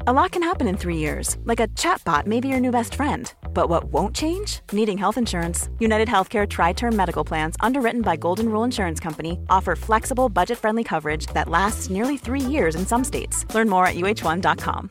A 0.00 0.12
lot 0.12 0.30
can 0.30 0.42
happen 0.42 0.68
in 0.68 0.76
three 0.76 0.98
years, 0.98 1.36
like 1.44 1.58
a 1.58 1.68
chatbot 1.68 2.26
may 2.26 2.40
be 2.40 2.48
your 2.48 2.60
new 2.60 2.70
best 2.70 2.94
friend. 2.94 3.32
But 3.54 3.68
what 3.68 3.84
won't 3.84 4.14
change? 4.14 4.60
Needing 4.72 4.98
health 4.98 5.16
insurance. 5.16 5.70
United 5.80 6.08
Healthcare 6.08 6.46
Tri 6.46 6.74
Term 6.74 6.94
Medical 6.94 7.24
Plans, 7.24 7.56
underwritten 7.60 8.02
by 8.02 8.16
Golden 8.16 8.48
Rule 8.48 8.64
Insurance 8.64 9.00
Company, 9.00 9.38
offer 9.48 9.74
flexible, 9.74 10.28
budget 10.28 10.58
friendly 10.58 10.84
coverage 10.84 11.26
that 11.28 11.48
lasts 11.48 11.90
nearly 11.90 12.18
three 12.18 12.40
years 12.40 12.76
in 12.76 12.86
some 12.86 13.04
states. 13.04 13.46
Learn 13.54 13.68
more 13.68 13.86
at 13.86 13.94
uh1.com. 13.96 14.90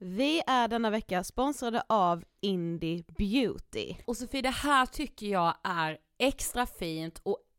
Vi 0.00 0.42
är 0.46 0.68
denna 0.68 0.90
vecka 0.90 1.24
sponsrade 1.24 1.82
av 1.88 2.24
Indie 2.42 3.04
Beauty. 3.18 3.94
Och 4.06 4.16
Sofie, 4.16 4.42
det 4.42 4.50
här 4.50 4.86
tycker 4.86 5.26
jag 5.26 5.54
är 5.62 5.98
extra 6.18 6.66
fint 6.66 7.20
och 7.22 7.38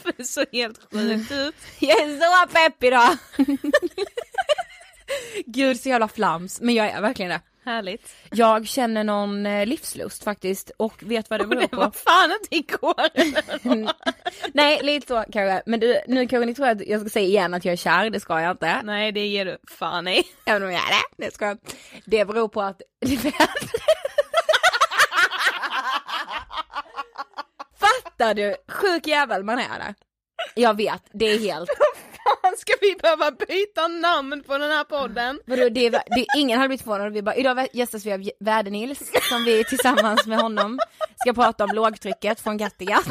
för 0.04 0.14
det 0.18 0.24
såg 0.24 0.46
helt 0.52 0.80
sjukt 0.94 1.32
ut. 1.32 1.56
Jag 1.80 2.02
är 2.02 2.20
så 2.20 2.48
pepp 2.54 2.84
idag! 2.84 3.18
Gud 5.46 5.80
så 5.80 5.90
jävla 5.90 6.08
flams, 6.08 6.62
men 6.62 6.76
jag 6.76 6.88
är 6.90 7.02
verkligen 7.02 7.32
det. 7.32 7.42
Härligt. 7.70 8.16
Jag 8.32 8.68
känner 8.68 9.04
någon 9.04 9.46
eh, 9.46 9.66
livslust 9.66 10.24
faktiskt 10.24 10.72
och 10.78 11.04
vet 11.04 11.30
vad 11.30 11.40
det 11.40 11.48
beror 11.48 11.62
Det 11.62 11.68
på. 11.68 11.78
var 11.78 11.92
fan 11.92 12.32
inte 12.42 12.56
igår. 12.56 13.10
Nej 14.54 14.80
lite 14.84 15.08
så 15.08 15.24
kanske, 15.32 15.62
men 15.66 15.80
du, 15.80 16.00
nu 16.08 16.28
kanske 16.28 16.46
ni 16.46 16.56
tror 16.56 16.68
att 16.68 16.88
jag 16.88 17.02
ska 17.02 17.10
säga 17.10 17.26
igen 17.28 17.54
att 17.54 17.66
jag 17.66 17.74
är 17.74 17.78
kär, 17.78 18.10
det 18.10 18.20
ska 18.20 18.42
jag 18.42 18.52
inte. 18.52 18.82
Nej 18.84 19.12
det 19.12 19.26
ger 19.28 19.46
du 19.46 19.58
fan 19.78 20.08
i. 20.08 20.24
Även 20.46 20.64
om 20.64 20.72
jag 20.72 20.82
är 20.82 20.90
det, 20.90 21.26
det 21.26 21.34
ska 21.34 21.46
jag. 21.46 21.58
Det 22.06 22.26
beror 22.26 22.48
på 22.48 22.62
att 22.62 22.82
Fattar 27.80 28.34
du? 28.34 28.56
Sjuk 28.68 29.08
jävel 29.08 29.44
man 29.44 29.60
är 29.60 29.80
det. 29.80 29.94
Jag 30.56 30.78
vet, 30.78 31.02
det 31.12 31.26
är 31.26 31.40
helt, 31.40 31.70
Fan 32.42 32.56
ska 32.58 32.74
vi 32.82 32.96
behöva 32.96 33.32
byta 33.32 33.88
namn 33.88 34.44
på 34.48 34.58
den 34.58 34.72
här 34.72 34.84
podden? 34.84 35.40
vadå, 35.46 35.70
det 35.70 35.86
är, 35.86 35.92
det, 35.92 36.26
ingen 36.38 36.58
hade 36.58 36.68
blivit 36.68 36.84
förvånad 36.84 37.14
vi 37.14 37.22
bara, 37.22 37.36
idag 37.36 37.68
gästas 37.74 38.06
vi 38.06 38.14
av 38.14 38.30
Värde-Nils 38.40 39.12
som 39.30 39.44
vi 39.44 39.64
tillsammans 39.64 40.28
med 40.28 40.40
honom 40.40 40.80
ska 41.16 41.34
prata 41.34 41.64
om 41.64 41.70
lågtrycket 41.74 42.40
från 42.40 42.60
Kattegatt. 42.60 43.06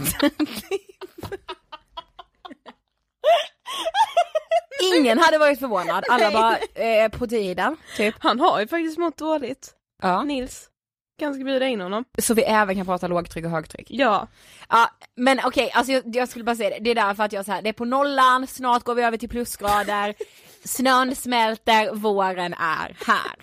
Ingen 4.95 5.19
hade 5.19 5.39
varit 5.39 5.59
förvånad, 5.59 6.05
alla 6.11 6.31
bara, 6.31 6.59
eh, 6.85 7.09
på 7.09 7.27
tiden, 7.27 7.77
typ. 7.97 8.15
Han 8.19 8.41
har 8.41 8.61
ju 8.61 8.67
faktiskt 8.69 8.99
mått 8.99 9.17
dåligt. 9.17 9.75
Ja. 10.03 10.23
Nils. 10.23 10.69
Kanske 11.19 11.45
bjuda 11.45 11.67
in 11.67 11.81
honom. 11.81 12.05
Så 12.19 12.35
vi 12.35 12.43
även 12.43 12.77
kan 12.77 12.87
prata 12.87 13.09
lågtryck 13.09 13.45
och 13.45 13.51
högtryck. 13.51 13.87
Ja. 13.91 14.29
Ja, 14.69 14.91
men 15.15 15.41
okej, 15.45 15.71
alltså 15.75 15.93
jag, 15.93 16.17
jag 16.17 16.29
skulle 16.29 16.45
bara 16.45 16.57
säga 16.57 16.71
det, 16.71 16.79
det 16.81 16.91
är 16.91 16.95
därför 16.95 17.23
att 17.23 17.33
jag 17.33 17.45
så 17.45 17.53
här, 17.53 17.63
det 17.63 17.69
är 17.69 17.73
på 17.73 17.85
nollan, 17.85 18.47
snart 18.47 18.83
går 18.83 18.95
vi 18.95 19.03
över 19.03 19.17
till 19.17 19.29
plusgrader, 19.29 20.15
snön 20.65 21.17
smälter, 21.17 21.95
våren 21.95 22.55
är 22.55 22.97
här. 23.07 23.37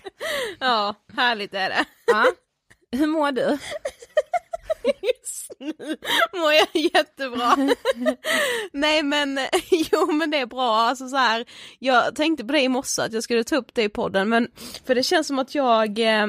Ja, 0.60 0.94
härligt 1.16 1.54
är 1.54 1.68
det. 1.68 1.84
Ja. 2.06 2.26
Hur 2.98 3.06
mår 3.06 3.32
du? 3.32 3.58
Just 5.02 5.52
nu 5.58 5.96
mår 6.32 6.52
jag 6.52 6.68
jättebra. 6.94 7.56
Nej 8.72 9.02
men, 9.02 9.38
jo 9.70 10.12
men 10.12 10.30
det 10.30 10.38
är 10.38 10.46
bra, 10.46 10.76
alltså 10.76 11.08
så 11.08 11.16
här. 11.16 11.44
jag 11.78 12.14
tänkte 12.14 12.44
på 12.44 12.52
det 12.52 12.60
i 12.60 12.68
morse 12.68 13.02
att 13.02 13.12
jag 13.12 13.22
skulle 13.22 13.44
ta 13.44 13.56
upp 13.56 13.74
det 13.74 13.82
i 13.82 13.88
podden 13.88 14.28
men, 14.28 14.48
för 14.86 14.94
det 14.94 15.02
känns 15.02 15.26
som 15.26 15.38
att 15.38 15.54
jag, 15.54 15.98
eh, 15.98 16.26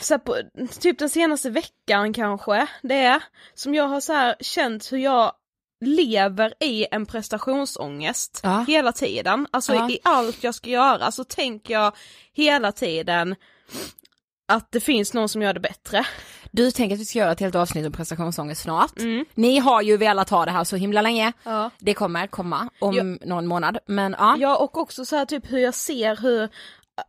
så 0.00 0.18
på, 0.18 0.36
typ 0.80 0.98
den 0.98 1.08
senaste 1.10 1.50
veckan 1.50 2.12
kanske, 2.12 2.66
det 2.82 2.94
är, 2.94 3.22
som 3.54 3.74
jag 3.74 3.88
har 3.88 4.00
så 4.00 4.12
här 4.12 4.36
känt 4.40 4.92
hur 4.92 4.98
jag 4.98 5.32
lever 5.84 6.54
i 6.60 6.86
en 6.90 7.06
prestationsångest 7.06 8.40
Ja. 8.42 8.64
hela 8.68 8.92
tiden, 8.92 9.46
alltså 9.50 9.74
Ja. 9.74 9.90
i 9.90 9.98
allt 10.04 10.44
jag 10.44 10.54
ska 10.54 10.70
göra 10.70 11.10
så 11.12 11.24
tänker 11.24 11.74
jag 11.74 11.92
hela 12.32 12.72
tiden 12.72 13.34
att 14.48 14.72
det 14.72 14.80
finns 14.80 15.14
någon 15.14 15.28
som 15.28 15.42
gör 15.42 15.52
det 15.54 15.60
bättre. 15.60 16.06
Du 16.50 16.70
tänker 16.70 16.94
att 16.94 17.00
vi 17.00 17.04
ska 17.04 17.18
göra 17.18 17.32
ett 17.32 17.40
helt 17.40 17.54
avsnitt 17.54 17.86
om 17.86 17.92
prestationsångest 17.92 18.62
snart. 18.62 18.98
Mm. 18.98 19.24
Ni 19.34 19.58
har 19.58 19.82
ju 19.82 19.96
velat 19.96 20.30
ha 20.30 20.44
det 20.44 20.50
här 20.50 20.64
så 20.64 20.76
himla 20.76 21.02
länge. 21.02 21.32
Ja. 21.42 21.70
Det 21.78 21.94
kommer 21.94 22.26
komma 22.26 22.68
om 22.80 22.94
Ja. 22.96 23.02
någon 23.26 23.46
månad, 23.46 23.78
men 23.86 24.16
ja. 24.18 24.36
Ja 24.38 24.56
och 24.56 24.76
också 24.78 25.04
så 25.04 25.16
här 25.16 25.24
typ 25.26 25.52
hur 25.52 25.58
jag 25.58 25.74
ser 25.74 26.16
hur 26.16 26.48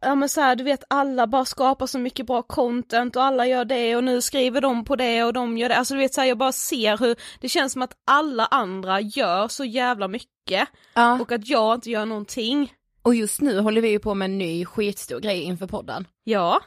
Ja 0.01 0.15
men 0.15 0.29
så 0.29 0.41
här, 0.41 0.55
du 0.55 0.63
vet 0.63 0.83
alla 0.87 1.27
bara 1.27 1.45
skapar 1.45 1.87
så 1.87 1.99
mycket 1.99 2.25
bra 2.25 2.41
content 2.41 3.15
och 3.15 3.23
alla 3.23 3.47
gör 3.47 3.65
det 3.65 3.95
och 3.95 4.03
nu 4.03 4.21
skriver 4.21 4.61
de 4.61 4.85
på 4.85 4.95
det 4.95 5.23
och 5.23 5.33
de 5.33 5.57
gör 5.57 5.69
det, 5.69 5.75
alltså 5.75 5.93
du 5.93 5.99
vet 5.99 6.13
så 6.13 6.21
här, 6.21 6.27
jag 6.27 6.37
bara 6.37 6.51
ser 6.51 6.97
hur 6.97 7.15
det 7.39 7.49
känns 7.49 7.73
som 7.73 7.81
att 7.81 7.93
alla 8.07 8.45
andra 8.45 9.01
gör 9.01 9.47
så 9.47 9.65
jävla 9.65 10.07
mycket 10.07 10.69
ja. 10.93 11.19
och 11.21 11.31
att 11.31 11.47
jag 11.47 11.75
inte 11.75 11.89
gör 11.89 12.05
någonting. 12.05 12.73
Och 13.01 13.15
just 13.15 13.41
nu 13.41 13.59
håller 13.59 13.81
vi 13.81 13.89
ju 13.89 13.99
på 13.99 14.13
med 14.13 14.25
en 14.25 14.37
ny 14.37 14.65
skitstor 14.65 15.19
grej 15.19 15.41
inför 15.41 15.67
podden. 15.67 16.07
Ja, 16.23 16.61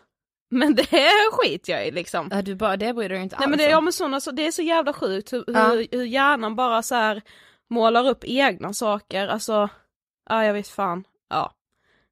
men 0.50 0.75
det 0.75 0.87
skiter 1.32 1.73
jag 1.73 1.87
i 1.87 1.91
liksom. 1.91 2.29
Ja, 2.31 2.43
du 2.43 2.55
bara, 2.55 2.76
det 2.76 2.94
bryr 2.94 3.09
du 3.09 3.15
dig 3.15 3.23
inte 3.23 3.37
Nej 3.37 3.44
alls 3.44 3.50
men 3.50 3.59
det, 3.59 3.70
ja, 3.70 3.81
men 3.81 3.93
såna, 3.93 4.20
så, 4.20 4.31
det 4.31 4.47
är 4.47 4.50
så 4.50 4.62
jävla 4.62 4.93
sjukt 4.93 5.32
hur, 5.32 5.44
Ja. 5.47 5.69
hur, 5.69 5.87
hur 5.91 6.05
hjärnan 6.05 6.56
bara 6.56 6.82
så 6.82 6.94
här 6.94 7.23
målar 7.70 8.09
upp 8.09 8.25
egna 8.25 8.73
saker, 8.73 9.29
alltså, 9.29 9.69
ja 10.31 10.44
jag 10.44 10.55
vet 10.55 10.69
fan, 10.69 11.05
ja. 11.31 11.55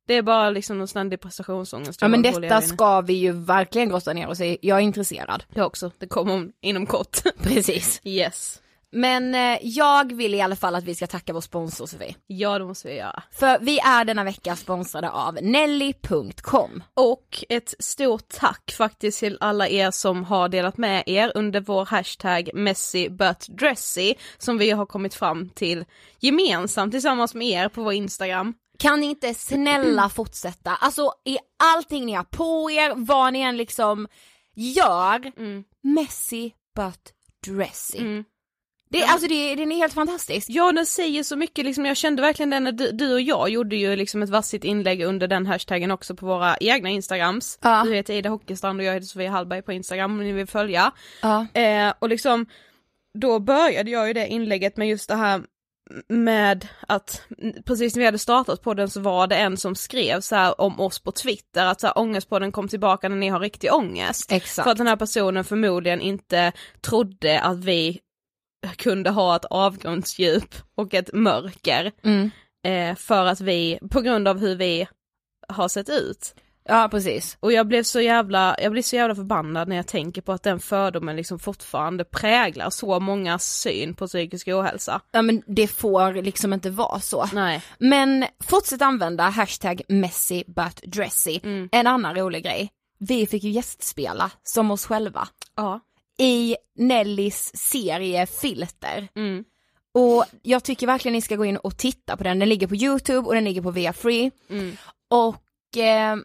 Det 0.06 0.14
är 0.14 0.22
bara 0.22 0.50
liksom 0.50 0.80
en 0.80 0.88
ständig 0.88 1.20
prestationsångest. 1.20 2.02
Ja 2.02 2.08
men 2.08 2.22
detta 2.22 2.60
ska 2.60 3.00
vi 3.00 3.12
ju 3.12 3.32
verkligen 3.32 3.88
grotta 3.88 4.12
ner 4.12 4.28
oss 4.28 4.40
i, 4.40 4.58
jag 4.62 4.78
är 4.78 4.82
intresserad. 4.82 5.44
Jag 5.54 5.66
också, 5.66 5.90
det 5.98 6.06
kommer 6.06 6.34
om, 6.34 6.52
inom 6.60 6.86
kort. 6.86 7.18
Precis. 7.42 8.00
yes. 8.04 8.60
Men 8.92 9.34
eh, 9.34 9.58
jag 9.62 10.12
vill 10.12 10.34
i 10.34 10.40
alla 10.40 10.56
fall 10.56 10.74
att 10.74 10.84
vi 10.84 10.94
ska 10.94 11.06
tacka 11.06 11.32
vår 11.32 11.40
sponsor 11.40 11.86
Sofie. 11.86 12.14
Ja 12.26 12.58
det 12.58 12.64
måste 12.64 12.88
vi 12.88 12.94
göra. 12.94 13.22
För 13.30 13.58
vi 13.60 13.78
är 13.78 14.04
denna 14.04 14.24
vecka 14.24 14.56
sponsrade 14.56 15.10
av 15.10 15.38
Nelly.com. 15.42 16.82
Och 16.94 17.44
ett 17.48 17.74
stort 17.78 18.28
tack 18.28 18.74
faktiskt 18.76 19.20
till 19.20 19.38
alla 19.40 19.68
er 19.68 19.90
som 19.90 20.24
har 20.24 20.48
delat 20.48 20.76
med 20.76 21.02
er 21.06 21.32
under 21.34 21.60
vår 21.60 21.84
hashtag 21.84 22.50
messy 22.54 23.08
but 23.08 23.46
dressy 23.48 24.14
som 24.38 24.58
vi 24.58 24.70
har 24.70 24.86
kommit 24.86 25.14
fram 25.14 25.48
till 25.48 25.84
gemensamt 26.20 26.92
tillsammans 26.92 27.34
med 27.34 27.48
er 27.48 27.68
på 27.68 27.82
vår 27.82 27.92
Instagram. 27.92 28.54
Kan 28.78 29.00
ni 29.00 29.06
inte 29.06 29.34
snälla 29.34 30.08
fortsätta? 30.14 30.70
Alltså 30.70 31.12
i 31.24 31.38
allting 31.74 32.06
ni 32.06 32.12
har 32.12 32.24
på 32.24 32.70
er, 32.70 32.92
vad 32.96 33.32
ni 33.32 33.40
än 33.40 33.56
liksom 33.56 34.08
gör, 34.54 35.32
messy 35.82 36.50
but 36.74 37.12
dressy. 37.46 37.98
Mm. 37.98 38.24
Det, 38.88 39.02
alltså 39.02 39.28
det, 39.28 39.54
den 39.54 39.72
är 39.72 39.76
helt 39.76 39.94
fantastisk. 39.94 40.46
Ja 40.50 40.72
den 40.72 40.86
säger 40.86 41.22
så 41.22 41.36
mycket 41.36 41.64
liksom, 41.64 41.86
jag 41.86 41.96
kände 41.96 42.22
verkligen 42.22 42.50
det 42.50 42.60
när 42.60 42.72
du, 42.72 42.90
du 42.92 43.12
och 43.12 43.20
jag 43.20 43.48
gjorde 43.48 43.76
ju 43.76 43.96
liksom 43.96 44.22
ett 44.22 44.30
vassigt 44.30 44.64
inlägg 44.64 45.02
under 45.02 45.28
den 45.28 45.46
hashtaggen 45.46 45.90
också 45.90 46.14
på 46.14 46.26
våra 46.26 46.56
egna 46.56 46.88
instagrams. 46.88 47.58
Ja. 47.62 47.82
Du 47.84 47.94
heter 47.94 48.14
Ida 48.14 48.28
Hockestrand 48.28 48.80
och 48.80 48.86
jag 48.86 48.94
heter 48.94 49.06
Sofia 49.06 49.30
Hallberg 49.30 49.62
på 49.62 49.72
instagram 49.72 50.12
om 50.12 50.24
ni 50.24 50.32
vill 50.32 50.46
följa. 50.46 50.92
Ja. 51.22 51.46
Eh, 51.54 51.94
och 51.98 52.08
liksom, 52.08 52.46
då 53.14 53.38
började 53.38 53.90
jag 53.90 54.06
ju 54.08 54.12
det 54.12 54.26
inlägget 54.26 54.76
med 54.76 54.88
just 54.88 55.08
det 55.08 55.16
här 55.16 55.42
med 56.08 56.68
att 56.88 57.22
precis 57.64 57.94
när 57.94 58.00
vi 58.00 58.06
hade 58.06 58.18
startat 58.18 58.62
podden 58.62 58.90
så 58.90 59.00
var 59.00 59.26
det 59.26 59.36
en 59.36 59.56
som 59.56 59.74
skrev 59.74 60.20
så 60.20 60.36
här 60.36 60.60
om 60.60 60.80
oss 60.80 60.98
på 60.98 61.12
Twitter 61.12 61.66
att 61.66 61.80
så 61.80 61.86
här, 61.86 61.98
ångestpodden 61.98 62.52
kom 62.52 62.68
tillbaka 62.68 63.08
när 63.08 63.16
ni 63.16 63.28
har 63.28 63.40
riktig 63.40 63.72
ångest. 63.72 64.32
Exakt. 64.32 64.64
För 64.64 64.70
att 64.70 64.78
den 64.78 64.86
här 64.86 64.96
personen 64.96 65.44
förmodligen 65.44 66.00
inte 66.00 66.52
trodde 66.80 67.40
att 67.40 67.64
vi 67.64 68.00
kunde 68.76 69.10
ha 69.10 69.36
ett 69.36 69.44
avgrundsdjup 69.44 70.54
och 70.74 70.94
ett 70.94 71.10
mörker 71.12 71.92
Mm. 72.02 72.30
eh, 72.66 72.96
för 72.96 73.26
att 73.26 73.40
vi, 73.40 73.78
på 73.90 74.00
grund 74.00 74.28
av 74.28 74.38
hur 74.38 74.56
vi 74.56 74.88
har 75.48 75.68
sett 75.68 75.88
ut. 75.88 76.34
Ja 76.68 76.88
precis. 76.90 77.36
Och 77.40 77.52
jag 77.52 77.66
blev 77.66 77.82
så 77.82 78.00
jävla, 78.00 78.56
jag 78.58 78.72
blir 78.72 78.82
så 78.82 78.96
jävla 78.96 79.14
förbannad 79.14 79.68
när 79.68 79.76
jag 79.76 79.86
tänker 79.86 80.22
på 80.22 80.32
att 80.32 80.42
den 80.42 80.60
fördomen 80.60 81.16
liksom 81.16 81.38
fortfarande 81.38 82.04
präglar 82.04 82.70
så 82.70 83.00
många 83.00 83.38
syn 83.38 83.94
på 83.94 84.06
psykisk 84.06 84.48
ohälsa. 84.48 85.00
Ja 85.12 85.22
men 85.22 85.42
det 85.46 85.66
får 85.68 86.12
liksom 86.22 86.52
inte 86.52 86.70
vara 86.70 87.00
så. 87.00 87.28
Nej. 87.32 87.62
Men 87.78 88.24
fortsätt 88.44 88.82
använda 88.82 89.24
hashtag 89.24 89.82
messy 89.88 90.44
but 90.46 90.82
dressy. 90.82 91.40
Mm. 91.42 91.68
En 91.72 91.86
annan 91.86 92.14
rolig 92.14 92.44
grej. 92.44 92.70
Vi 92.98 93.26
fick 93.26 93.44
ju 93.44 93.50
gästspela 93.50 94.30
som 94.42 94.70
oss 94.70 94.86
själva 94.86 95.28
Ja. 95.56 95.80
i 96.18 96.56
Nellys 96.78 97.56
serie 97.56 98.26
Filter. 98.26 99.08
Mm. 99.16 99.44
Och 99.94 100.24
jag 100.42 100.64
tycker 100.64 100.86
verkligen 100.86 101.12
ni 101.12 101.22
ska 101.22 101.36
gå 101.36 101.44
in 101.44 101.56
och 101.56 101.76
titta 101.76 102.16
på 102.16 102.24
den. 102.24 102.38
Den 102.38 102.48
ligger 102.48 102.66
på 102.66 102.74
YouTube 102.74 103.28
och 103.28 103.34
den 103.34 103.44
ligger 103.44 103.62
på 103.62 103.70
Via 103.70 103.92
Free. 103.92 104.30
Mm. 104.50 104.76
Och 105.10 105.76
eh, 105.78 106.16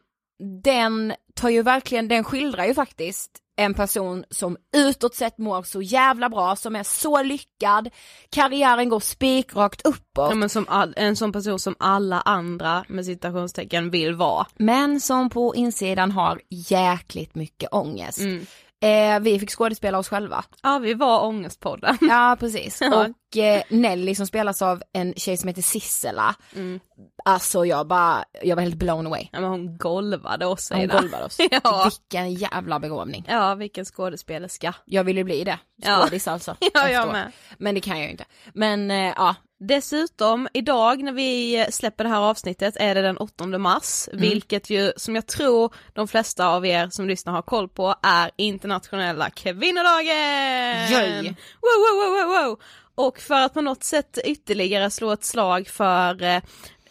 den 0.64 1.14
tar 1.34 1.50
ju 1.50 1.62
verkligen, 1.62 2.08
den 2.08 2.24
skildrar 2.24 2.66
ju 2.66 2.74
faktiskt 2.74 3.32
en 3.56 3.74
person 3.74 4.26
som 4.30 4.58
utåt 4.78 5.16
sett 5.16 5.38
mår 5.38 5.64
så 5.64 5.82
jävla 5.82 6.30
bra, 6.30 6.56
som 6.56 6.76
är 6.76 6.84
så 6.84 7.24
lyckad, 7.24 7.90
karriären 8.30 8.90
går 8.90 9.00
spikrakt 9.00 9.82
uppåt. 9.86 10.30
Ja, 10.30 10.36
men 10.36 10.50
som 10.50 10.66
all, 10.70 10.94
en 10.98 11.16
sån 11.16 11.32
person 11.32 11.60
som 11.60 11.76
alla 11.80 12.22
andra 12.22 12.86
med 12.88 13.06
citationstecken 13.06 13.90
vill 13.90 14.16
vara. 14.16 14.48
Men 14.56 15.02
som 15.02 15.30
på 15.30 15.56
insidan 15.56 16.12
har 16.12 16.42
jäkligt 16.50 17.36
mycket 17.36 17.70
ångest. 17.72 18.20
Mm. 18.20 18.46
Eh, 18.82 19.20
vi 19.20 19.40
fick 19.40 19.50
skådespela 19.52 19.98
oss 19.98 20.10
själva. 20.10 20.44
Ja 20.64 20.80
vi 20.80 20.94
var 20.94 21.26
ångestpodden. 21.26 21.98
Ja 22.02 22.38
precis. 22.40 22.82
Ja. 22.92 23.06
Och 23.32 23.38
eh, 23.38 23.62
Nelly 23.70 24.16
som 24.16 24.28
spelas 24.28 24.62
av 24.62 24.82
en 24.94 25.14
tjej 25.14 25.38
som 25.38 25.48
heter 25.48 25.62
Sissela. 25.62 26.36
Mm. 26.56 26.80
Alltså 27.26 27.66
jag 27.66 27.88
bara, 27.88 28.24
jag 28.42 28.56
var 28.56 28.64
helt 28.64 28.76
blown 28.76 29.08
away. 29.08 29.28
Ja, 29.32 29.40
men 29.42 29.50
hon 29.50 29.78
golvade 29.78 30.46
oss 30.46 30.70
Hon 30.72 30.82
Ida. 30.82 31.00
golvade 31.02 31.26
oss. 31.26 31.38
Ja. 31.64 31.90
Vilken 31.90 32.34
jävla 32.34 32.80
begåvning. 32.80 33.26
Ja 33.30 33.56
vilken 33.56 33.86
skådespelerska. 33.86 34.74
Jag 34.86 35.04
ville 35.04 35.24
bli 35.24 35.44
det. 35.44 35.60
Ja. 35.76 36.02
Skådis 36.04 36.28
alltså. 36.28 36.56
Ja 36.74 36.90
jag 36.90 37.08
med. 37.12 37.32
Men 37.58 37.76
det 37.76 37.82
kan 37.82 37.98
jag 37.98 38.06
ju 38.06 38.12
inte. 38.12 38.26
Men 38.54 38.92
eh, 38.92 39.14
ja, 39.18 39.36
Dessutom, 39.64 40.48
idag 40.54 41.04
när 41.04 41.12
vi 41.12 41.66
släpper 41.70 42.04
det 42.04 42.10
här 42.10 42.22
avsnittet 42.22 42.76
är 42.78 42.96
det 42.96 43.02
den 43.02 43.18
8 43.18 43.46
mars, 43.46 44.10
vilket 44.14 44.70
ju 44.70 44.92
som 44.98 45.16
jag 45.16 45.28
tror 45.28 45.74
de 45.94 46.08
flesta 46.08 46.48
av 46.48 46.66
er 46.66 46.90
som 46.92 47.08
lyssnar 47.08 47.34
har 47.34 47.42
koll 47.42 47.70
på 47.70 47.96
är 48.04 48.32
internationella 48.36 49.30
kvinnodagen! 49.30 50.92
Yay. 50.92 51.24
Wow, 51.62 51.78
wow, 51.82 51.96
wow, 51.96 52.28
wow, 52.28 52.44
wow. 52.44 52.60
Och 52.96 53.20
för 53.20 53.42
att 53.42 53.54
på 53.54 53.62
något 53.62 53.84
sätt 53.84 54.18
ytterligare 54.26 54.90
slå 54.90 55.12
ett 55.12 55.24
slag 55.24 55.68
för 55.68 56.24
eh, 56.24 56.42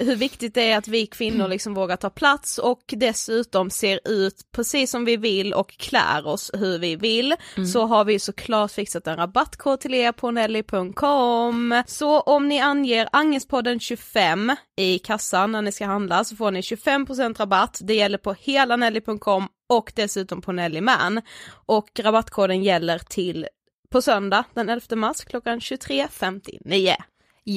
hur 0.00 0.16
viktigt 0.16 0.54
det 0.54 0.70
är 0.70 0.78
att 0.78 0.88
vi 0.88 1.06
kvinnor 1.06 1.48
liksom 1.48 1.74
vågar 1.74 1.96
ta 1.96 2.10
plats 2.10 2.58
och 2.58 2.82
dessutom 2.86 3.70
ser 3.70 4.00
ut 4.04 4.52
precis 4.52 4.90
som 4.90 5.04
vi 5.04 5.16
vill 5.16 5.54
och 5.54 5.70
klär 5.70 6.26
oss 6.26 6.50
hur 6.54 6.78
vi 6.78 6.96
vill 6.96 7.34
så 7.72 7.86
har 7.86 8.04
vi 8.04 8.18
såklart 8.18 8.70
fixat 8.70 9.06
en 9.06 9.16
rabattkod 9.16 9.80
till 9.80 9.94
er 9.94 10.12
på 10.12 10.30
nelly.com. 10.30 11.82
Så 11.86 12.20
om 12.20 12.48
ni 12.48 12.60
anger 12.60 13.08
Angespodden 13.12 13.80
25 13.80 14.52
i 14.76 14.98
kassan 14.98 15.52
när 15.52 15.62
ni 15.62 15.72
ska 15.72 15.86
handla 15.86 16.24
så 16.24 16.36
får 16.36 16.50
ni 16.50 16.60
25% 16.60 17.38
rabatt. 17.38 17.78
Det 17.82 17.94
gäller 17.94 18.18
på 18.18 18.32
hela 18.32 18.76
nelly.com 18.76 19.48
och 19.68 19.92
dessutom 19.96 20.42
på 20.42 20.52
Nelly 20.52 20.80
Man. 20.80 21.22
Och 21.66 22.00
rabattkoden 22.00 22.62
gäller 22.62 22.98
till 22.98 23.46
på 23.90 24.02
söndag 24.02 24.44
den 24.54 24.68
11 24.68 24.96
mars 24.96 25.24
klockan 25.24 25.58
23.59. 25.58 26.94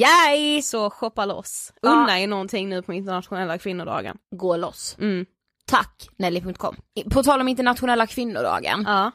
yay! 0.02 0.62
Så 0.62 0.90
shoppa 0.90 1.26
loss. 1.26 1.74
Ja. 1.82 1.90
Unna 1.90 2.20
er 2.20 2.28
någonting 2.28 2.70
nu 2.70 2.82
på 2.82 2.94
internationella 2.94 3.58
kvinnodagen. 3.58 4.18
Gå 4.36 4.58
loss. 4.58 4.96
Mm. 5.00 5.26
Tack 5.66 6.10
Nelly.com. 6.18 6.76
På 7.12 7.24
tal 7.24 7.42
om 7.42 7.48
internationella 7.48 8.08
kvinnodagen, 8.08 8.84
Ja. 8.88 9.12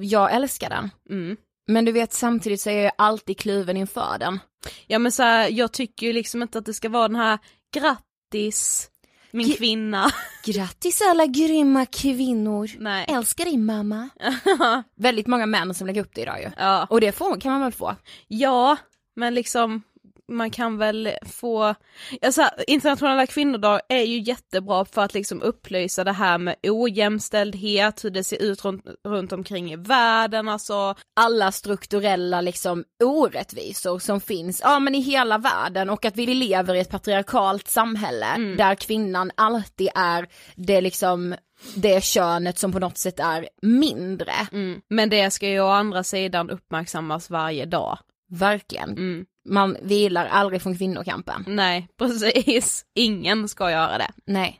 jag 0.00 0.32
älskar 0.32 0.70
den. 0.70 0.90
Mm. 1.10 1.36
Men 1.66 1.84
du 1.84 1.92
vet 1.92 2.12
samtidigt 2.12 2.60
så 2.60 2.70
är 2.70 2.82
jag 2.84 2.92
alltid 2.98 3.38
kluven 3.38 3.76
inför 3.76 4.18
den. 4.18 4.38
Ja 4.86 4.98
men 4.98 5.12
så 5.12 5.22
här, 5.22 5.48
jag 5.50 5.72
tycker 5.72 6.06
ju 6.06 6.12
liksom 6.12 6.42
inte 6.42 6.58
att 6.58 6.66
det 6.66 6.74
ska 6.74 6.88
vara 6.88 7.08
den 7.08 7.16
här 7.16 7.38
grattis 7.74 8.88
min 9.30 9.46
G- 9.48 9.54
kvinna. 9.56 10.10
Grattis 10.44 11.02
alla 11.10 11.26
grymma 11.26 11.86
kvinnor. 11.86 12.70
Nej. 12.78 13.06
Älskar 13.08 13.44
din 13.44 13.64
mamma. 13.64 14.08
Väldigt 14.96 15.26
många 15.26 15.46
män 15.46 15.74
som 15.74 15.86
lägger 15.86 16.00
upp 16.02 16.14
det 16.14 16.20
idag 16.20 16.40
ju. 16.42 16.50
ja. 16.58 16.86
Och 16.90 17.00
det 17.00 17.12
får, 17.12 17.40
kan 17.40 17.52
man 17.52 17.60
väl 17.60 17.72
få? 17.72 17.96
ja, 18.28 18.76
men 19.16 19.34
liksom 19.34 19.82
man 20.32 20.50
kan 20.50 20.78
väl 20.78 21.10
få, 21.26 21.74
alltså, 22.22 22.42
internationella 22.66 23.26
kvinnodag 23.26 23.80
är 23.88 24.02
ju 24.02 24.20
jättebra 24.20 24.84
för 24.84 25.02
att 25.02 25.14
liksom 25.14 25.42
upplysa 25.42 26.04
det 26.04 26.12
här 26.12 26.38
med 26.38 26.56
ojämställdhet, 26.62 28.04
hur 28.04 28.10
det 28.10 28.24
ser 28.24 28.42
ut 28.42 28.64
runt, 28.64 28.84
runt 29.08 29.32
omkring 29.32 29.72
i 29.72 29.76
världen, 29.76 30.48
alltså 30.48 30.94
Alla 31.16 31.52
strukturella 31.52 32.40
liksom 32.40 32.84
orättvisor 33.04 33.98
som 33.98 34.20
finns, 34.20 34.60
ja 34.64 34.78
men 34.78 34.94
i 34.94 35.00
hela 35.00 35.38
världen 35.38 35.90
och 35.90 36.04
att 36.04 36.16
vi 36.16 36.26
lever 36.26 36.74
i 36.74 36.80
ett 36.80 36.90
patriarkalt 36.90 37.68
samhälle 37.68 38.54
där 38.56 38.74
kvinnan 38.74 39.30
alltid 39.34 39.88
är 39.94 40.28
det 40.54 40.80
liksom 40.80 41.34
det 41.74 42.04
könet 42.04 42.58
som 42.58 42.72
på 42.72 42.78
något 42.78 42.98
sätt 42.98 43.20
är 43.20 43.48
mindre. 43.62 44.32
mm. 44.52 44.80
men 44.88 45.10
det 45.10 45.30
ska 45.30 45.48
ju 45.48 45.60
å 45.60 45.68
andra 45.68 46.04
sidan 46.04 46.50
uppmärksammas 46.50 47.30
varje 47.30 47.64
dag. 47.66 47.98
Verkligen. 48.30 48.90
Mm. 48.90 49.26
Man 49.44 49.76
vilar 49.82 50.26
aldrig 50.26 50.62
från 50.62 50.76
kvinnokampen. 50.78 51.44
Nej, 51.46 51.88
precis. 51.98 52.84
Ingen 52.94 53.48
ska 53.48 53.70
göra 53.70 53.98
det. 53.98 54.10
Nej. 54.26 54.58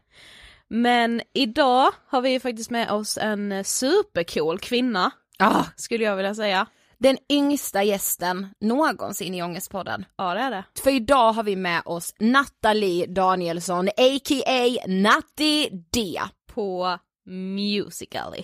Men 0.69 1.21
idag 1.35 1.91
har 2.09 2.21
vi 2.21 2.41
faktiskt 2.41 2.71
med 2.71 2.91
oss 2.91 3.19
en 3.19 3.65
supercool 3.65 4.59
kvinna, 4.59 5.11
Ah, 5.39 5.65
skulle 5.77 6.05
jag 6.05 6.17
vilja 6.17 6.35
säga. 6.35 6.67
den 6.99 7.19
yngsta 7.31 7.83
gästen 7.83 8.49
någonsin 8.61 9.35
i 9.35 9.43
Ångestpodden. 9.43 10.05
Ja 10.17 10.35
det 10.35 10.41
är 10.41 10.51
det. 10.51 10.65
För 10.83 10.91
idag 10.91 11.33
har 11.33 11.43
vi 11.43 11.57
med 11.57 11.83
oss 11.85 12.15
Nathalie 12.19 13.07
Danielsson, 13.07 13.89
a.k.a. 13.89 14.87
Natti 14.87 15.69
D. 15.93 16.21
På 16.55 16.99
Musical.ly. 17.27 18.43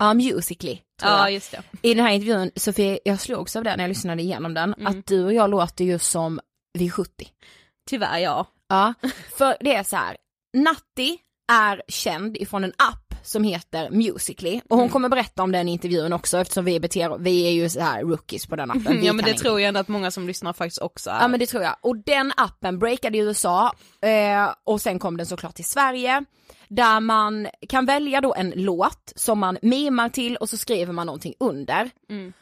Ja, 0.00 0.14
Musically. 0.14 0.78
Ja 1.02 1.30
just 1.30 1.50
det. 1.50 1.62
I 1.82 1.94
den 1.94 2.04
här 2.06 2.12
intervjun, 2.12 2.50
Sofie, 2.56 2.98
jag 3.04 3.20
slogs 3.20 3.56
av 3.56 3.64
det 3.64 3.76
när 3.76 3.84
jag 3.84 3.88
lyssnade 3.88 4.22
igenom 4.22 4.54
den, 4.54 4.74
Mm. 4.74 4.86
att 4.86 5.06
du 5.06 5.24
och 5.24 5.32
jag 5.34 5.50
låter 5.50 5.84
ju 5.84 5.98
som 5.98 6.40
vi 6.78 6.86
är 6.86 6.90
70. 6.90 7.28
Tyvärr 7.90 8.18
ja. 8.18 8.46
Ja, 8.68 8.94
för 9.38 9.56
det 9.60 9.74
är 9.74 9.82
så 9.82 9.96
här. 9.96 10.16
Natti 10.56 11.18
är 11.52 11.82
känd 11.88 12.36
ifrån 12.36 12.64
en 12.64 12.72
app 12.78 13.14
som 13.22 13.44
heter 13.44 13.90
Musically 13.90 14.56
och 14.70 14.76
hon 14.76 14.80
Mm. 14.80 14.92
kommer 14.92 15.08
berätta 15.08 15.42
om 15.42 15.52
den 15.52 15.68
intervjun 15.68 16.12
också 16.12 16.38
eftersom 16.38 16.64
vi 16.64 16.80
beter, 16.80 17.18
vi 17.18 17.46
är 17.46 17.50
ju 17.50 17.68
så 17.68 17.80
här 17.80 18.02
rookies 18.02 18.46
på 18.46 18.56
den 18.56 18.70
appen. 18.70 19.00
Vi 19.00 19.06
ja 19.06 19.12
men 19.12 19.24
det 19.24 19.30
inget. 19.30 19.42
tror 19.42 19.60
jag 19.60 19.68
ändå 19.68 19.80
att 19.80 19.88
många 19.88 20.10
som 20.10 20.26
lyssnar 20.26 20.52
faktiskt 20.52 20.82
också 20.82 21.10
är. 21.10 21.20
Ja 21.20 21.28
men 21.28 21.40
det 21.40 21.46
tror 21.46 21.62
jag. 21.62 21.76
Och 21.80 21.96
den 21.96 22.32
appen 22.36 22.78
breakade 22.78 23.18
i 23.18 23.20
USA 23.20 23.72
eh, 24.02 24.54
och 24.64 24.80
sen 24.80 24.98
kom 24.98 25.16
den 25.16 25.26
såklart 25.26 25.54
till 25.54 25.64
Sverige. 25.64 26.24
Där 26.70 27.00
man 27.00 27.48
kan 27.68 27.86
välja 27.86 28.20
då 28.20 28.34
en 28.34 28.52
låt 28.56 29.12
som 29.16 29.38
man 29.38 29.58
mimar 29.62 30.08
till 30.08 30.36
och 30.36 30.48
så 30.48 30.56
skriver 30.56 30.92
man 30.92 31.06
någonting 31.06 31.34
under. 31.40 31.90
Mm. 32.08 32.32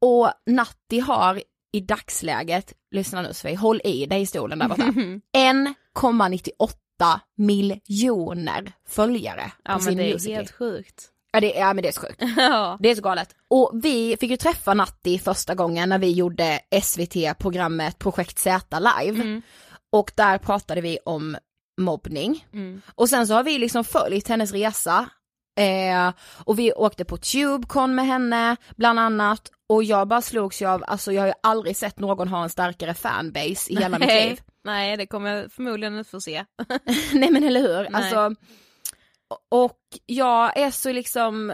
Och 0.00 0.30
Natti 0.46 1.00
har 1.00 1.42
i 1.72 1.80
dagsläget, 1.80 2.72
lyssna 2.90 3.22
nu 3.22 3.34
Sofie, 3.34 3.56
håll 3.56 3.80
i 3.84 4.06
dig 4.06 4.22
i 4.22 4.26
stolen 4.26 4.58
där 4.58 4.68
borta, 4.68 4.82
1,98 5.36 7.20
miljoner 7.36 8.72
följare 8.88 9.52
på 9.64 9.72
ja 9.72 9.78
sin 9.78 9.86
men 9.86 9.96
det 9.96 10.10
är 10.10 10.12
Musical.ly. 10.12 10.36
helt 10.36 10.50
sjukt. 10.50 11.10
Ja, 11.32 11.40
det, 11.40 11.52
ja 11.52 11.74
men 11.74 11.82
det 11.82 11.88
är 11.88 11.92
så 11.92 12.00
sjukt. 12.00 12.22
ja. 12.36 12.78
Det 12.80 12.90
är 12.90 12.94
så 12.94 13.02
galet. 13.02 13.34
Och 13.48 13.70
vi 13.82 14.16
fick 14.20 14.30
ju 14.30 14.36
träffa 14.36 14.74
Natti 14.74 15.18
första 15.18 15.54
gången 15.54 15.88
när 15.88 15.98
vi 15.98 16.12
gjorde 16.12 16.60
SVT-programmet 16.82 17.98
Projekt 17.98 18.38
Z 18.38 18.78
live. 18.78 19.22
Mm. 19.22 19.42
Och 19.92 20.12
där 20.14 20.38
pratade 20.38 20.80
vi 20.80 20.98
om 21.04 21.36
mobbning. 21.80 22.46
Mm. 22.52 22.82
Och 22.94 23.08
sen 23.08 23.26
så 23.26 23.34
har 23.34 23.44
vi 23.44 23.58
liksom 23.58 23.84
följt 23.84 24.28
hennes 24.28 24.52
resa. 24.52 25.08
Eh, 25.60 26.12
och 26.44 26.58
vi 26.58 26.72
åkte 26.72 27.04
på 27.04 27.16
Tubecon 27.16 27.94
med 27.94 28.06
henne 28.06 28.56
bland 28.76 28.98
annat. 29.00 29.50
Och 29.68 29.84
jag 29.84 30.08
bara 30.08 30.22
slogs 30.22 30.62
ju 30.62 30.66
av, 30.66 30.84
alltså 30.86 31.12
jag 31.12 31.22
har 31.22 31.26
ju 31.26 31.34
aldrig 31.42 31.76
sett 31.76 31.98
någon 31.98 32.28
ha 32.28 32.42
en 32.42 32.50
starkare 32.50 32.94
fanbase 32.94 33.72
i 33.72 33.76
hela 33.76 33.98
mitt 33.98 34.08
Nej. 34.08 34.28
liv. 34.28 34.40
Nej 34.64 34.96
det 34.96 35.06
kommer 35.06 35.30
jag 35.36 35.52
förmodligen 35.52 35.98
inte 35.98 36.10
få 36.10 36.20
se. 36.20 36.44
Nej 37.12 37.30
men 37.30 37.44
eller 37.44 37.60
hur, 37.60 37.90
Nej. 37.90 37.90
alltså. 37.92 38.34
Och 39.50 39.78
jag 40.06 40.56
är 40.58 40.70
så 40.70 40.92
liksom 40.92 41.52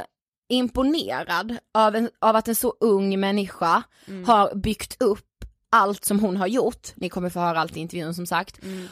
imponerad 0.48 1.56
av, 1.74 1.96
en, 1.96 2.10
av 2.18 2.36
att 2.36 2.48
en 2.48 2.54
så 2.54 2.74
ung 2.80 3.20
människa 3.20 3.82
Mm. 4.06 4.24
har 4.24 4.54
byggt 4.54 5.02
upp 5.02 5.26
allt 5.72 6.04
som 6.04 6.20
hon 6.20 6.36
har 6.36 6.46
gjort. 6.46 6.88
Ni 6.94 7.08
kommer 7.08 7.30
få 7.30 7.40
höra 7.40 7.60
allt 7.60 7.76
i 7.76 7.80
intervjun 7.80 8.14
som 8.14 8.26
sagt. 8.26 8.62
Mm. 8.62 8.88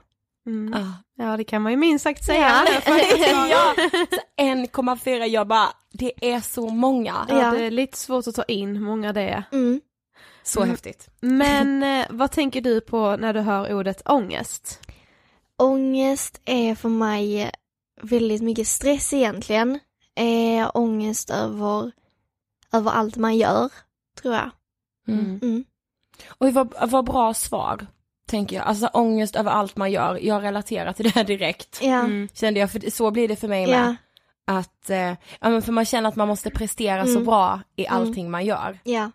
Mm. 0.50 0.74
ah. 0.74 0.92
Ja 1.24 1.36
det 1.36 1.44
kan 1.44 1.62
man 1.62 1.72
ju 1.72 1.76
minst 1.78 2.02
sagt 2.02 2.24
säga. 2.24 2.64
Ja. 2.66 2.80
Ja, 3.50 3.74
så 4.10 4.42
1,4 4.42 5.24
jag 5.26 5.46
bara, 5.46 5.68
det 5.92 6.32
är 6.34 6.40
så 6.40 6.68
många. 6.68 7.26
Ja, 7.28 7.40
Ja. 7.42 7.50
det 7.50 7.64
är 7.64 7.70
lite 7.70 7.98
svårt 7.98 8.26
att 8.26 8.34
ta 8.34 8.42
in 8.44 8.76
hur 8.76 8.84
många 8.84 9.12
det 9.12 9.20
är. 9.22 9.42
Mm. 9.52 9.80
Så 10.42 10.60
Mm. 10.60 10.70
häftigt. 10.70 11.08
Men 11.20 11.82
eh, 12.00 12.06
vad 12.10 12.30
tänker 12.30 12.60
du 12.60 12.80
på 12.80 13.16
när 13.16 13.34
du 13.34 13.40
hör 13.40 13.72
ordet 13.74 14.02
ångest? 14.08 14.80
Ångest 15.58 16.40
är 16.44 16.74
för 16.74 16.88
mig 16.88 17.50
väldigt 18.02 18.42
mycket 18.42 18.66
stress 18.66 19.12
egentligen. 19.12 19.78
Eh, 20.16 20.70
ångest 20.74 21.30
över, 21.30 21.92
över 22.72 22.90
allt 22.90 23.16
man 23.16 23.36
gör, 23.36 23.68
tror 24.22 24.34
jag. 24.34 24.50
Mm. 25.08 25.38
Mm. 25.42 25.64
Och 26.28 26.52
vad, 26.54 26.90
vad 26.90 27.04
bra 27.04 27.34
svar, 27.34 27.86
tänker 28.30 28.56
jag. 28.56 28.66
Alltså 28.66 28.86
ångest 28.86 29.36
över 29.36 29.50
allt 29.50 29.76
man 29.76 29.90
gör, 29.92 30.18
jag 30.22 30.42
relaterar 30.42 30.92
till 30.92 31.04
det 31.04 31.14
här 31.14 31.24
direkt. 31.24 31.78
Ja, 31.82 32.00
Mm. 32.00 32.28
Kände 32.34 32.60
jag, 32.60 32.70
för 32.72 32.90
så 32.90 33.10
blir 33.10 33.28
det 33.28 33.36
för 33.36 33.48
mig 33.48 33.66
med. 33.66 33.96
ja, 34.46 34.54
Att, 34.58 34.90
eh, 34.90 34.98
ja 35.40 35.48
men 35.50 35.62
för 35.62 35.72
man 35.72 35.84
känner 35.84 36.08
att 36.08 36.16
man 36.16 36.28
måste 36.28 36.50
prestera 36.50 37.04
så 37.04 37.10
Mm. 37.10 37.24
bra 37.24 37.60
i 37.76 37.86
allting 37.86 38.30
man 38.30 38.44
gör. 38.44 38.78
ja. 38.84 39.10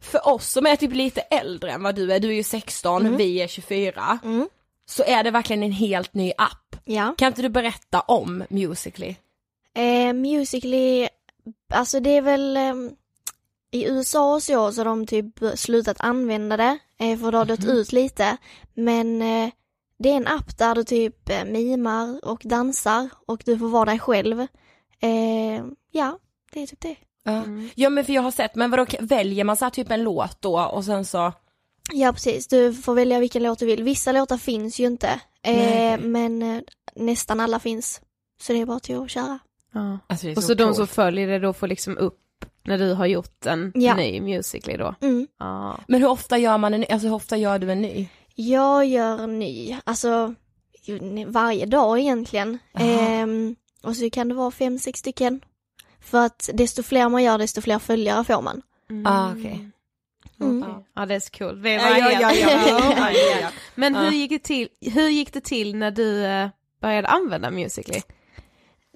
För 0.00 0.28
oss 0.28 0.48
som 0.52 0.66
är 0.66 0.76
typ 0.76 0.94
lite 0.94 1.20
äldre 1.20 1.70
än 1.70 1.82
vad 1.82 1.94
du 1.94 2.12
är, 2.12 2.20
du 2.20 2.28
är 2.28 2.32
ju 2.34 2.42
16, 2.42 3.02
Mm. 3.06 3.16
vi 3.16 3.42
är 3.42 3.46
24. 3.48 4.18
Mm. 4.24 4.48
Så 4.86 5.02
är 5.06 5.22
det 5.24 5.30
verkligen 5.30 5.62
en 5.62 5.72
helt 5.72 6.14
ny 6.14 6.32
app. 6.38 6.76
ja. 6.84 7.14
Kan 7.18 7.28
inte 7.28 7.42
du 7.42 7.48
berätta 7.48 8.00
om 8.00 8.44
Musically? 8.50 9.14
Eh, 9.76 10.12
Musically, 10.12 11.08
alltså 11.72 12.00
det 12.00 12.10
är 12.16 12.22
väl 12.22 12.56
ehm, 12.56 12.90
i 13.70 13.88
USA 13.88 14.34
och 14.34 14.42
så, 14.42 14.72
så 14.72 14.80
har 14.80 14.84
de 14.84 15.06
typ 15.06 15.40
slutat 15.54 15.96
använda 16.00 16.56
det, 16.56 16.78
eh, 16.98 17.18
för 17.18 17.32
det 17.32 17.38
har 17.38 17.44
dött 17.44 17.64
ut 17.64 17.92
lite. 17.92 18.36
Men 18.74 19.22
eh, 19.22 19.50
det 19.98 20.08
är 20.08 20.16
en 20.16 20.26
app 20.26 20.58
där 20.58 20.74
du 20.74 20.84
typ 20.84 21.30
eh, 21.30 21.44
mimar 21.44 22.24
och 22.24 22.40
dansar 22.44 23.08
och 23.26 23.42
du 23.44 23.58
får 23.58 23.68
vara 23.68 23.84
dig 23.84 23.98
själv. 23.98 24.40
Eh, 25.00 25.64
ja, 25.90 26.18
det 26.52 26.62
är 26.62 26.66
typ 26.66 26.80
det. 26.80 26.96
Ja. 27.22 27.32
Mm. 27.32 27.70
ja 27.74 27.90
men 27.90 28.04
för 28.04 28.12
jag 28.12 28.22
har 28.22 28.30
sett, 28.30 28.54
men 28.54 28.70
vadå 28.70 28.86
väljer 29.00 29.44
man 29.44 29.56
så 29.56 29.64
här 29.64 29.70
typ 29.70 29.90
en 29.90 30.02
låt 30.02 30.40
då 30.40 30.60
och 30.60 30.84
sen 30.84 31.04
så? 31.04 31.32
Ja 31.92 32.12
precis, 32.12 32.46
du 32.46 32.74
får 32.74 32.94
välja 32.94 33.20
vilken 33.20 33.42
låt 33.42 33.58
du 33.58 33.66
vill. 33.66 33.82
Vissa 33.82 34.12
låtar 34.12 34.36
finns 34.38 34.80
ju 34.80 34.86
inte, 34.86 35.20
eh, 35.42 36.00
men 36.00 36.62
nästan 36.94 37.40
alla 37.40 37.60
finns. 37.60 38.00
Så 38.40 38.52
det 38.52 38.60
är 38.60 38.66
bara 38.66 38.80
till 38.80 38.96
att 38.96 39.10
köra. 39.10 39.38
Ja. 39.72 39.98
Alltså 40.06 40.28
Och 40.30 40.44
så 40.44 40.54
de 40.54 40.74
som 40.74 40.86
följer 40.86 41.28
det 41.28 41.38
då 41.38 41.52
får 41.52 41.66
liksom 41.66 41.98
upp 41.98 42.18
när 42.68 42.78
du 42.78 42.92
har 42.92 43.06
gjort 43.06 43.46
en 43.46 43.72
Ja. 43.74 43.94
ny 43.94 44.20
Musically 44.20 44.76
då? 44.76 44.94
Mm. 45.00 45.26
Ja. 45.38 45.78
Men 45.88 46.00
hur 46.02 46.08
ofta 46.08 46.38
gör 46.38 46.58
man 46.58 46.74
en 46.74 46.80
ny, 46.80 46.86
alltså 46.90 47.08
hur 47.08 47.14
ofta 47.14 47.36
gör 47.36 47.58
du 47.58 47.72
en 47.72 47.82
ny? 47.82 48.08
Jag 48.34 48.86
gör 48.86 49.26
ny, 49.26 49.76
alltså 49.84 50.34
varje 51.26 51.66
dag 51.66 51.98
egentligen. 51.98 52.58
Ehm, 52.74 53.56
och 53.82 53.96
så 53.96 54.10
kan 54.10 54.28
det 54.28 54.34
vara 54.34 54.50
fem, 54.50 54.78
sex 54.78 54.98
stycken. 55.00 55.40
För 56.00 56.26
att 56.26 56.50
desto 56.54 56.82
fler 56.82 57.08
man 57.08 57.22
gör, 57.22 57.38
desto 57.38 57.60
fler 57.60 57.78
följare 57.78 58.24
får 58.24 58.42
man. 58.42 58.62
Ah, 59.04 59.30
okej. 59.32 59.70
Mm. 60.40 60.64
Ja 60.94 61.06
det 61.06 61.14
är 61.14 61.20
så 61.20 61.30
kul. 61.30 61.64
Ja, 61.64 61.78
var 61.78 61.98
ja, 61.98 62.10
ja, 62.20 62.32
ja, 62.34 63.12
ja. 63.40 63.48
Men 63.74 63.94
hur 63.94 64.10
gick 64.10 64.30
det 64.30 64.38
till, 64.38 64.68
hur 64.80 65.08
gick 65.08 65.32
det 65.32 65.40
till 65.40 65.76
när 65.76 65.90
du 65.90 66.24
eh, 66.24 66.48
började 66.80 67.08
använda 67.08 67.50
Musically? 67.50 68.00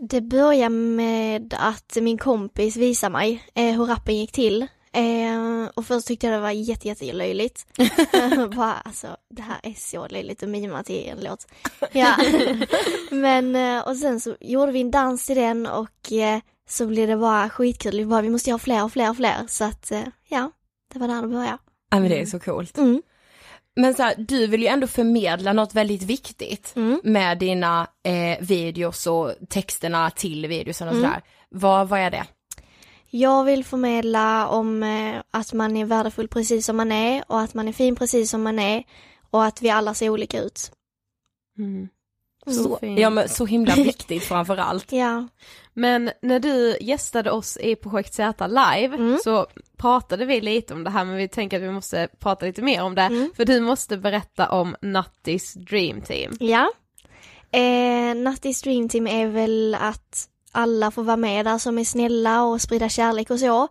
Det 0.08 0.20
börjar 0.20 0.68
med 0.68 1.54
att 1.58 1.96
min 2.00 2.18
kompis 2.18 2.76
visar 2.76 3.10
mig 3.10 3.44
eh, 3.54 3.76
hur 3.76 3.84
rappen 3.84 4.16
gick 4.16 4.32
till. 4.32 4.62
Eh, 4.92 5.68
och 5.74 5.86
först 5.86 6.06
tyckte 6.06 6.26
jag 6.26 6.36
det 6.36 6.40
var 6.40 6.50
jätte, 6.50 6.88
jätte 6.88 7.12
löjligt. 7.12 7.66
Bara, 8.56 8.74
alltså, 8.74 9.16
det 9.30 9.42
här 9.42 9.60
är 9.62 9.74
så 9.76 10.08
löjligt 10.08 10.42
att 10.42 10.48
mima 10.48 10.82
till 10.82 11.08
en 11.08 11.18
låt. 11.20 11.46
Ja. 11.92 12.16
Men, 13.10 13.56
eh, 13.56 13.88
och 13.88 13.96
sen 13.96 14.20
så 14.20 14.36
gjorde 14.40 14.72
vi 14.72 14.80
en 14.80 14.90
dans 14.90 15.26
till 15.26 15.36
den 15.36 15.66
och 15.66 16.12
eh, 16.12 16.40
så 16.68 16.86
blev 16.86 17.08
det 17.08 17.16
bara 17.16 17.50
skitkul. 17.50 17.98
Vi 17.98 18.06
bara, 18.06 18.22
vi 18.22 18.30
måste 18.30 18.52
ha 18.52 18.58
fler 18.58 18.84
och 18.84 18.92
fler 18.92 19.10
och 19.10 19.16
fler. 19.16 19.46
Så 19.48 19.64
att, 19.64 19.90
eh, 19.90 20.02
ja, 20.28 20.50
det 20.92 20.98
var 20.98 21.08
där 21.08 21.22
det 21.22 21.28
började. 21.28 21.58
Ja 21.90 22.00
men 22.00 22.10
det 22.10 22.20
är 22.20 22.26
så 22.26 22.40
coolt. 22.40 22.78
Mm. 22.78 23.02
Men 23.76 23.94
så 23.94 24.02
här, 24.02 24.14
du 24.18 24.46
vill 24.46 24.62
ju 24.62 24.66
ändå 24.68 24.86
förmedla 24.86 25.52
något 25.52 25.74
väldigt 25.74 26.02
viktigt 26.02 26.72
Mm. 26.76 27.00
med 27.04 27.38
dina 27.38 27.86
eh, 28.04 28.40
videos 28.46 29.06
och 29.06 29.32
texterna 29.48 30.10
till 30.10 30.46
videosen 30.46 30.88
och 30.88 30.94
Mm. 30.94 31.04
sådär. 31.04 31.22
Vad, 31.50 31.88
vad 31.88 32.00
är 32.00 32.10
det? 32.10 32.24
Jag 33.10 33.44
vill 33.44 33.64
förmedla 33.64 34.48
om 34.48 34.82
eh, 34.82 35.22
att 35.30 35.52
man 35.52 35.76
är 35.76 35.84
värdefull 35.84 36.28
precis 36.28 36.66
som 36.66 36.76
man 36.76 36.92
är 36.92 37.24
och 37.28 37.40
att 37.40 37.54
man 37.54 37.68
är 37.68 37.72
fin 37.72 37.96
precis 37.96 38.30
som 38.30 38.42
man 38.42 38.58
är 38.58 38.84
och 39.30 39.44
att 39.44 39.62
vi 39.62 39.70
alla 39.70 39.94
ser 39.94 40.08
olika 40.08 40.40
ut. 40.40 40.72
Mm. 41.58 41.88
Så, 42.46 42.78
ja 42.96 43.10
men 43.10 43.28
så 43.28 43.46
himla 43.46 43.74
viktigt 43.76 44.24
framför 44.24 44.56
allt. 44.56 44.92
Ja. 44.92 45.28
Men 45.74 46.10
när 46.22 46.40
du 46.40 46.76
gästade 46.80 47.30
oss 47.30 47.56
i 47.56 47.76
Projekt 47.76 48.14
Z 48.14 48.46
live 48.46 48.96
Mm. 48.96 49.18
så 49.24 49.46
pratade 49.76 50.24
vi 50.24 50.40
lite 50.40 50.74
om 50.74 50.84
det 50.84 50.90
här 50.90 51.04
men 51.04 51.16
vi 51.16 51.28
tänker 51.28 51.56
att 51.56 51.62
vi 51.62 51.70
måste 51.70 52.08
prata 52.18 52.46
lite 52.46 52.62
mer 52.62 52.82
om 52.82 52.94
det. 52.94 53.02
Mm. 53.02 53.30
För 53.36 53.44
du 53.44 53.60
måste 53.60 53.96
berätta 53.96 54.48
om 54.50 54.76
Nattis 54.82 55.54
Dream 55.54 56.00
Team. 56.00 56.32
Ja. 56.40 56.70
Eh, 57.52 58.14
Nattis 58.14 58.62
Dream 58.62 58.88
Team 58.88 59.06
är 59.06 59.26
väl 59.26 59.76
att 59.80 60.28
alla 60.52 60.90
får 60.90 61.02
vara 61.02 61.16
med 61.16 61.46
där 61.46 61.58
som 61.58 61.78
är 61.78 61.84
snälla 61.84 62.42
och 62.42 62.60
sprida 62.60 62.88
kärlek 62.88 63.30
och 63.30 63.38
så. 63.40 63.68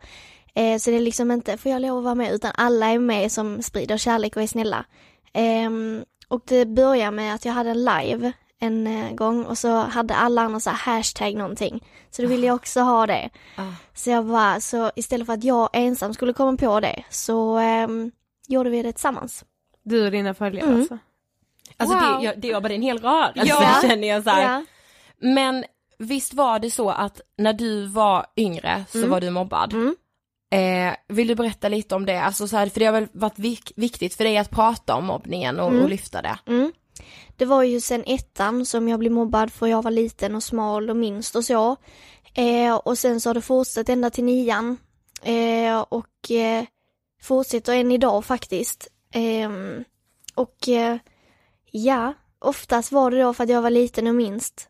Eh, 0.56 0.78
så 0.78 0.90
det 0.90 0.96
är 0.98 1.02
liksom 1.02 1.32
inte, 1.32 1.58
får 1.58 1.72
jag 1.72 1.82
lov 1.82 1.98
att 1.98 2.04
vara 2.04 2.16
med, 2.16 2.34
utan 2.34 2.52
alla 2.56 2.88
är 2.88 3.00
med 3.00 3.32
som 3.32 3.62
sprider 3.62 3.98
kärlek 3.98 4.36
och 4.36 4.42
är 4.42 4.48
snälla. 4.48 4.86
Ehm, 5.34 6.04
och 6.28 6.42
det 6.48 6.66
börjar 6.66 7.12
med 7.12 7.36
att 7.36 7.46
jag 7.46 7.54
hade 7.54 7.70
en 7.70 7.86
live 7.86 8.32
en 8.62 8.88
eh, 8.88 9.12
gång 9.14 9.46
och 9.46 9.58
så 9.58 9.76
hade 9.78 10.16
alla 10.16 10.42
andra 10.42 10.60
så 10.60 10.70
här 10.70 10.78
hashtag 10.96 11.36
någonting. 11.36 11.84
Så 12.12 12.22
då 12.22 12.28
ville 12.28 12.48
jag 12.48 12.56
också 12.56 12.80
ha 12.82 13.08
det. 13.08 13.30
Ah. 13.56 13.72
Så 13.94 14.10
jag 14.10 14.26
bara, 14.26 14.62
så 14.62 14.92
istället 14.96 15.26
för 15.28 15.34
att 15.34 15.44
jag 15.44 15.70
ensam 15.74 16.14
skulle 16.14 16.34
komma 16.34 16.58
på 16.58 16.80
det 16.80 17.04
så 17.10 17.58
ehm, 17.58 18.12
gjorde 18.48 18.70
vi 18.70 18.84
det 18.84 18.92
tillsammans. 18.92 19.46
Du 19.84 20.06
och 20.06 20.12
dina 20.12 20.34
följare 20.34 20.66
Mm. 20.68 20.80
alltså. 20.80 20.98
Alltså 21.78 21.96
Wow. 21.98 22.20
det, 22.20 22.26
jag, 22.26 22.40
det 22.42 22.62
bara 22.64 22.74
en 22.74 22.82
hel 22.82 23.00
rörelse 23.00 23.42
Ja. 23.46 23.78
känner 23.82 24.08
jag 24.08 24.24
så. 24.24 24.30
Ja. 24.30 24.66
Men 25.22 25.66
visst 25.98 26.34
var 26.34 26.60
det 26.60 26.72
så 26.72 26.90
att 26.90 27.22
när 27.38 27.54
du 27.54 27.86
var 27.86 28.26
yngre 28.38 28.84
så 28.90 28.98
Mm. 28.98 29.10
var 29.10 29.22
du 29.22 29.30
mobbad? 29.30 29.74
Mm. 29.74 29.96
Eh, 30.54 30.96
vill 31.08 31.28
du 31.28 31.36
berätta 31.36 31.70
lite 31.70 31.96
om 31.96 32.06
det? 32.06 32.22
Alltså 32.22 32.48
så 32.48 32.58
här, 32.58 32.68
för 32.70 32.80
det 32.80 32.86
har 32.86 32.94
väl 32.94 33.08
varit 33.14 33.38
vik- 33.40 33.72
viktigt 33.76 34.16
för 34.16 34.24
dig 34.24 34.38
att 34.38 34.50
prata 34.50 34.96
om 34.96 35.06
mobbningen 35.06 35.60
och, 35.60 35.70
Mm. 35.70 35.84
och 35.84 35.90
lyfta 35.90 36.22
det? 36.22 36.38
Det 37.38 37.46
var 37.46 37.64
ju 37.64 37.82
sen 37.82 38.04
ettan 38.06 38.66
som 38.66 38.88
jag 38.88 39.00
blev 39.00 39.12
mobbad 39.12 39.52
för 39.52 39.68
jag 39.68 39.82
var 39.82 39.92
liten 39.92 40.36
och 40.36 40.44
smal 40.44 40.90
och 40.90 40.98
minst 40.98 41.36
och 41.36 41.46
så. 41.46 41.76
Eh, 42.34 42.76
och 42.76 42.98
sen 42.98 43.22
så 43.22 43.30
har 43.30 43.34
det 43.34 43.42
fortsatt 43.42 43.90
ända 43.90 44.10
till 44.10 44.24
nian. 44.24 44.78
Eh, 45.24 45.82
och 45.90 46.32
eh, 46.32 46.66
fortsätter 47.22 47.74
än 47.74 47.92
idag 47.92 48.26
faktiskt. 48.26 48.88
Ehm, 49.14 49.84
och 50.36 50.70
eh, 50.70 50.98
ja, 51.72 52.14
oftast 52.40 52.92
var 52.92 53.12
det 53.12 53.22
då 53.22 53.34
för 53.34 53.44
att 53.44 53.50
jag 53.50 53.62
var 53.62 53.70
liten 53.70 54.08
och 54.08 54.16
minst. 54.16 54.70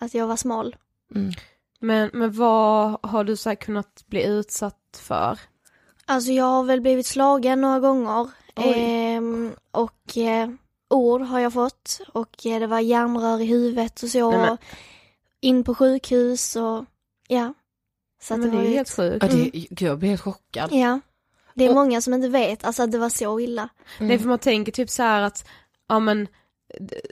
Att 0.00 0.14
jag 0.14 0.26
var 0.26 0.36
smal. 0.36 0.76
Mm. 1.14 1.32
Men, 1.80 2.10
men 2.12 2.32
vad 2.32 2.98
har 3.02 3.24
du 3.24 3.36
så 3.36 3.48
här 3.48 3.56
kunnat 3.56 4.04
bli 4.06 4.24
utsatt 4.24 5.00
för? 5.02 5.38
Alltså 6.06 6.32
jag 6.32 6.44
har 6.44 6.64
väl 6.64 6.80
blivit 6.80 7.06
slagen 7.06 7.60
några 7.60 7.80
gånger. 7.80 8.30
Ehm, 8.54 9.52
och 9.70 10.18
eh, 10.18 10.50
ord 10.90 11.20
har 11.22 11.40
jag 11.40 11.52
fått 11.52 12.00
och 12.12 12.46
eh, 12.46 12.60
det 12.60 12.66
var 12.66 12.80
järnrör 12.80 13.40
i 13.40 13.44
huvudet 13.46 14.02
och 14.02 14.08
så. 14.08 14.30
Nej, 14.30 14.40
men- 14.40 14.58
in 15.40 15.64
på 15.64 15.74
sjukhus 15.74 16.56
och 16.56 16.84
ja. 17.28 17.54
Så 18.22 18.34
att 18.34 18.40
Men 18.40 18.50
det 18.50 18.54
är 18.54 18.56
var 18.56 18.64
ju 18.64 18.70
ju 18.70 18.76
helt 18.76 18.90
sjukt. 18.90 19.22
Ja, 19.22 19.28
det, 19.28 19.50
gud, 19.50 19.82
jag 19.82 19.98
blir 19.98 20.08
helt 20.08 20.20
chockad. 20.20 20.72
Ja. 20.72 21.00
Det 21.54 21.64
är 21.64 21.68
Och- 21.68 21.74
många 21.74 22.00
som 22.00 22.14
inte 22.14 22.28
vet, 22.28 22.64
alltså 22.64 22.82
att 22.82 22.92
det 22.92 22.98
var 22.98 23.08
så 23.08 23.40
illa. 23.40 23.68
Nej 24.00 24.18
för 24.18 24.28
man 24.28 24.38
tänker 24.38 24.72
typ 24.72 24.90
så 24.90 25.02
här 25.02 25.22
att, 25.22 25.48
ja 25.88 25.98
men 25.98 26.28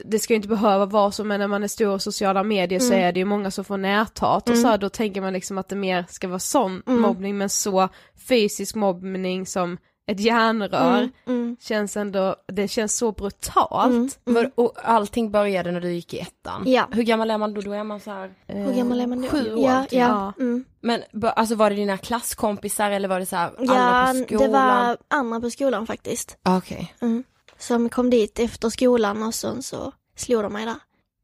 det 0.05 0.19
ska 0.19 0.33
ju 0.33 0.35
inte 0.35 0.47
behöva 0.47 0.85
vara 0.85 1.11
så 1.11 1.23
men 1.23 1.39
när 1.39 1.47
man 1.47 1.63
är 1.63 1.67
stor 1.67 1.95
i 1.95 1.99
sociala 1.99 2.43
medier 2.43 2.79
så 2.79 2.93
Mm. 2.93 3.05
är 3.05 3.11
det 3.11 3.19
ju 3.19 3.25
många 3.25 3.51
som 3.51 3.65
får 3.65 3.77
näthat 3.77 4.43
och 4.43 4.49
Mm. 4.55 4.61
så 4.61 4.67
här, 4.67 4.77
då 4.77 4.89
tänker 4.89 5.21
man 5.21 5.33
liksom 5.33 5.57
att 5.57 5.69
det 5.69 5.75
mer 5.75 6.05
ska 6.09 6.27
vara 6.27 6.39
sån 6.39 6.83
Mm. 6.87 7.01
mobbning 7.01 7.37
men 7.37 7.49
så 7.49 7.89
fysisk 8.27 8.75
mobbning 8.75 9.45
som 9.45 9.77
ett 10.07 10.19
järnrör 10.19 10.97
Mm, 10.97 11.09
mm, 11.27 11.57
känns 11.59 11.97
ändå, 11.97 12.35
det 12.47 12.67
känns 12.67 12.97
så 12.97 13.11
brutalt. 13.11 14.19
mm, 14.25 14.37
mm. 14.37 14.51
Och 14.55 14.73
allting 14.83 15.31
började 15.31 15.71
när 15.71 15.81
du 15.81 15.91
gick 15.93 16.13
i 16.13 16.19
ettan. 16.19 16.63
Ja. 16.65 16.87
Hur 16.91 17.03
gammal 17.03 17.31
är 17.31 17.37
man 17.37 17.53
då? 17.53 17.61
Då 17.61 17.71
är 17.71 17.83
man 17.83 17.99
så 17.99 18.11
här. 18.11 18.33
Hur 18.47 18.73
gammal 18.73 19.01
är 19.01 19.07
man 19.07 19.21
då? 19.21 19.27
Sju 19.27 19.53
år, 19.53 19.65
Ja, 19.69 19.81
typ. 19.83 19.93
ja. 19.99 20.33
Mm. 20.39 20.65
Men 20.81 21.01
alltså 21.35 21.55
var 21.55 21.69
det 21.69 21.75
dina 21.75 21.97
klasskompisar 21.97 22.91
eller 22.91 23.07
var 23.07 23.19
det 23.19 23.25
så 23.25 23.35
här 23.35 23.51
Ja, 23.59 23.77
alla 23.77 24.13
på 24.19 24.25
skolan? 24.27 24.41
det 24.41 24.47
var 24.57 24.97
andra 25.07 25.39
på 25.41 25.49
skolan 25.49 25.87
faktiskt. 25.87 26.37
Okej. 26.43 26.93
Mm. 27.01 27.23
Som 27.57 27.89
kom 27.89 28.09
dit 28.09 28.39
efter 28.39 28.69
skolan 28.69 29.23
och 29.23 29.33
sen 29.33 29.63
så 29.63 29.91
slog 30.15 30.43
de 30.43 30.53
mig 30.53 30.65
där. 30.65 30.75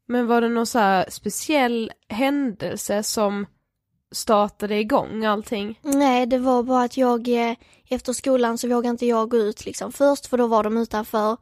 Men 0.08 0.28
var 0.28 0.41
det 0.41 0.50
någon 0.50 0.65
så 0.65 0.80
här 0.80 1.06
speciell 1.10 1.91
händelse 2.10 3.04
som 3.04 3.46
startade 4.12 4.80
igång 4.80 5.26
allting? 5.26 5.80
Nej, 5.82 6.26
det 6.26 6.38
var 6.38 6.63
bara 6.63 6.84
att 6.84 6.97
jag 6.97 7.28
eh, 7.28 7.56
efter 7.89 8.13
skolan 8.13 8.58
så 8.58 8.67
vågade 8.67 8.89
inte 8.89 9.06
jag 9.06 9.30
gå 9.30 9.38
ut 9.38 9.65
liksom 9.65 9.91
först 9.91 10.26
för 10.26 10.38
då 10.38 10.47
var 10.47 10.63
de 10.63 10.78
utanför 10.78 11.38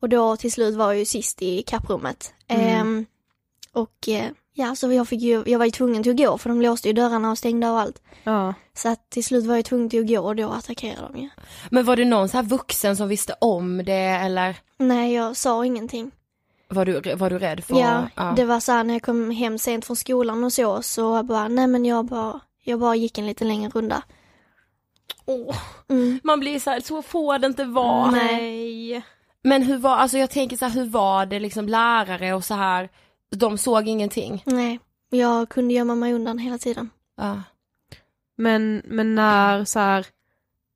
och 0.00 0.08
då 0.08 0.36
till 0.36 0.52
slut 0.52 0.74
var 0.74 0.86
jag 0.86 0.98
ju 0.98 1.04
sist 1.04 1.42
i 1.42 1.62
kapprummet. 1.62 2.34
Mm. 2.48 2.66
Ehm, 2.66 3.06
och 3.72 4.08
eh, 4.08 4.30
ja, 4.54 4.74
så 4.74 4.92
jag 4.92 5.08
fick 5.08 5.20
ju, 5.20 5.42
jag 5.46 5.58
var 5.58 5.66
ju 5.66 5.70
tvungen 5.70 6.02
till 6.02 6.12
att 6.12 6.18
gå 6.18 6.38
för 6.38 6.48
de 6.48 6.62
låste 6.62 6.88
ju 6.88 6.94
dörrarna 6.94 7.30
och 7.30 7.38
stängde 7.38 7.70
och 7.70 7.80
allt. 7.80 8.02
Ja. 8.24 8.54
Så 8.74 8.88
att 8.88 9.10
till 9.10 9.24
slut 9.24 9.46
var 9.46 9.56
jag 9.56 9.64
tvungen 9.64 9.90
till 9.90 10.00
att 10.00 10.08
gå 10.08 10.20
och 10.20 10.36
då 10.36 10.48
attackerade 10.48 11.08
de 11.12 11.20
ju. 11.20 11.28
Men 11.70 11.84
var 11.84 11.96
det 11.96 12.04
någon 12.04 12.28
så 12.28 12.36
här 12.36 12.44
vuxen 12.44 12.96
som 12.96 13.08
visste 13.08 13.34
om 13.40 13.84
det 13.84 13.92
eller 13.92 14.56
Nej, 14.78 15.14
jag 15.14 15.36
sa 15.36 15.64
ingenting. 15.64 16.10
Var 16.70 16.84
du, 16.84 17.14
var 17.14 17.30
du 17.30 17.38
rädd 17.38 17.64
för 17.64 17.80
Ja, 17.80 18.08
ja. 18.16 18.32
det 18.36 18.44
var 18.44 18.60
så 18.60 18.72
här 18.72 18.84
när 18.84 18.94
jag 18.94 19.02
kom 19.02 19.30
hem 19.30 19.58
sent 19.58 19.84
från 19.84 19.96
skolan 19.96 20.44
och 20.44 20.52
så, 20.52 20.82
så 20.82 21.00
jag 21.16 21.26
bara, 21.26 21.48
nej 21.48 21.66
men 21.66 21.84
jag 21.84 22.04
bara, 22.04 22.40
jag 22.64 22.80
bara 22.80 22.94
gick 22.96 23.18
en 23.18 23.26
lite 23.26 23.44
längre 23.44 23.70
runda. 23.70 24.02
Åh, 25.26 25.56
Mm. 25.88 26.20
Man 26.24 26.40
blir 26.40 26.58
så 26.60 26.70
här, 26.70 26.80
så 26.80 27.02
får 27.02 27.38
det 27.38 27.46
inte 27.46 27.64
vara. 27.64 28.10
Nej. 28.10 29.02
Men 29.42 29.62
hur 29.62 29.78
var, 29.78 29.96
alltså 29.96 30.18
jag 30.18 30.30
tänker 30.30 30.56
så 30.56 30.64
här, 30.64 30.72
hur 30.72 30.84
var 30.90 31.26
det 31.26 31.40
liksom 31.40 31.68
lärare 31.68 32.34
och 32.34 32.44
så 32.44 32.54
här, 32.54 32.88
de 33.36 33.58
såg 33.58 33.88
ingenting? 33.88 34.42
Nej, 34.46 34.80
jag 35.10 35.48
kunde 35.48 35.74
gömma 35.74 35.94
mig 35.94 36.12
undan 36.12 36.38
hela 36.38 36.58
tiden. 36.58 36.90
Ja. 37.16 37.42
Men, 38.36 38.82
men 38.84 39.14
när 39.14 39.64
så 39.64 39.78
här 39.78 40.06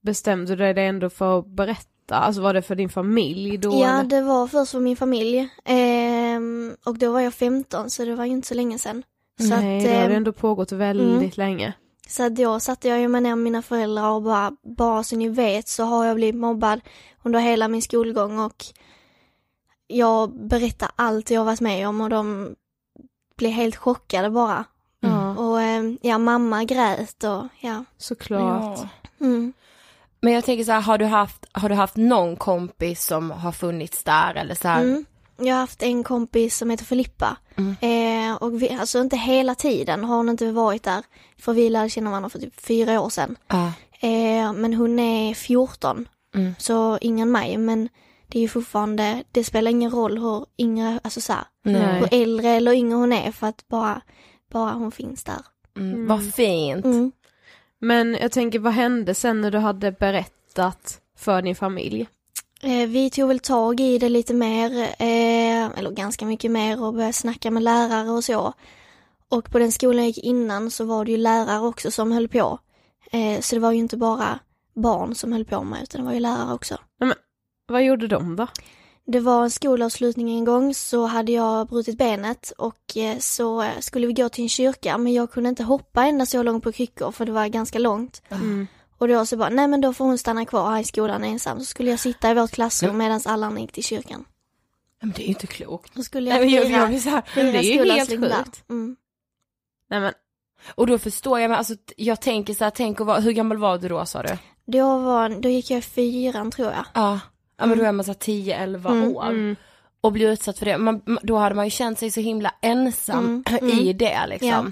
bestämde 0.03 0.57
du 0.57 0.73
dig 0.73 0.87
ändå 0.87 1.11
för 1.11 1.39
att 1.39 1.47
berätta? 1.47 1.89
Alltså 2.09 2.43
var 2.43 2.55
det 2.55 2.63
för 2.63 2.75
din 2.75 2.89
familj 2.89 3.57
då? 3.57 3.73
Ja, 3.73 3.89
eller? 3.89 4.05
det 4.05 4.21
var 4.23 4.47
först 4.47 4.73
för 4.73 4.81
min 4.81 4.97
familj. 4.97 5.49
Ehm, 5.65 6.77
och 6.85 6.99
då 6.99 7.13
var 7.13 7.21
jag 7.21 7.35
15 7.35 7.91
så 7.91 8.05
det 8.05 8.15
var 8.15 8.25
ju 8.25 8.31
inte 8.31 8.49
så 8.49 8.55
länge 8.55 8.79
sedan. 8.79 9.03
Så 9.39 9.49
Nej, 9.49 9.79
att, 9.79 9.85
det 9.85 9.95
har 9.97 10.05
ehm, 10.05 10.13
ändå 10.17 10.33
pågått 10.33 10.73
väldigt 10.73 11.37
länge. 11.37 11.73
Så 12.09 12.23
att 12.23 12.37
då 12.37 12.61
satte 12.61 12.89
jag 12.89 13.01
ju 13.01 13.09
mig 13.09 13.21
ner 13.21 13.31
med 13.31 13.45
mina 13.45 13.63
föräldrar 13.63 14.11
och 14.11 14.23
bara, 14.23 14.57
bara 14.63 15.03
så 15.03 15.17
ni 15.17 15.29
vet 15.29 15.69
så 15.69 15.85
har 15.85 16.05
jag 16.05 16.17
blivit 16.17 16.41
mobbad 16.41 16.81
under 17.23 17.41
hela 17.41 17.69
min 17.69 17.83
skolgång 17.83 18.39
och 18.39 18.65
jag 19.87 20.47
berättar 20.47 20.91
allt 20.97 21.31
jag 21.31 21.45
varit 21.45 21.61
med 21.61 21.89
om 21.89 22.01
och 22.01 22.11
de 22.11 22.55
blev 23.37 23.51
helt 23.51 23.77
chockade 23.77 24.31
bara. 24.31 24.65
Ja, 25.01 25.37
Och 25.37 25.61
ehm, 25.61 25.99
ja, 26.03 26.19
mamma 26.19 26.65
grät 26.65 27.25
och 27.25 27.45
ja. 27.61 27.85
såklart. 27.97 28.79
Ja. 29.19 29.27
Mm. 29.27 29.53
Men 30.25 30.33
jag 30.33 30.45
tänker 30.45 30.65
så 30.65 30.73
här, 30.73 30.81
har 30.81 30.99
du 30.99 31.05
haft, 31.05 31.47
har 31.53 31.69
du 31.69 31.75
haft 31.75 31.97
någon 31.97 32.37
kompis 32.37 33.05
som 33.05 33.31
har 33.31 33.53
funnits 33.53 34.05
där 34.05 34.35
eller 34.35 34.55
så 34.55 34.69
här? 34.69 34.83
Mm. 34.83 35.05
Jag 35.37 35.55
har 35.55 35.61
haft 35.61 35.83
en 35.83 36.05
kompis 36.05 36.57
som 36.57 36.71
heter 36.71 36.85
Filippa. 36.85 37.37
Mm. 37.57 37.77
Eh, 37.81 38.37
och 38.37 38.63
vi, 38.63 38.71
alltså 38.71 39.01
inte 39.01 39.17
hela 39.17 39.55
tiden 39.55 40.05
har 40.05 40.17
hon 40.17 40.29
inte 40.29 40.53
varit 40.53 40.83
där. 40.83 41.03
För 41.39 41.53
vi 41.53 41.71
lärde 41.71 41.89
känna 41.89 42.11
varandra 42.11 42.29
för 42.29 42.39
typ 42.39 42.61
fyra 42.61 43.01
år 43.01 43.09
sedan. 43.09 43.37
Ja. 43.49 43.73
Eh, 44.01 44.53
men 44.53 44.75
hon 44.75 44.99
är 44.99 45.35
14. 45.35 46.09
Mm. 46.35 46.55
Så 46.59 46.99
yngre 47.03 47.25
mig. 47.25 47.59
Men 47.59 47.89
det 48.27 48.39
är 48.39 48.43
ju 48.43 48.49
fortfarande, 48.49 49.25
det 49.33 49.45
spelar 49.45 49.71
ingen 49.71 49.91
roll 49.91 50.19
hur 50.19 50.47
yngre, 50.59 51.01
alltså 51.05 51.21
så 51.21 51.33
här, 51.33 51.45
Nej. 51.65 51.99
hur 51.99 52.09
äldre 52.23 52.49
eller 52.49 52.73
yngre 52.73 52.97
hon 52.97 53.13
är. 53.13 53.33
För 53.33 53.47
att 53.47 53.69
bara, 53.69 54.01
bara 54.53 54.73
hon 54.73 54.93
finns 54.93 55.25
där. 55.25 55.43
Mm. 55.77 56.07
Vad 56.07 56.35
fint. 56.35 56.85
Mm. 56.85 57.13
Men 57.85 58.15
jag 58.21 58.33
tänker, 58.33 58.59
vad 58.59 58.73
hände 58.73 59.15
sen 59.15 59.41
när 59.41 59.51
du 59.51 59.59
hade 59.59 59.93
berättat 59.93 61.01
för 61.19 61.43
din 61.43 61.57
familj? 61.57 62.09
Eh, 62.63 62.89
vi 62.89 63.11
tog 63.11 63.29
väl 63.29 63.41
tag 63.41 63.81
i 63.81 63.99
det 63.99 64.09
lite 64.09 64.35
mer, 64.35 64.71
eh, 64.83 65.79
eller 65.79 65.91
ganska 65.91 66.27
mycket 66.27 66.51
mer 66.51 66.83
och 66.83 66.95
började 66.95 67.13
snacka 67.13 67.51
med 67.51 67.63
lärare 67.63 68.11
och 68.11 68.25
så. 68.25 68.53
Och 69.29 69.51
på 69.51 69.59
den 69.59 69.73
skolan 69.73 69.99
jag 69.99 70.07
gick 70.07 70.25
innan 70.25 70.71
så 70.71 70.85
var 70.85 71.05
det 71.05 71.11
ju 71.11 71.17
lärare 71.17 71.61
också 71.61 71.91
som 71.91 72.13
höll 72.13 72.29
på. 72.29 72.59
Eh, 73.11 73.41
så 73.41 73.57
det 73.57 73.61
var 73.61 73.73
ju 73.73 73.79
inte 73.79 73.97
bara 73.97 74.39
barn 74.75 75.15
som 75.15 75.33
höll 75.33 75.45
på 75.45 75.63
med 75.65 75.83
utan 75.83 76.01
det 76.01 76.07
var 76.07 76.15
ju 76.15 76.21
lärare 76.21 76.55
också. 76.55 76.79
Vad 77.67 77.85
gjorde 77.85 78.07
de 78.07 78.37
då? 78.37 78.47
Det 79.07 79.21
var 79.21 79.45
en 79.45 79.51
skolavslutning 79.51 80.31
en 80.31 80.45
gång 80.45 80.75
så 80.75 81.07
hade 81.07 81.33
jag 81.33 81.69
brutit 81.69 81.99
benet 81.99 82.53
och 82.59 82.97
eh, 82.97 83.19
så 83.19 83.63
eh, 83.63 83.79
skulle 83.81 84.07
vi 84.07 84.13
gå 84.13 84.29
till 84.29 84.43
en 84.43 84.49
kyrka 84.49 84.99
men 84.99 85.13
jag 85.13 85.31
kunde 85.31 85.49
inte 85.49 85.63
hoppa 85.63 86.05
ända 86.05 86.27
så 86.27 86.43
långt 86.43 86.65
på 86.65 86.73
kryckor 86.73 87.13
för 87.13 87.27
det 87.27 87.33
var 87.33 87.47
ganska 87.49 87.79
långt. 87.79 88.23
Mm. 88.29 88.67
Och 88.99 89.09
då 89.09 89.27
så 89.27 89.37
bara, 89.37 89.49
nej 89.49 89.69
men 89.69 89.81
då 89.81 89.93
får 89.93 90.05
hon 90.05 90.19
stanna 90.19 90.45
kvar 90.45 90.71
här 90.71 90.81
i 90.81 90.85
skolan 90.85 91.25
ensam. 91.25 91.59
Så 91.59 91.65
skulle 91.65 91.91
jag 91.91 92.01
sitta 92.01 92.31
i 92.31 92.35
vårt 92.35 92.51
klassrum 92.51 92.99
medan 92.99 93.21
alla 93.25 93.47
andra 93.47 93.61
gick 93.61 93.73
till 93.73 93.85
kyrkan. 93.85 94.25
Men 95.01 95.11
det 95.11 95.23
är 95.23 95.25
ju 95.25 95.29
inte 95.29 95.47
klokt. 95.47 95.95
Då 95.95 96.03
skulle 96.03 96.31
Nej, 96.31 96.39
jag 96.39 96.63
men 96.63 96.73
jag, 96.73 96.89
fira, 96.89 97.13
jag 97.13 97.13
här, 97.13 97.23
Men 97.37 97.53
det 97.53 97.59
är 97.59 97.85
ju 97.85 97.93
helt 97.93 98.11
sjukt. 98.11 98.65
Mm. 98.71 98.97
Nej 99.91 100.01
men, 100.01 100.13
och 100.75 100.87
då 100.87 100.99
förstår 100.99 101.41
jag, 101.41 101.51
men 101.51 101.59
alltså 101.59 101.75
jag 101.97 102.21
tänker 102.21 102.55
så 102.55 102.65
här, 102.65 102.71
tänk 102.71 103.01
att 103.01 103.07
vara, 103.07 103.21
hur 103.21 103.33
gammal 103.33 103.59
var 103.59 103.79
du 103.79 103.89
då 103.89 104.07
sa 104.07 104.23
du? 104.23 104.39
Då, 104.67 104.99
var, 104.99 105.29
då 105.29 105.49
gick 105.49 105.71
jag 105.71 105.79
i 105.79 105.83
fyran 105.83 106.51
tror 106.51 106.69
jag. 106.69 106.85
Ja. 106.95 107.21
Ja 107.57 107.67
men 107.67 107.79
då 107.79 107.85
är 107.85 107.93
man 107.93 108.05
så 108.05 108.11
här 108.11 108.19
10-11 108.19 108.91
Mm, 108.91 109.17
år. 109.17 109.25
mm. 109.27 109.57
Och 110.01 110.13
blir 110.13 110.31
utsatt 110.33 110.59
för 110.59 110.67
det. 110.67 110.79
Man, 110.79 111.03
man- 111.07 111.19
då 111.23 111.37
hade 111.37 111.55
man 111.55 111.65
ju 111.67 111.71
känt 111.71 111.99
sig 111.99 112.11
så 112.11 112.21
himla 112.21 112.55
ensam 112.61 113.45
Mm, 113.49 113.69
i 113.71 113.83
mm. 113.83 113.97
det 113.99 114.27
liksom. 114.27 114.49
Ja. 114.49 114.65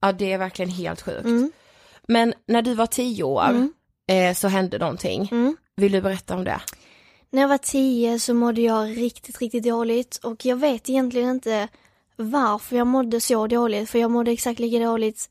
Ja 0.00 0.12
det 0.12 0.32
är 0.32 0.38
verkligen 0.38 0.70
helt 0.70 1.00
sjukt. 1.02 1.24
Mm. 1.24 1.52
Men 2.08 2.34
när 2.46 2.62
du 2.62 2.74
var 2.74 2.86
10 2.86 3.22
år 3.22 3.44
Mm. 3.48 3.72
eh, 4.08 4.34
så 4.34 4.48
hände 4.48 4.78
någonting. 4.78 5.28
Mm. 5.32 5.56
Vill 5.76 5.92
du 5.92 6.00
berätta 6.00 6.34
om 6.34 6.44
det? 6.44 6.60
När 7.30 7.40
jag 7.42 7.48
var 7.48 7.58
tio 7.58 8.18
så 8.18 8.34
mådde 8.34 8.60
jag 8.60 8.96
riktigt, 8.96 9.38
riktigt 9.40 9.64
dåligt 9.64 10.16
och 10.16 10.44
jag 10.44 10.56
vet 10.56 10.88
egentligen 10.88 11.30
inte 11.30 11.68
varför 12.16 12.76
jag 12.76 12.86
mådde 12.86 13.20
så 13.20 13.46
dåligt 13.46 13.90
för 13.90 13.98
jag 13.98 14.10
mådde 14.10 14.30
exakt 14.30 14.60
lika 14.60 14.78
dåligt 14.78 15.30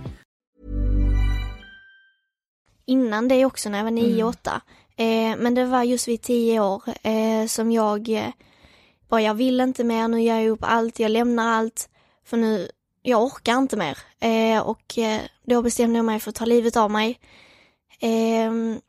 Innan 2.91 3.27
det 3.27 3.45
också 3.45 3.69
när 3.69 3.77
jag 3.77 3.83
var 3.83 3.91
nio, 3.91 4.13
Mm. 4.13 4.27
åtta. 4.27 4.61
Eh, 4.95 5.35
men 5.37 5.55
det 5.55 5.65
var 5.65 5.83
just 5.83 6.07
vid 6.07 6.21
tio 6.21 6.59
år 6.59 6.83
eh, 7.01 7.45
som 7.47 7.71
jag 7.71 8.09
eh, 8.09 8.27
bara, 9.09 9.21
jag 9.21 9.33
vill 9.33 9.59
inte 9.61 9.83
mer, 9.83 10.07
nu 10.07 10.21
gör 10.21 10.35
jag 10.39 10.47
upp 10.47 10.63
allt, 10.63 10.99
jag 10.99 11.11
lämnar 11.11 11.47
allt. 11.47 11.89
För 12.25 12.37
nu, 12.37 12.69
jag 13.01 13.23
orkar 13.23 13.57
inte 13.57 13.77
mer. 13.77 13.97
Eh, 14.19 14.61
och 14.61 14.97
eh, 14.97 15.21
då 15.45 15.61
bestämde 15.61 15.97
jag 15.97 16.05
mig 16.05 16.19
för 16.19 16.29
att 16.29 16.35
ta 16.35 16.45
livet 16.45 16.77
av 16.77 16.91
mig. 16.91 17.19
Ehm, 17.99 18.79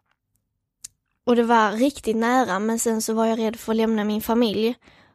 och 1.24 1.36
det 1.36 1.42
var 1.42 1.72
riktigt 1.72 2.16
nära, 2.16 2.58
men 2.58 2.78
sen 2.78 3.02
så 3.02 3.14
var 3.14 3.26
jag 3.26 3.38
rädd 3.38 3.56
för 3.56 3.72
att 3.72 3.76
lämna 3.76 4.04
min 4.04 4.22
familj. 4.22 4.74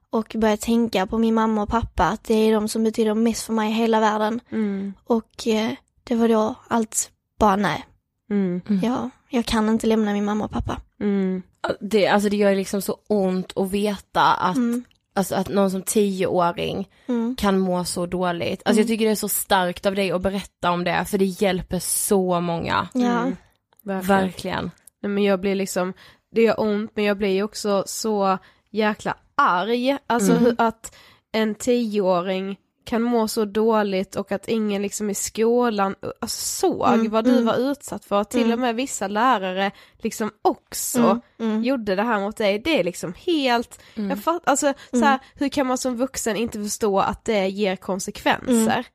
Och 0.09 0.35
började 0.37 0.61
tänka 0.61 1.07
på 1.07 1.17
min 1.17 1.33
mamma 1.33 1.61
och 1.63 1.69
pappa, 1.69 2.03
att 2.03 2.23
det 2.23 2.33
är 2.33 2.53
de 2.53 2.67
som 2.67 2.83
betyder 2.83 3.13
mest 3.13 3.43
för 3.45 3.53
mig 3.53 3.69
i 3.69 3.73
hela 3.73 3.99
världen. 3.99 4.39
Mm. 4.51 4.93
Och 5.03 5.47
eh, 5.47 5.71
det 6.03 6.15
var 6.15 6.27
då 6.27 6.55
allt 6.67 7.11
bara 7.39 7.55
nej. 7.55 7.86
Mm. 8.29 8.61
Jag, 8.83 9.09
jag 9.29 9.45
kan 9.45 9.69
inte 9.69 9.87
lämna 9.87 10.13
min 10.13 10.25
mamma 10.25 10.45
och 10.45 10.51
pappa. 10.51 10.81
Mm. 11.01 11.41
Det, 11.79 12.07
alltså 12.07 12.29
det 12.29 12.37
gör 12.37 12.55
liksom 12.55 12.81
så 12.81 12.97
ont 13.07 13.57
att 13.57 13.71
veta 13.71 14.33
att, 14.33 14.55
Mm. 14.57 14.83
alltså 15.15 15.35
att 15.35 15.49
någon 15.49 15.71
som 15.71 15.81
tioåring 15.81 16.89
Mm. 17.07 17.35
kan 17.35 17.59
må 17.59 17.85
så 17.85 18.05
dåligt. 18.05 18.61
Alltså 18.65 18.79
jag 18.81 18.85
Mm. 18.85 18.87
tycker 18.87 19.05
det 19.05 19.11
är 19.11 19.15
så 19.15 19.29
starkt 19.29 19.85
av 19.85 19.95
dig 19.95 20.11
att 20.11 20.21
berätta 20.21 20.71
om 20.71 20.83
det, 20.83 21.05
för 21.05 21.17
det 21.17 21.25
hjälper 21.25 21.79
så 21.79 22.39
många. 22.41 22.87
Ja. 22.93 22.99
Mm. 23.19 23.35
Verkligen. 23.83 24.07
Verkligen. 24.21 24.71
Nej, 25.01 25.09
men 25.09 25.23
jag 25.23 25.39
blir 25.41 25.55
liksom, 25.55 25.93
det 26.35 26.41
gör 26.41 26.59
ont 26.61 26.91
men 26.95 27.03
jag 27.05 27.17
blir 27.17 27.43
också 27.43 27.83
så 27.87 28.37
jäkla 28.71 29.17
arg. 29.35 29.97
Alltså 30.07 30.31
Mm. 30.31 30.43
hur, 30.43 30.55
att 30.57 30.95
en 31.31 31.55
tioåring 31.55 32.57
kan 32.87 33.01
må 33.01 33.27
så 33.27 33.45
dåligt 33.45 34.15
och 34.15 34.31
att 34.31 34.47
ingen 34.47 34.81
liksom 34.81 35.09
i 35.09 35.13
skolan 35.15 35.95
alltså, 36.21 36.37
såg 36.37 36.87
Mm, 36.93 37.09
vad 37.11 37.25
du 37.25 37.31
mm. 37.31 37.45
var 37.45 37.57
utsatt 37.71 38.05
för. 38.05 38.23
Till 38.23 38.41
Mm. 38.41 38.53
och 38.53 38.59
med 38.59 38.75
vissa 38.75 39.07
lärare 39.07 39.71
liksom 39.97 40.31
också 40.41 40.99
Mm, 40.99 41.21
mm. 41.51 41.63
gjorde 41.63 41.95
det 41.95 42.03
här 42.03 42.19
mot 42.19 42.37
dig. 42.37 42.59
Det 42.59 42.79
är 42.79 42.83
liksom 42.83 43.13
helt, 43.17 43.79
Mm. 43.95 44.09
jag 44.09 44.23
fatt, 44.23 44.41
alltså 44.45 44.73
så 44.91 45.03
här, 45.03 45.19
hur 45.35 45.49
kan 45.49 45.67
man 45.67 45.77
som 45.77 45.95
vuxen 45.97 46.35
inte 46.35 46.63
förstå 46.63 46.99
att 46.99 47.25
det 47.25 47.47
ger 47.47 47.75
konsekvenser? 47.75 48.85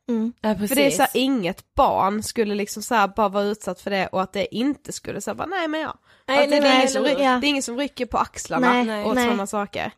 Ja. 0.40 0.54
För 0.68 0.74
det 0.74 0.86
är 0.86 0.90
så 0.90 1.02
här, 1.02 1.10
inget 1.14 1.74
barn 1.74 2.22
skulle 2.22 2.54
liksom 2.54 2.82
så 2.82 2.94
här 2.94 3.08
bara 3.08 3.28
vara 3.28 3.44
utsatt 3.44 3.80
för 3.80 3.90
det 3.90 4.06
och 4.06 4.22
att 4.22 4.32
det 4.32 4.54
inte 4.54 4.92
skulle 4.92 5.20
säga 5.20 5.46
nej 5.46 5.68
men 5.68 5.80
ja. 5.80 5.94
Nej, 6.28 6.44
att 6.44 6.50
det, 6.50 6.50
nej, 6.50 6.58
är 6.58 6.62
nej, 6.62 6.76
ingen 6.76 6.88
som, 6.88 7.04
Ja. 7.24 7.38
det 7.40 7.46
är 7.46 7.48
ingen 7.48 7.62
som 7.62 7.76
rycker 7.78 8.06
på 8.06 8.18
axlarna 8.18 8.72
Nej, 8.72 8.84
nej, 8.84 9.04
åt 9.04 9.14
nej. 9.14 9.24
sådana 9.24 9.46
saker. 9.46 9.92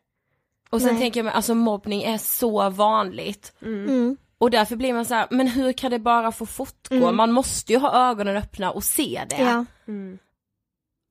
Och 0.75 0.81
sen 0.81 0.91
Nej. 0.93 1.01
tänker 1.03 1.21
jag 1.21 1.25
mig, 1.25 1.35
alltså 1.35 1.55
mobbning 1.55 2.03
är 2.03 2.19
så 2.19 2.71
vanligt. 2.71 3.53
Mm. 3.63 4.17
Och 4.39 4.51
därför 4.51 4.77
blir 4.77 4.93
man 4.95 5.05
så 5.05 5.15
här, 5.15 5.27
men 5.31 5.49
hur 5.49 5.73
kan 5.73 5.91
det 5.91 5.99
bara 5.99 6.33
få 6.33 6.47
fortgå? 6.47 6.95
Mm. 6.97 7.17
Man 7.17 7.33
måste 7.33 7.73
ju 7.73 7.79
ha 7.79 8.11
ögonen 8.11 8.37
öppna 8.37 8.71
och 8.71 8.85
se 8.85 9.23
det. 9.29 9.43
Ja. 9.43 9.65
Mm. 9.89 10.19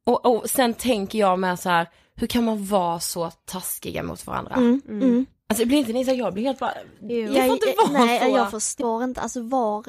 Och, 0.06 0.26
och 0.26 0.50
sen 0.50 0.74
tänker 0.74 1.20
jag 1.20 1.40
med 1.40 1.60
så 1.60 1.70
här, 1.70 1.90
hur 2.16 2.28
kan 2.28 2.44
man 2.46 2.66
vara 2.66 3.00
så 3.00 3.32
taskiga 3.32 4.04
mot 4.04 4.28
varandra? 4.28 4.56
Mm. 4.56 4.82
Mm. 4.88 5.26
Alltså 5.50 5.66
blir 5.66 5.78
inte 5.78 5.94
ni 5.94 6.06
så 6.06 6.12
här, 6.12 6.18
jag 6.18 6.34
blir 6.34 6.44
helt 6.44 6.60
bara, 6.60 6.74
det 7.00 7.14
Jo. 7.14 7.28
får 7.28 7.38
Jag, 7.38 7.48
inte 7.48 7.74
vara 7.78 8.06
nej, 8.06 8.20
så. 8.20 8.38
jag 8.38 8.52
förstår 8.52 9.04
inte, 9.04 9.22
alltså 9.22 9.42
var... 9.42 9.80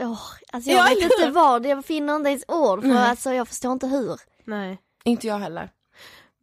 Oh, 0.00 0.20
alltså 0.52 0.70
Ja, 0.70 0.76
jag 0.76 0.84
vet 0.84 0.96
eller 0.96 1.04
inte 1.04 1.30
vad, 1.30 1.66
jag 1.66 1.84
finner 1.84 2.16
inte 2.16 2.28
ens 2.30 2.44
ord 2.48 2.80
för 2.80 2.88
Nej. 2.88 3.10
alltså 3.10 3.32
jag 3.32 3.48
förstår 3.48 3.72
inte 3.72 3.86
hur. 3.86 4.20
Nej. 4.44 4.78
Inte 5.04 5.26
jag 5.26 5.38
heller. 5.38 5.70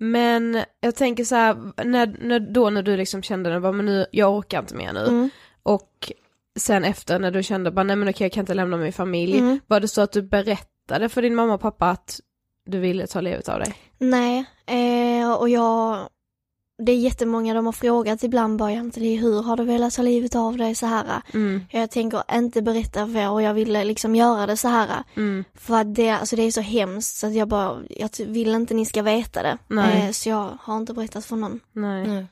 Men 0.03 0.63
jag 0.81 0.95
tänker 0.95 1.23
så 1.23 1.35
här, 1.35 1.55
när, 1.83 2.15
när, 2.19 2.39
då 2.39 2.69
när 2.69 2.83
du 2.83 2.97
liksom 2.97 3.23
kände 3.23 3.49
det, 3.49 3.59
bara, 3.59 3.71
men 3.71 3.85
nu, 3.85 4.05
jag 4.11 4.37
orkar 4.37 4.59
inte 4.59 4.75
mer 4.75 4.93
nu. 4.93 5.07
Mm. 5.07 5.29
Och 5.63 6.11
sen 6.59 6.83
efter 6.83 7.19
när 7.19 7.31
du 7.31 7.43
kände 7.43 7.71
bara 7.71 7.83
nej 7.83 7.95
men 7.95 8.09
okej 8.09 8.25
jag 8.25 8.31
kan 8.31 8.41
inte 8.41 8.53
lämna 8.53 8.77
min 8.77 8.93
familj. 8.93 9.37
Mm. 9.37 9.59
Var 9.67 9.79
det 9.79 9.87
så 9.87 10.01
att 10.01 10.11
du 10.11 10.21
berättade 10.21 11.09
för 11.09 11.21
din 11.21 11.35
mamma 11.35 11.53
och 11.53 11.61
pappa 11.61 11.89
att 11.89 12.19
du 12.65 12.79
ville 12.79 13.07
ta 13.07 13.21
livet 13.21 13.49
av 13.49 13.59
dig? 13.59 13.75
Nej, 13.97 14.45
eh, 14.65 15.33
och 15.33 15.49
jag... 15.49 16.09
Det 16.85 16.91
är 16.91 16.97
jättemånga 16.97 17.53
de 17.53 17.65
har 17.65 17.73
frågat 17.73 18.23
ibland 18.23 18.59
bara, 18.59 18.71
Janteli, 18.71 19.15
hur 19.15 19.43
har 19.43 19.57
du 19.57 19.63
velat 19.63 19.93
ta 19.93 20.01
livet 20.01 20.35
av 20.35 20.57
dig 20.57 20.75
så 20.75 20.85
här? 20.85 21.21
Mm. 21.33 21.61
Jag 21.69 21.91
tänker 21.91 22.23
inte 22.33 22.61
berätta 22.61 23.07
för 23.07 23.17
er 23.19 23.29
och 23.29 23.41
jag 23.41 23.53
ville 23.53 23.83
liksom 23.83 24.15
göra 24.15 24.45
det 24.45 24.57
så 24.57 24.67
här. 24.67 25.03
Mm. 25.15 25.43
För 25.53 25.75
att 25.75 25.95
det, 25.95 26.09
alltså 26.09 26.35
det 26.35 26.41
är 26.43 26.51
så 26.51 26.61
hemskt 26.61 27.17
så 27.17 27.27
att 27.27 27.33
jag 27.33 27.47
bara, 27.47 27.77
jag 27.89 28.09
vill 28.27 28.49
inte 28.49 28.73
ni 28.73 28.85
ska 28.85 29.01
veta 29.01 29.43
det. 29.43 29.57
Nej. 29.67 30.05
Eh, 30.05 30.11
så 30.11 30.29
jag 30.29 30.57
har 30.61 30.77
inte 30.77 30.93
berättat 30.93 31.25
för 31.25 31.35
någon. 31.35 31.59
Nej. 31.73 32.07
Nej. 32.07 32.25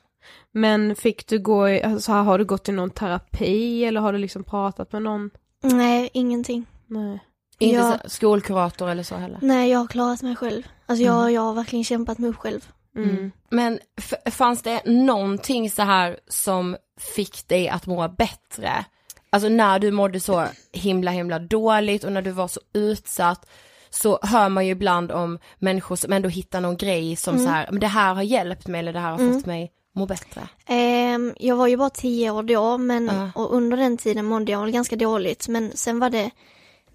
Men 0.52 0.96
fick 0.96 1.26
du 1.26 1.38
gå 1.38 1.68
i, 1.68 1.82
alltså, 1.82 2.12
har 2.12 2.38
du 2.38 2.44
gått 2.44 2.68
i 2.68 2.72
någon 2.72 2.90
terapi 2.90 3.84
eller 3.84 4.00
har 4.00 4.12
du 4.12 4.18
liksom 4.18 4.44
pratat 4.44 4.92
med 4.92 5.02
någon? 5.02 5.30
Nej, 5.62 6.10
ingenting. 6.12 6.66
Nej. 6.86 7.20
Inte 7.58 7.76
Ja. 7.76 7.82
så, 7.82 7.88
här, 7.88 8.02
skolkurator 8.08 8.88
eller 8.90 9.02
så 9.02 9.14
heller. 9.14 9.38
Nej, 9.42 9.70
jag 9.70 9.78
har 9.78 9.86
klarat 9.86 10.22
mig 10.22 10.36
själv. 10.36 10.62
Alltså 10.86 11.04
jag, 11.04 11.32
jag 11.32 11.42
har 11.42 11.54
verkligen 11.54 11.84
kämpat 11.84 12.18
mig 12.18 12.30
upp 12.30 12.36
själv. 12.36 12.68
Mm. 12.96 13.32
Men 13.50 13.78
f- 13.98 14.34
fanns 14.34 14.62
det 14.62 14.82
någonting 14.84 15.70
så 15.70 15.82
här 15.82 16.18
som 16.28 16.76
fick 17.16 17.48
dig 17.48 17.68
att 17.68 17.86
må 17.86 18.08
bättre? 18.08 18.84
Alltså 19.30 19.48
när 19.48 19.78
du 19.78 19.90
mådde 19.90 20.20
så 20.20 20.44
himla 20.72 21.10
himla 21.10 21.38
dåligt 21.38 22.04
och 22.04 22.12
när 22.12 22.22
du 22.22 22.30
var 22.30 22.48
så 22.48 22.60
utsatt 22.74 23.46
så 23.90 24.18
hör 24.22 24.48
man 24.48 24.66
ju 24.66 24.72
ibland 24.72 25.12
om 25.12 25.38
människor 25.58 25.96
som 25.96 26.12
ändå 26.12 26.28
hittar 26.28 26.60
någon 26.60 26.76
grej 26.76 27.16
som 27.16 27.34
Mm. 27.34 27.46
så 27.46 27.52
här, 27.52 27.68
men 27.70 27.80
det 27.80 27.86
här 27.86 28.14
har 28.14 28.22
hjälpt 28.22 28.66
mig 28.66 28.78
eller 28.78 28.92
det 28.92 28.98
här 28.98 29.10
har 29.10 29.18
Mm. 29.18 29.34
fått 29.34 29.46
mig 29.46 29.72
må 29.94 30.06
bättre. 30.06 30.48
Ehm, 30.66 31.34
jag 31.38 31.56
var 31.56 31.66
ju 31.66 31.76
bara 31.76 31.90
tio 31.90 32.30
år 32.30 32.42
då, 32.42 32.78
men 32.78 33.06
Ja. 33.06 33.30
och 33.34 33.54
under 33.54 33.76
den 33.76 33.96
tiden 33.96 34.24
mådde 34.24 34.52
jag 34.52 34.60
väl 34.60 34.70
ganska 34.70 34.96
dåligt. 34.96 35.48
Men 35.48 35.72
sen 35.76 35.98
var 35.98 36.10
det 36.10 36.30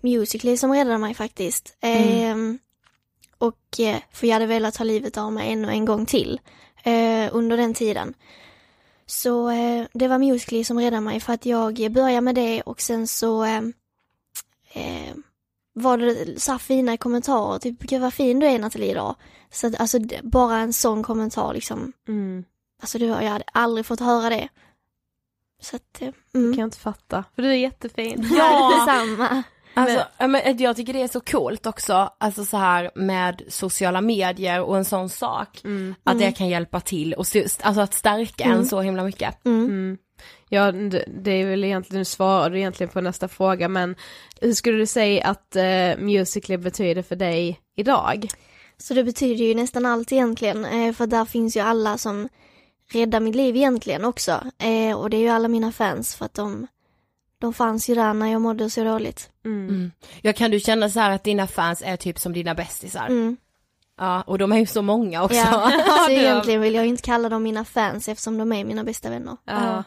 Musical.ly 0.01 0.57
som 0.57 0.73
räddade 0.73 0.97
mig 0.97 1.13
faktiskt. 1.13 1.77
Ehm, 1.81 2.59
och 3.37 3.79
eh, 3.79 3.97
för 4.11 4.27
jag 4.27 4.33
hade 4.33 4.45
velat 4.45 4.73
ta 4.73 4.83
livet 4.83 5.17
av 5.17 5.33
mig 5.33 5.51
ännu 5.51 5.69
en 5.69 5.85
gång 5.85 6.05
till 6.05 6.39
eh, 6.83 7.29
under 7.31 7.57
den 7.57 7.73
tiden. 7.73 8.13
Så 9.05 9.49
eh, 9.49 9.85
det 9.93 10.07
var 10.07 10.17
Musical.ly 10.17 10.63
som 10.63 10.79
räddade 10.79 11.01
mig 11.01 11.19
för 11.19 11.33
att 11.33 11.45
jag 11.45 11.91
började 11.91 12.21
med 12.21 12.35
det 12.35 12.61
och 12.61 12.81
sen 12.81 13.07
så 13.07 13.43
eh, 13.43 13.61
eh, 14.73 15.15
var 15.73 15.97
det 15.97 16.41
så 16.41 16.51
här 16.51 16.59
fina 16.59 16.97
kommentarer, 16.97 17.59
typ 17.59 17.79
gud 17.79 18.01
vad 18.01 18.13
fin 18.13 18.39
du 18.39 18.47
är 18.47 18.59
Nathalie 18.59 18.91
idag. 18.91 19.15
Så 19.51 19.67
att, 19.67 19.79
alltså 19.79 19.99
det- 19.99 20.23
bara 20.23 20.57
en 20.57 20.73
sån 20.73 21.03
kommentar 21.03 21.53
liksom 21.53 21.93
Mm. 22.07 22.43
Alltså 22.81 22.97
det, 22.99 23.05
jag 23.05 23.15
hade 23.15 23.45
aldrig 23.51 23.85
fått 23.85 23.99
höra 23.99 24.29
det. 24.29 24.49
Så 25.61 25.75
att, 25.75 26.01
eh, 26.01 26.09
Det 26.31 26.37
mm. 26.37 26.53
kan 26.53 26.59
jag 26.59 26.67
inte 26.67 26.77
fatta. 26.77 27.23
För 27.35 27.41
du 27.41 27.49
är 27.49 27.53
jättefin. 27.55 28.27
Ja, 28.37 28.69
detsamma. 28.85 29.43
Alltså, 29.77 30.05
ja, 30.17 30.27
men 30.27 30.57
jag 30.57 30.75
tycker 30.75 30.93
det 30.93 31.01
är 31.01 31.07
så 31.07 31.19
coolt 31.19 31.65
också, 31.65 32.09
alltså 32.17 32.45
så 32.45 32.57
här 32.57 32.91
med 32.95 33.41
sociala 33.47 34.01
medier 34.01 34.61
och 34.61 34.77
en 34.77 34.85
sån 34.85 35.09
sak. 35.09 35.61
Mm. 35.63 35.95
Att 36.03 36.17
det 36.17 36.23
Mm. 36.23 36.33
kan 36.33 36.47
hjälpa 36.47 36.79
till 36.79 37.13
och 37.13 37.25
alltså 37.61 37.81
att 37.81 37.93
stärka 37.93 38.43
Mm. 38.43 38.57
en 38.57 38.65
så 38.65 38.81
himla 38.81 39.03
mycket. 39.03 39.45
Mm. 39.45 39.65
Mm. 39.65 39.97
Ja, 40.49 40.71
det, 41.07 41.31
är 41.31 41.45
väl 41.45 41.63
egentligen, 41.63 42.01
du 42.01 42.05
svarade 42.05 42.59
egentligen 42.59 42.89
på 42.93 43.01
nästa 43.01 43.27
fråga, 43.27 43.67
men 43.67 43.95
hur 44.41 44.53
skulle 44.53 44.77
du 44.77 44.85
säga 44.85 45.25
att 45.25 45.55
uh, 45.55 46.03
Musical.ly 46.03 46.57
betyder 46.57 47.01
för 47.01 47.15
dig 47.15 47.59
idag? 47.75 48.27
Så 48.77 48.93
det 48.93 49.03
betyder 49.03 49.45
ju 49.45 49.55
nästan 49.55 49.85
allt 49.85 50.11
egentligen, 50.11 50.65
eh, 50.65 50.93
för 50.93 51.07
där 51.07 51.25
finns 51.25 51.57
ju 51.57 51.59
alla 51.59 51.97
som 51.97 52.29
räddar 52.91 53.19
mitt 53.19 53.35
liv 53.35 53.55
egentligen 53.55 54.05
också. 54.05 54.31
Eh, 54.57 54.97
och 54.97 55.09
det 55.09 55.17
är 55.17 55.21
ju 55.21 55.29
alla 55.29 55.47
mina 55.47 55.71
fans 55.71 56.15
för 56.15 56.25
att 56.25 56.33
de, 56.33 56.67
de 57.39 57.53
fanns 57.53 57.89
ju 57.89 57.95
där 57.95 58.13
när 58.13 58.27
jag 58.31 58.41
mådde 58.41 58.69
så 58.69 58.83
dåligt. 58.83 59.29
Mm. 59.45 59.67
Mm. 59.69 59.91
Ja 60.21 60.33
kan 60.33 60.51
du 60.51 60.59
känna 60.59 60.89
så 60.89 60.99
här 60.99 61.11
att 61.11 61.23
dina 61.23 61.47
fans 61.47 61.81
är 61.85 61.97
typ 61.97 62.19
som 62.19 62.33
dina 62.33 62.55
bästisar? 62.55 63.05
Mm. 63.07 63.37
Ja 63.99 64.21
och 64.21 64.37
de 64.37 64.51
är 64.51 64.57
ju 64.57 64.65
så 64.65 64.81
många 64.81 65.23
också. 65.23 65.35
Ja. 65.37 65.71
Så 66.05 66.11
egentligen 66.11 66.61
vill 66.61 66.75
jag 66.75 66.83
ju 66.83 66.89
inte 66.89 67.03
kalla 67.03 67.29
dem 67.29 67.43
mina 67.43 67.65
fans 67.65 68.07
eftersom 68.07 68.37
de 68.37 68.51
är 68.53 68.65
mina 68.65 68.83
bästa 68.83 69.09
vänner. 69.09 69.37
Ja, 69.45 69.83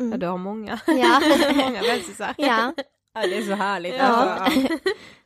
Mm. 0.00 0.12
ja 0.12 0.18
du 0.18 0.26
har 0.26 0.38
många. 0.38 0.78
Ja. 0.86 1.20
många 1.54 1.80
bästisar. 1.82 2.34
Ja. 2.38 2.72
Ja, 3.14 3.20
det 3.22 3.36
är 3.38 3.42
så 3.42 3.54
härligt. 3.54 3.94
Ja. 3.94 4.04
Alltså, 4.04 4.60
ja. 4.60 4.78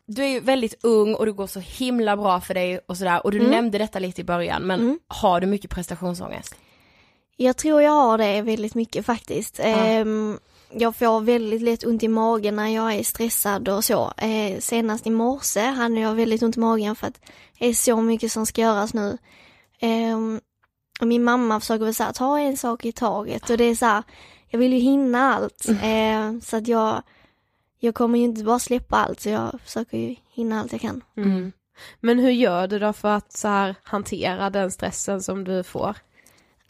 Du 0.07 0.23
är 0.25 0.29
ju 0.29 0.41
väldigt 0.41 0.75
ung 0.85 1.15
och 1.15 1.27
det 1.27 1.33
går 1.33 1.47
så 1.47 1.61
himla 1.61 2.17
bra 2.17 2.41
för 2.41 2.55
dig 2.55 2.79
och 2.89 2.97
sådär 2.97 3.25
och 3.27 3.33
du 3.33 3.39
Mm. 3.39 3.51
nämnde 3.51 3.79
detta 3.79 3.99
lite 3.99 4.21
i 4.21 4.25
början 4.25 4.63
men 4.63 4.81
Mm. 4.81 4.99
har 5.09 5.41
du 5.41 5.47
mycket 5.47 5.71
prestationsångest? 5.71 6.55
Jag 7.37 7.57
tror 7.57 7.83
jag 7.83 7.93
har 7.93 8.19
det 8.19 8.43
väldigt 8.43 8.75
mycket 8.75 9.07
faktiskt. 9.07 9.61
Ehm, 9.63 10.39
jag 10.75 10.97
får 10.97 11.21
väldigt 11.21 11.63
lätt 11.63 11.85
ont 11.85 12.03
i 12.03 12.09
magen 12.09 12.57
när 12.57 12.69
jag 12.69 12.95
är 12.95 13.03
stressad 13.03 13.69
och 13.69 13.85
så. 13.85 14.13
Eh, 14.17 14.59
senast 14.61 15.07
i 15.07 15.11
morse 15.11 15.61
hade 15.61 16.01
jag 16.01 16.15
väldigt 16.15 16.43
ont 16.43 16.57
i 16.57 16.61
magen 16.61 16.97
för 16.97 17.07
att 17.07 17.21
det 17.59 17.67
är 17.67 17.75
så 17.75 18.03
mycket 18.03 18.33
som 18.33 18.47
ska 18.47 18.61
göras 18.61 18.95
nu. 18.95 19.19
Eh, 19.81 20.17
och 21.01 21.07
min 21.07 21.25
mamma 21.25 21.61
försöker 21.61 21.85
väl 21.85 21.95
säga 21.95 22.13
ta 22.13 22.39
en 22.39 22.57
sak 22.57 22.85
i 22.85 22.93
taget 22.93 23.51
och 23.51 23.57
det 23.57 23.65
är 23.65 23.75
så 23.75 23.87
här, 23.87 24.03
jag 24.51 24.59
vill 24.59 24.73
ju 24.73 24.79
hinna 24.79 25.35
allt. 25.35 25.69
Eh, 25.69 26.41
så 26.43 26.57
att 26.57 26.69
jag, 26.69 27.03
jag 27.81 27.95
kommer 27.95 28.19
ju 28.19 28.25
inte 28.25 28.45
bara 28.45 28.59
släppa 28.59 28.97
allt 28.97 29.21
så 29.21 29.29
jag 29.29 29.59
försöker 29.65 29.99
ju 29.99 30.17
hinna 30.35 30.61
allt 30.61 30.73
jag 30.73 30.81
kan. 30.81 31.05
Mm. 31.17 31.53
Men 32.01 32.19
hur 32.19 32.31
gör 32.31 32.69
du 32.69 32.79
då 32.79 32.93
för 32.93 33.09
att 33.09 33.33
så 33.33 33.49
här 33.49 33.75
hantera 33.83 34.51
den 34.51 34.71
stressen 34.71 35.23
som 35.23 35.45
du 35.45 35.63
får? 35.63 35.97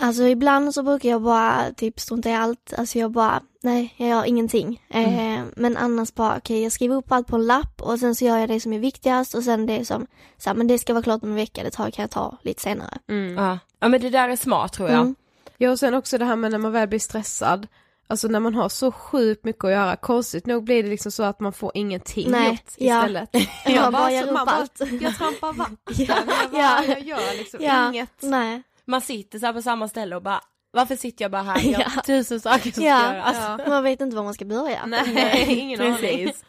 Alltså 0.02 0.22
ibland 0.22 0.74
så 0.74 0.82
brukar 0.82 1.08
jag 1.08 1.22
bara 1.22 1.72
typ 1.76 2.00
strunta 2.00 2.30
i 2.30 2.34
allt, 2.34 2.74
alltså 2.78 2.98
jag 2.98 3.10
bara, 3.10 3.40
nej 3.60 3.94
jag 3.96 4.08
gör 4.08 4.24
ingenting. 4.24 4.82
Mm. 4.90 5.38
Eh, 5.40 5.44
men 5.56 5.76
annars 5.76 6.14
bara, 6.14 6.36
okej 6.36 6.62
jag 6.62 6.72
skriver 6.72 6.96
upp 6.96 7.12
allt 7.12 7.26
på 7.26 7.36
en 7.36 7.46
lapp 7.46 7.82
och 7.82 7.98
sen 7.98 8.14
så 8.14 8.24
gör 8.24 8.38
jag 8.38 8.48
det 8.48 8.60
som 8.60 8.72
är 8.72 8.78
viktigast 8.78 9.34
och 9.34 9.42
sen 9.42 9.66
det 9.66 9.84
som, 9.84 10.06
så 10.38 10.50
här, 10.50 10.54
men 10.54 10.66
det 10.66 10.78
ska 10.78 10.92
vara 10.92 11.02
klart 11.02 11.22
om 11.22 11.28
en 11.28 11.34
vecka, 11.34 11.62
det 11.62 11.70
tar, 11.70 11.90
kan 11.90 12.02
jag 12.02 12.10
ta 12.10 12.38
lite 12.42 12.62
senare. 12.62 12.98
Ja. 13.36 13.58
ja 13.80 13.88
men 13.88 14.00
det 14.00 14.10
där 14.10 14.28
är 14.28 14.36
smart 14.36 14.72
tror 14.72 14.88
jag. 14.88 15.00
Mm. 15.00 15.14
Ja 15.56 15.70
och 15.70 15.78
sen 15.78 15.94
också 15.94 16.18
det 16.18 16.24
här 16.24 16.36
med 16.36 16.50
när 16.50 16.58
man 16.58 16.72
väl 16.72 16.88
blir 16.88 16.98
stressad, 16.98 17.66
alltså 18.06 18.28
när 18.28 18.40
man 18.40 18.54
har 18.54 18.68
så 18.68 18.92
sjukt 18.92 19.44
mycket 19.44 19.64
att 19.64 19.70
göra, 19.70 19.96
konstigt 19.96 20.46
nog 20.46 20.64
blir 20.64 20.82
det 20.82 20.88
liksom 20.88 21.12
så 21.12 21.22
att 21.22 21.40
man 21.40 21.52
får 21.52 21.70
ingenting 21.74 22.30
Nej, 22.30 22.48
gjort 22.48 22.74
ja. 22.76 22.98
istället. 23.00 23.28
Jag 23.66 23.92
bara 23.92 24.06
så 24.08 24.14
gör 24.14 24.22
upp 24.24 24.32
man 24.32 24.46
bara, 24.46 24.56
allt. 24.56 24.80
Jag 25.00 25.16
trampar 25.16 25.52
vatten, 25.52 25.76
Ja, 25.88 26.14
jag, 26.16 26.26
bara, 26.26 26.60
ja. 26.60 26.84
jag 26.84 27.00
gör 27.00 27.38
liksom 27.38 27.60
Ja, 27.62 27.88
inget. 27.88 28.12
nej. 28.20 28.62
Man 28.92 29.00
sitter 29.00 29.38
så 29.38 29.46
här 29.46 29.52
på 29.52 29.62
samma 29.62 29.88
ställe 29.88 30.16
och 30.16 30.22
bara, 30.22 30.40
varför 30.72 30.96
sitter 30.96 31.24
jag 31.24 31.31
bara 31.33 31.42
här? 31.42 31.61
Jag 31.70 31.78
har 31.78 31.92
Ja. 31.96 32.02
tusen 32.07 32.40
saker 32.40 32.72
som 32.72 32.83
Ja. 32.85 32.98
ska 32.98 33.14
göras. 33.14 33.68
Man 33.68 33.83
vet 33.85 34.00
inte 34.00 34.16
var 34.16 34.22
man 34.24 34.35
ska 34.35 34.44
börja. 34.44 34.87
Nej, 34.87 35.44
ingen 35.61 35.81
aning. 35.81 36.33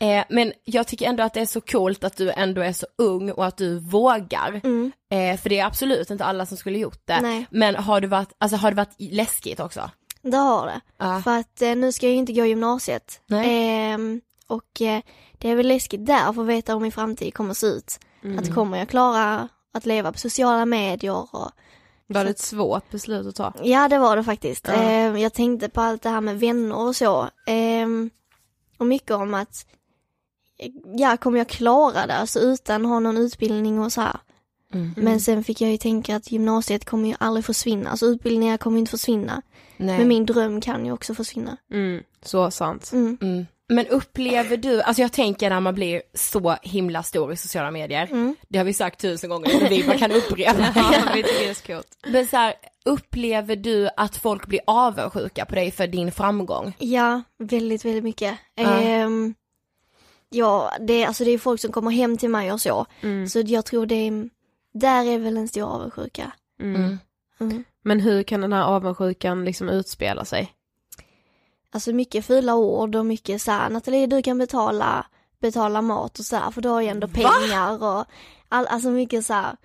Eh, 0.00 0.24
men 0.28 0.52
jag 0.64 0.86
tycker 0.86 1.06
ändå 1.06 1.22
att 1.22 1.34
det 1.34 1.40
är 1.40 1.46
så 1.46 1.60
coolt 1.60 2.04
att 2.04 2.16
du 2.16 2.30
ändå 2.30 2.60
är 2.60 2.72
så 2.72 2.86
ung 2.98 3.30
och 3.30 3.46
att 3.46 3.56
du 3.56 3.78
vågar. 3.78 4.60
Mm. 4.64 4.92
Eh, 5.10 5.40
för 5.40 5.48
det 5.48 5.58
är 5.58 5.64
absolut 5.66 6.10
inte 6.10 6.24
alla 6.24 6.46
som 6.46 6.56
skulle 6.56 6.78
gjort 6.78 7.00
det. 7.04 7.20
Nej. 7.20 7.46
Men 7.50 7.74
har 7.76 8.00
det 8.00 8.06
varit, 8.06 8.32
alltså 8.38 8.56
har 8.56 8.70
det 8.70 8.76
varit 8.76 8.94
läskigt 8.98 9.60
också? 9.60 9.90
Det 10.22 10.36
har 10.36 10.66
det. 10.66 10.80
Ja. 10.98 11.20
För 11.24 11.38
att 11.38 11.62
eh, 11.62 11.74
nu 11.76 11.92
ska 11.92 12.06
jag 12.06 12.12
ju 12.12 12.18
inte 12.18 12.32
gå 12.32 12.44
gymnasiet. 12.44 13.20
Ehm, 13.32 14.20
och 14.46 14.80
eh, 14.82 15.00
det 15.38 15.50
är 15.50 15.56
väl 15.56 15.68
läskigt 15.68 16.06
där 16.06 16.32
för 16.32 16.42
att 16.42 16.48
veta 16.48 16.72
hur 16.72 16.80
min 16.80 16.92
framtid 16.92 17.34
kommer 17.34 17.50
att 17.50 17.56
se 17.56 17.66
ut. 17.66 18.00
Mm. 18.24 18.38
Att 18.38 18.54
kommer 18.54 18.78
jag 18.78 18.88
klara 18.88 19.48
att 19.72 19.86
leva 19.86 20.12
på 20.12 20.18
sociala 20.18 20.66
medier 20.66 21.34
och 21.34 21.50
Var 22.06 22.24
det 22.24 22.30
ett 22.30 22.38
svårt 22.38 22.90
beslut 22.90 23.26
att 23.26 23.34
ta? 23.34 23.52
Ja 23.62 23.88
det 23.88 23.98
var 23.98 24.16
det 24.16 24.24
faktiskt. 24.24 24.68
Ehm, 24.68 25.18
jag 25.18 25.32
tänkte 25.34 25.68
på 25.68 25.80
allt 25.80 26.02
det 26.02 26.08
här 26.08 26.20
med 26.20 26.40
vänner 26.40 26.76
och 26.76 26.96
så. 26.96 27.28
Ehm, 27.46 28.10
och 28.78 28.86
mycket 28.86 29.10
om 29.10 29.34
att 29.34 29.66
ja, 30.98 31.16
kommer 31.16 31.38
jag 31.38 31.48
klara 31.48 32.06
det 32.06 32.14
alltså 32.14 32.38
utan 32.38 32.84
ha 32.84 33.00
någon 33.00 33.16
utbildning 33.16 33.80
och 33.80 33.92
så 33.92 34.00
här. 34.00 34.20
Mm. 34.74 34.94
Men 34.96 35.20
sen 35.20 35.44
fick 35.44 35.60
jag 35.60 35.70
ju 35.70 35.76
tänka 35.76 36.16
att 36.16 36.32
gymnasiet 36.32 36.84
kommer 36.84 37.08
ju 37.08 37.14
aldrig 37.18 37.44
försvinna, 37.44 37.90
alltså 37.90 38.06
utbildningar 38.06 38.56
kommer 38.56 38.78
inte 38.78 38.90
försvinna. 38.90 39.42
Nej. 39.76 39.98
Men 39.98 40.08
min 40.08 40.26
dröm 40.26 40.60
kan 40.60 40.86
ju 40.86 40.92
också 40.92 41.14
försvinna. 41.14 41.56
Mm, 41.72 42.02
så 42.22 42.50
sant. 42.50 42.90
Mm. 43.70 43.78
Mm. 43.78 43.86
Men 43.86 43.86
upplever 43.98 44.56
du, 44.56 44.82
alltså 44.82 45.02
jag 45.02 45.12
tänker 45.12 45.50
när 45.50 45.60
man 45.60 45.74
blir 45.74 46.02
så 46.14 46.56
himla 46.62 47.02
stor 47.02 47.32
i 47.32 47.36
sociala 47.36 47.70
medier, 47.70 48.06
Mm. 48.10 48.36
det 48.48 48.58
har 48.58 48.64
vi 48.64 48.72
sagt 48.72 49.00
tusen 49.00 49.30
gånger, 49.30 49.68
vi 49.68 49.84
bara 49.86 49.98
kan 49.98 50.12
upprepa 50.12 50.72
Ja, 50.74 50.90
det. 51.06 51.12
vi 51.14 51.22
tycker 51.22 51.38
det 51.44 51.50
är 51.50 51.54
så 51.54 51.66
coolt. 51.66 51.98
Men 52.06 52.26
så 52.26 52.36
här, 52.36 52.54
upplever 52.84 53.56
du 53.56 53.88
att 53.96 54.16
folk 54.16 54.46
blir 54.46 54.60
avundsjuka 54.66 55.44
på 55.44 55.54
dig 55.54 55.70
för 55.70 55.86
din 55.86 56.12
framgång? 56.12 56.72
Ja, 56.78 57.22
väldigt, 57.38 57.84
väldigt 57.84 58.04
mycket. 58.04 58.38
Ja. 58.54 58.80
Ehm, 58.80 59.34
ja, 60.30 60.72
det, 60.80 61.04
alltså 61.04 61.24
det 61.24 61.30
är 61.30 61.38
folk 61.38 61.60
som 61.60 61.72
kommer 61.72 61.90
hem 61.90 62.16
till 62.16 62.30
mig 62.30 62.52
och 62.52 62.60
så. 62.60 62.86
Mm. 63.00 63.28
Så 63.28 63.40
jag 63.40 63.64
tror 63.64 63.86
det 63.86 63.94
är, 64.08 64.28
där 64.74 65.04
är 65.04 65.18
väl 65.18 65.36
en 65.36 65.48
stor 65.48 65.62
avundsjuka. 65.74 66.32
Mm. 66.60 66.98
Mm. 67.40 67.64
Men 67.84 68.00
hur 68.00 68.22
kan 68.22 68.40
den 68.40 68.52
här 68.52 68.62
avundsjukan 68.64 69.44
liksom 69.44 69.68
utspela 69.68 70.24
sig? 70.24 70.52
Alltså 71.72 71.92
mycket 71.92 72.26
fula 72.26 72.54
ord 72.54 72.96
och 72.96 73.06
mycket 73.06 73.42
så 73.42 73.50
här, 73.50 73.70
Nathalie 73.70 74.06
du 74.06 74.22
kan 74.22 74.38
betala, 74.38 75.06
betala 75.40 75.82
mat 75.82 76.18
och 76.18 76.24
så 76.24 76.36
här, 76.36 76.50
för 76.50 76.60
du 76.60 76.68
har 76.68 76.80
ju 76.80 76.88
ändå 76.88 77.08
pengar 77.08 77.82
och 77.84 78.04
all, 78.48 78.66
alltså 78.66 78.88
mycket 78.90 79.24
så 79.26 79.32
här. 79.34 79.56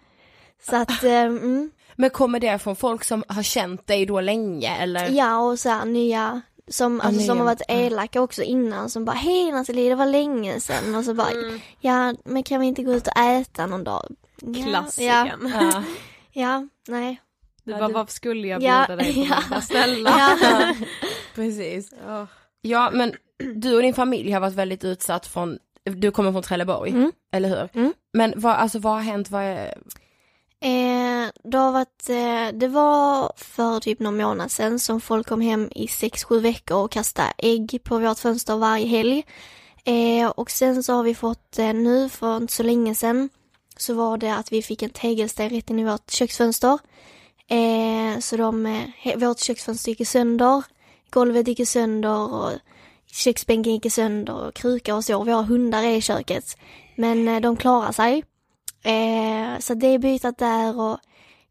Så 0.69 0.75
att, 0.75 1.03
ehm, 1.03 1.37
mm, 1.37 1.71
Men 1.95 2.09
kommer 2.09 2.39
det 2.39 2.59
från 2.59 2.75
folk 2.75 3.03
som 3.03 3.23
har 3.27 3.43
känt 3.43 3.87
dig 3.87 4.05
då 4.05 4.21
länge 4.21 4.75
eller? 4.75 5.09
ja 5.09 5.37
och 5.37 5.59
så 5.59 5.69
här 5.69 5.85
nya, 5.85 6.41
som, 6.67 6.99
Ja, 7.03 7.07
alltså, 7.07 7.25
som 7.25 7.37
har 7.37 7.45
varit 7.45 7.61
ja. 7.67 7.73
elaka 7.75 8.21
också 8.21 8.41
innan 8.43 8.89
som 8.89 9.05
bara 9.05 9.15
hej 9.15 9.51
Nathalie 9.51 9.89
det 9.89 9.95
var 9.95 10.05
länge 10.05 10.59
sedan 10.59 10.95
och 10.95 11.03
så 11.05 11.13
bara 11.13 11.29
ja 11.79 12.13
men 12.25 12.43
kan 12.43 12.59
vi 12.61 12.67
inte 12.67 12.83
gå 12.83 12.93
ut 12.93 13.07
och 13.07 13.17
äta 13.17 13.65
någon 13.65 13.83
dag? 13.83 14.05
Ja, 14.41 14.49
Ja, 14.59 14.65
Klassikern. 14.65 15.53
Ja. 15.61 15.83
ja 16.31 16.67
nej. 16.87 17.21
Du 17.63 17.71
Ja, 17.71 17.77
bara, 17.77 17.87
du- 17.87 17.93
varför 17.93 18.13
skulle 18.13 18.47
jag 18.47 18.63
Ja, 18.63 18.85
bjuda 18.87 19.03
dig 19.03 19.13
på 19.13 19.19
ja. 19.29 19.39
middag? 19.43 19.61
Snälla. 19.67 20.09
Ja. 20.41 20.73
Precis. 21.35 21.91
Ja. 22.07 22.27
Ja 22.61 22.89
men 22.93 23.13
du 23.55 23.75
och 23.75 23.81
din 23.81 23.93
familj 23.93 24.31
har 24.31 24.39
varit 24.39 24.53
väldigt 24.53 24.83
utsatt 24.83 25.27
från, 25.27 25.57
du 25.83 26.11
kommer 26.11 26.31
från 26.31 26.43
Trelleborg, 26.43 26.91
Mm. 26.91 27.11
eller 27.33 27.49
hur? 27.49 27.69
Mm. 27.81 27.93
Men 28.13 28.33
vad, 28.35 28.55
alltså 28.55 28.79
vad 28.79 28.93
har 28.93 29.01
hänt, 29.01 29.29
vad 29.29 29.41
är, 29.43 29.77
Eh, 30.65 31.29
det 31.43 31.57
har 31.57 31.71
varit, 31.71 32.09
eh, 32.09 32.59
det 32.59 32.67
var 32.67 33.31
för 33.35 33.79
typ 33.79 33.99
någon 33.99 34.17
månad 34.17 34.51
sedan 34.51 34.79
som 34.79 35.01
folk 35.01 35.27
kom 35.27 35.41
hem 35.41 35.69
i 35.75 35.87
6-7 35.87 36.39
veckor 36.39 36.77
och 36.77 36.91
kastade 36.91 37.33
ägg 37.37 37.79
på 37.83 37.99
vårt 37.99 38.19
fönster 38.19 38.55
varje 38.57 38.85
helg. 38.87 39.25
Eh, 39.85 40.27
och 40.29 40.51
sen 40.51 40.83
så 40.83 40.93
har 40.93 41.03
vi 41.03 41.15
fått 41.15 41.59
eh, 41.59 41.73
nu 41.73 42.09
för 42.09 42.37
inte 42.37 42.53
så 42.53 42.63
länge 42.63 42.95
sedan 42.95 43.29
så 43.77 43.93
var 43.93 44.17
det 44.17 44.35
att 44.35 44.51
vi 44.51 44.61
fick 44.61 44.81
en 44.81 44.89
tegelsten 44.89 45.49
rätt 45.49 45.69
in 45.69 45.79
i 45.79 45.83
vårt 45.83 46.11
köksfönster. 46.11 46.79
Eh, 47.47 48.19
så 48.19 48.37
de, 48.37 48.65
eh, 49.03 49.17
vårt 49.17 49.39
köksfönster 49.39 49.89
gick 49.91 50.07
sönder, 50.07 50.63
golvet 51.13 51.47
gick 51.47 51.67
sönder 51.67 52.33
och 52.33 52.51
köksbänken 53.05 53.73
gick 53.73 53.93
sönder 53.93 54.33
och 54.47 54.53
krukor 54.53 54.95
och 54.95 55.03
så. 55.03 55.23
Våra 55.23 55.41
hundar 55.41 55.83
är 55.83 55.95
i 55.95 56.01
köket. 56.01 56.57
Men 56.95 57.27
eh, 57.27 57.41
de 57.41 57.57
klarar 57.57 57.91
sig. 57.91 58.23
Eh, 58.83 59.59
så 59.59 59.73
det 59.73 59.87
är 59.87 59.99
bytat 59.99 60.37
där 60.37 60.79
och 60.79 60.97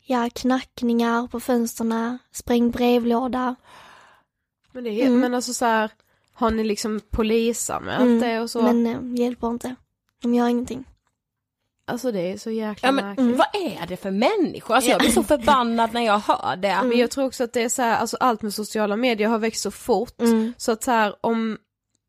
ja, 0.07 0.31
knackningar 0.35 1.27
på 1.27 1.41
fönsterna, 1.41 2.19
sprängd 2.33 2.73
brevlåda. 2.73 3.55
Men, 4.73 4.85
det 4.85 4.91
är, 4.91 5.07
Mm. 5.07 5.21
men 5.21 5.35
alltså 5.35 5.53
så 5.55 5.65
här, 5.65 5.91
har 6.35 6.51
ni 6.51 6.65
liksom 6.65 7.01
polisanmält 7.11 8.01
Mm, 8.03 8.21
det 8.21 8.41
och 8.41 8.51
så? 8.51 8.63
Men 8.63 8.87
eh, 8.87 9.21
hjälper 9.21 9.49
inte. 9.51 9.75
De 10.23 10.35
gör 10.35 10.49
ingenting. 10.49 10.85
Alltså 11.87 12.13
det 12.13 12.21
är 12.21 12.39
så 12.39 12.51
jäkla 12.51 12.89
ja 12.89 12.93
men 12.93 13.07
märkligt. 13.07 13.37
vad 13.37 13.47
är 13.63 13.87
det 13.87 13.97
för 13.97 14.11
människor? 14.11 14.75
Alltså 14.75 14.91
jag 14.91 15.01
blir 15.01 15.11
så 15.11 15.23
förbannad 15.23 15.93
när 15.93 16.01
jag 16.01 16.19
hör 16.19 16.57
det. 16.57 16.69
Mm. 16.69 16.89
Men 16.89 16.99
jag 16.99 17.11
tror 17.11 17.25
också 17.25 17.45
att 17.45 17.53
det 17.53 17.63
är 17.63 17.69
så 17.69 17.83
här, 17.83 17.97
alltså 17.97 18.17
allt 18.21 18.43
med 18.43 18.55
sociala 18.55 18.97
medier 18.97 19.29
har 19.29 19.39
växt 19.39 19.63
så 19.63 19.71
fort. 19.71 20.21
Mm. 20.21 20.53
Så 20.57 20.73
att 20.73 20.83
så 20.83 20.91
här, 20.91 21.15
om, 21.21 21.59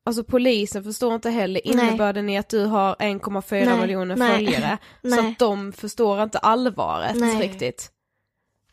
alltså 0.05 0.23
polisen 0.23 0.83
förstår 0.83 1.15
inte 1.15 1.29
heller 1.29 1.62
Nej. 1.65 1.73
innebörden 1.73 2.29
i 2.29 2.38
att 2.38 2.49
du 2.49 2.65
har 2.65 2.95
1,4 2.95 3.65
Nej, 3.65 3.81
miljoner 3.81 4.15
nej, 4.15 4.36
följare. 4.36 4.77
Så 5.01 5.07
nej. 5.09 5.19
att 5.31 5.39
de 5.39 5.73
förstår 5.73 6.23
inte 6.23 6.38
allvaret 6.38 7.15
Nej. 7.15 7.41
riktigt. 7.41 7.92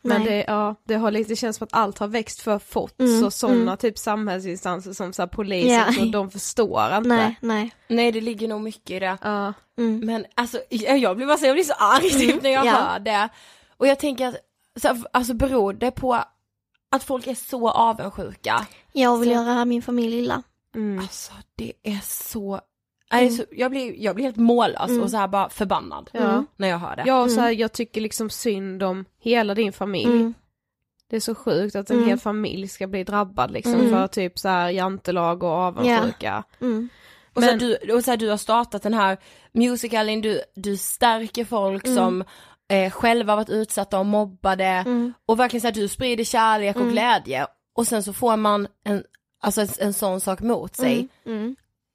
Men 0.03 0.23
det, 0.23 0.43
ja, 0.47 0.75
det 0.83 0.95
har 0.95 1.11
lite, 1.11 1.29
det 1.29 1.35
känns 1.35 1.57
som 1.57 1.65
att 1.65 1.73
allt 1.73 1.99
har 1.99 2.07
växt 2.07 2.41
för 2.41 2.59
fort. 2.59 2.99
Mm, 2.99 3.21
Så 3.21 3.31
sådana 3.31 3.61
mm. 3.61 3.77
typ 3.77 3.97
samhällsinstanser 3.97 4.93
som 4.93 5.13
så 5.13 5.21
här, 5.21 5.27
polisen, 5.27 5.71
Ja. 5.71 5.91
så 5.93 6.05
de 6.05 6.31
förstår 6.31 6.97
inte. 6.97 7.09
Nej, 7.09 7.35
nej. 7.41 7.71
Nej 7.87 8.11
det 8.11 8.21
ligger 8.21 8.47
nog 8.47 8.61
mycket 8.61 8.91
i 8.91 8.99
det. 8.99 9.17
Ja. 9.21 9.53
Mm. 9.77 9.99
Men 10.05 10.25
alltså 10.35 10.59
jag 10.69 11.15
blir 11.17 11.27
bara 11.27 11.37
så, 11.37 11.45
jag 11.45 11.55
blir 11.55 11.63
så 11.63 11.73
arg 11.73 12.09
typ 12.09 12.43
när 12.43 12.49
jag 12.49 12.65
Ja. 12.65 12.71
hör 12.71 12.99
det. 12.99 13.29
Och 13.77 13.87
jag 13.87 13.99
tänker 13.99 14.27
att, 14.27 14.35
så, 14.81 15.03
alltså 15.13 15.33
beror 15.33 15.73
det 15.73 15.91
på 15.91 16.13
att 16.91 17.03
folk 17.03 17.27
är 17.27 17.35
så 17.35 17.69
avundsjuka? 17.69 18.65
Jag 18.91 19.17
vill 19.17 19.29
Så- 19.29 19.33
göra 19.35 19.65
min 19.65 19.81
familj 19.81 20.17
illa. 20.19 20.43
Mm. 20.75 20.99
Alltså 20.99 21.31
det 21.55 21.73
är 21.83 21.99
så, 22.03 22.61
Nej, 23.11 23.29
så 23.29 23.43
jag, 23.51 23.71
blir, 23.71 23.93
jag 24.03 24.15
blir 24.15 24.25
helt 24.25 24.37
mållös 24.37 24.89
Mm. 24.89 25.03
och 25.03 25.11
så 25.11 25.17
här 25.17 25.27
bara 25.27 25.49
förbannad 25.49 26.09
Ja. 26.13 26.43
när 26.55 26.67
jag 26.67 26.77
hör 26.77 26.95
det. 26.95 27.03
Ja, 27.05 27.21
och 27.23 27.31
så 27.31 27.39
här, 27.41 27.47
Mm. 27.47 27.59
jag 27.59 27.71
tycker 27.71 28.01
liksom 28.01 28.29
synd 28.29 28.83
om 28.83 29.05
hela 29.19 29.55
din 29.55 29.73
familj. 29.73 30.11
Mm. 30.11 30.33
Det 31.09 31.15
är 31.15 31.19
så 31.19 31.35
sjukt 31.35 31.75
att 31.75 31.89
en 31.89 31.95
Mm. 31.97 32.09
hel 32.09 32.19
familj 32.19 32.67
ska 32.67 32.87
bli 32.87 33.03
drabbad 33.03 33.51
liksom 33.51 33.73
Mm. 33.73 33.89
för 33.89 34.07
typ 34.07 34.39
så 34.39 34.49
här 34.49 34.69
jantelag 34.69 35.43
och 35.43 35.49
avundsjuka. 35.49 36.43
Mm. 36.61 36.89
Och, 37.33 37.43
så 37.43 37.49
Men- 37.49 37.59
du, 37.59 37.75
och 37.93 38.03
så 38.03 38.11
här, 38.11 38.17
du 38.17 38.29
har 38.29 38.37
startat 38.37 38.83
den 38.83 38.93
här 38.93 39.17
musicalen, 39.53 40.21
du, 40.21 40.41
du 40.55 40.77
stärker 40.77 41.45
folk 41.45 41.85
Mm. 41.85 41.95
som 41.97 42.23
eh, 42.69 42.91
själva 42.91 43.35
varit 43.35 43.49
utsatta 43.49 43.99
och 43.99 44.05
mobbade 44.05 44.65
Mm. 44.65 45.13
och 45.25 45.39
verkligen 45.39 45.61
så 45.61 45.67
här, 45.67 45.73
du 45.73 45.87
sprider 45.87 46.23
kärlek 46.23 46.75
och 46.75 46.81
Mm. 46.81 46.93
glädje 46.93 47.47
och 47.75 47.87
sen 47.87 48.03
så 48.03 48.13
får 48.13 48.37
man 48.37 48.67
en, 48.85 49.03
alltså 49.41 49.61
en, 49.61 49.67
en 49.79 49.93
sån 49.93 50.21
sak 50.21 50.41
mot 50.41 50.75
sig. 50.75 51.07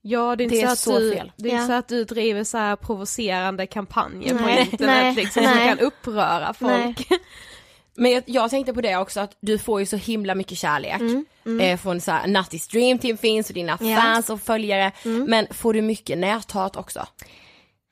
Ja 0.08 0.36
det 0.36 0.42
är 0.42 0.44
inte 0.44 0.56
Det 0.56 0.62
är 0.62 0.66
så, 0.66 0.72
att 0.72 0.78
så 0.78 0.98
du, 0.98 1.12
fel. 1.12 1.32
Det 1.36 1.50
är 1.50 1.56
Ja. 1.56 1.66
så 1.66 1.72
att 1.72 1.88
du 1.88 2.04
driver 2.04 2.44
så 2.44 2.58
här 2.58 2.76
provocerande 2.76 3.66
kampanjer 3.66 4.34
på 4.38 4.44
Nej, 4.44 4.60
internet 4.72 4.96
nej, 5.04 5.14
liksom 5.14 5.42
som 5.42 5.52
kan 5.52 5.78
uppröra 5.78 6.54
folk. 6.54 7.08
Men 7.98 8.12
jag, 8.12 8.22
jag 8.26 8.50
tänkte 8.50 8.74
på 8.74 8.80
det 8.80 8.96
också 8.96 9.20
att 9.20 9.36
du 9.40 9.58
får 9.58 9.80
ju 9.80 9.86
så 9.86 9.96
himla 9.96 10.34
mycket 10.34 10.58
kärlek. 10.58 11.00
Mm, 11.00 11.24
mm. 11.46 11.60
Eh, 11.60 11.78
från 11.78 12.00
så 12.00 12.10
här, 12.10 12.26
Nattis 12.26 12.68
Dream 12.68 12.98
Team 12.98 13.16
finns 13.18 13.48
och 13.48 13.54
dina 13.54 13.78
Ja. 13.80 13.96
fans 13.96 14.30
och 14.30 14.40
följare. 14.40 14.92
Mm. 15.04 15.24
Men 15.24 15.46
får 15.50 15.72
du 15.74 15.82
mycket 15.82 16.18
näthat 16.18 16.76
också? 16.76 17.06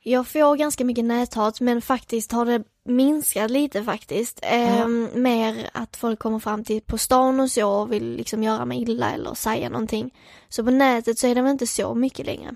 Jag 0.02 0.26
får 0.28 0.56
ganska 0.56 0.84
mycket 0.84 1.04
näthat 1.04 1.60
men 1.60 1.82
faktiskt 1.82 2.32
har 2.32 2.44
det 2.46 2.62
minskat 2.84 3.50
lite 3.50 3.84
faktiskt. 3.84 4.38
Ehm, 4.42 5.08
mer 5.14 5.70
att 5.72 5.96
folk 5.96 6.18
kommer 6.18 6.38
fram 6.38 6.64
till 6.64 6.82
på 6.82 6.98
stan 6.98 7.40
och 7.40 7.50
så 7.50 7.70
och 7.70 7.92
vill 7.92 8.16
liksom 8.16 8.42
göra 8.42 8.64
mig 8.64 8.82
illa 8.82 9.10
eller 9.10 9.34
säga 9.34 9.68
någonting. 9.68 10.14
Så 10.48 10.64
på 10.64 10.70
nätet 10.70 11.18
så 11.18 11.26
är 11.26 11.34
det 11.34 11.42
väl 11.42 11.50
inte 11.50 11.66
så 11.66 11.94
mycket 11.94 12.26
längre. 12.26 12.54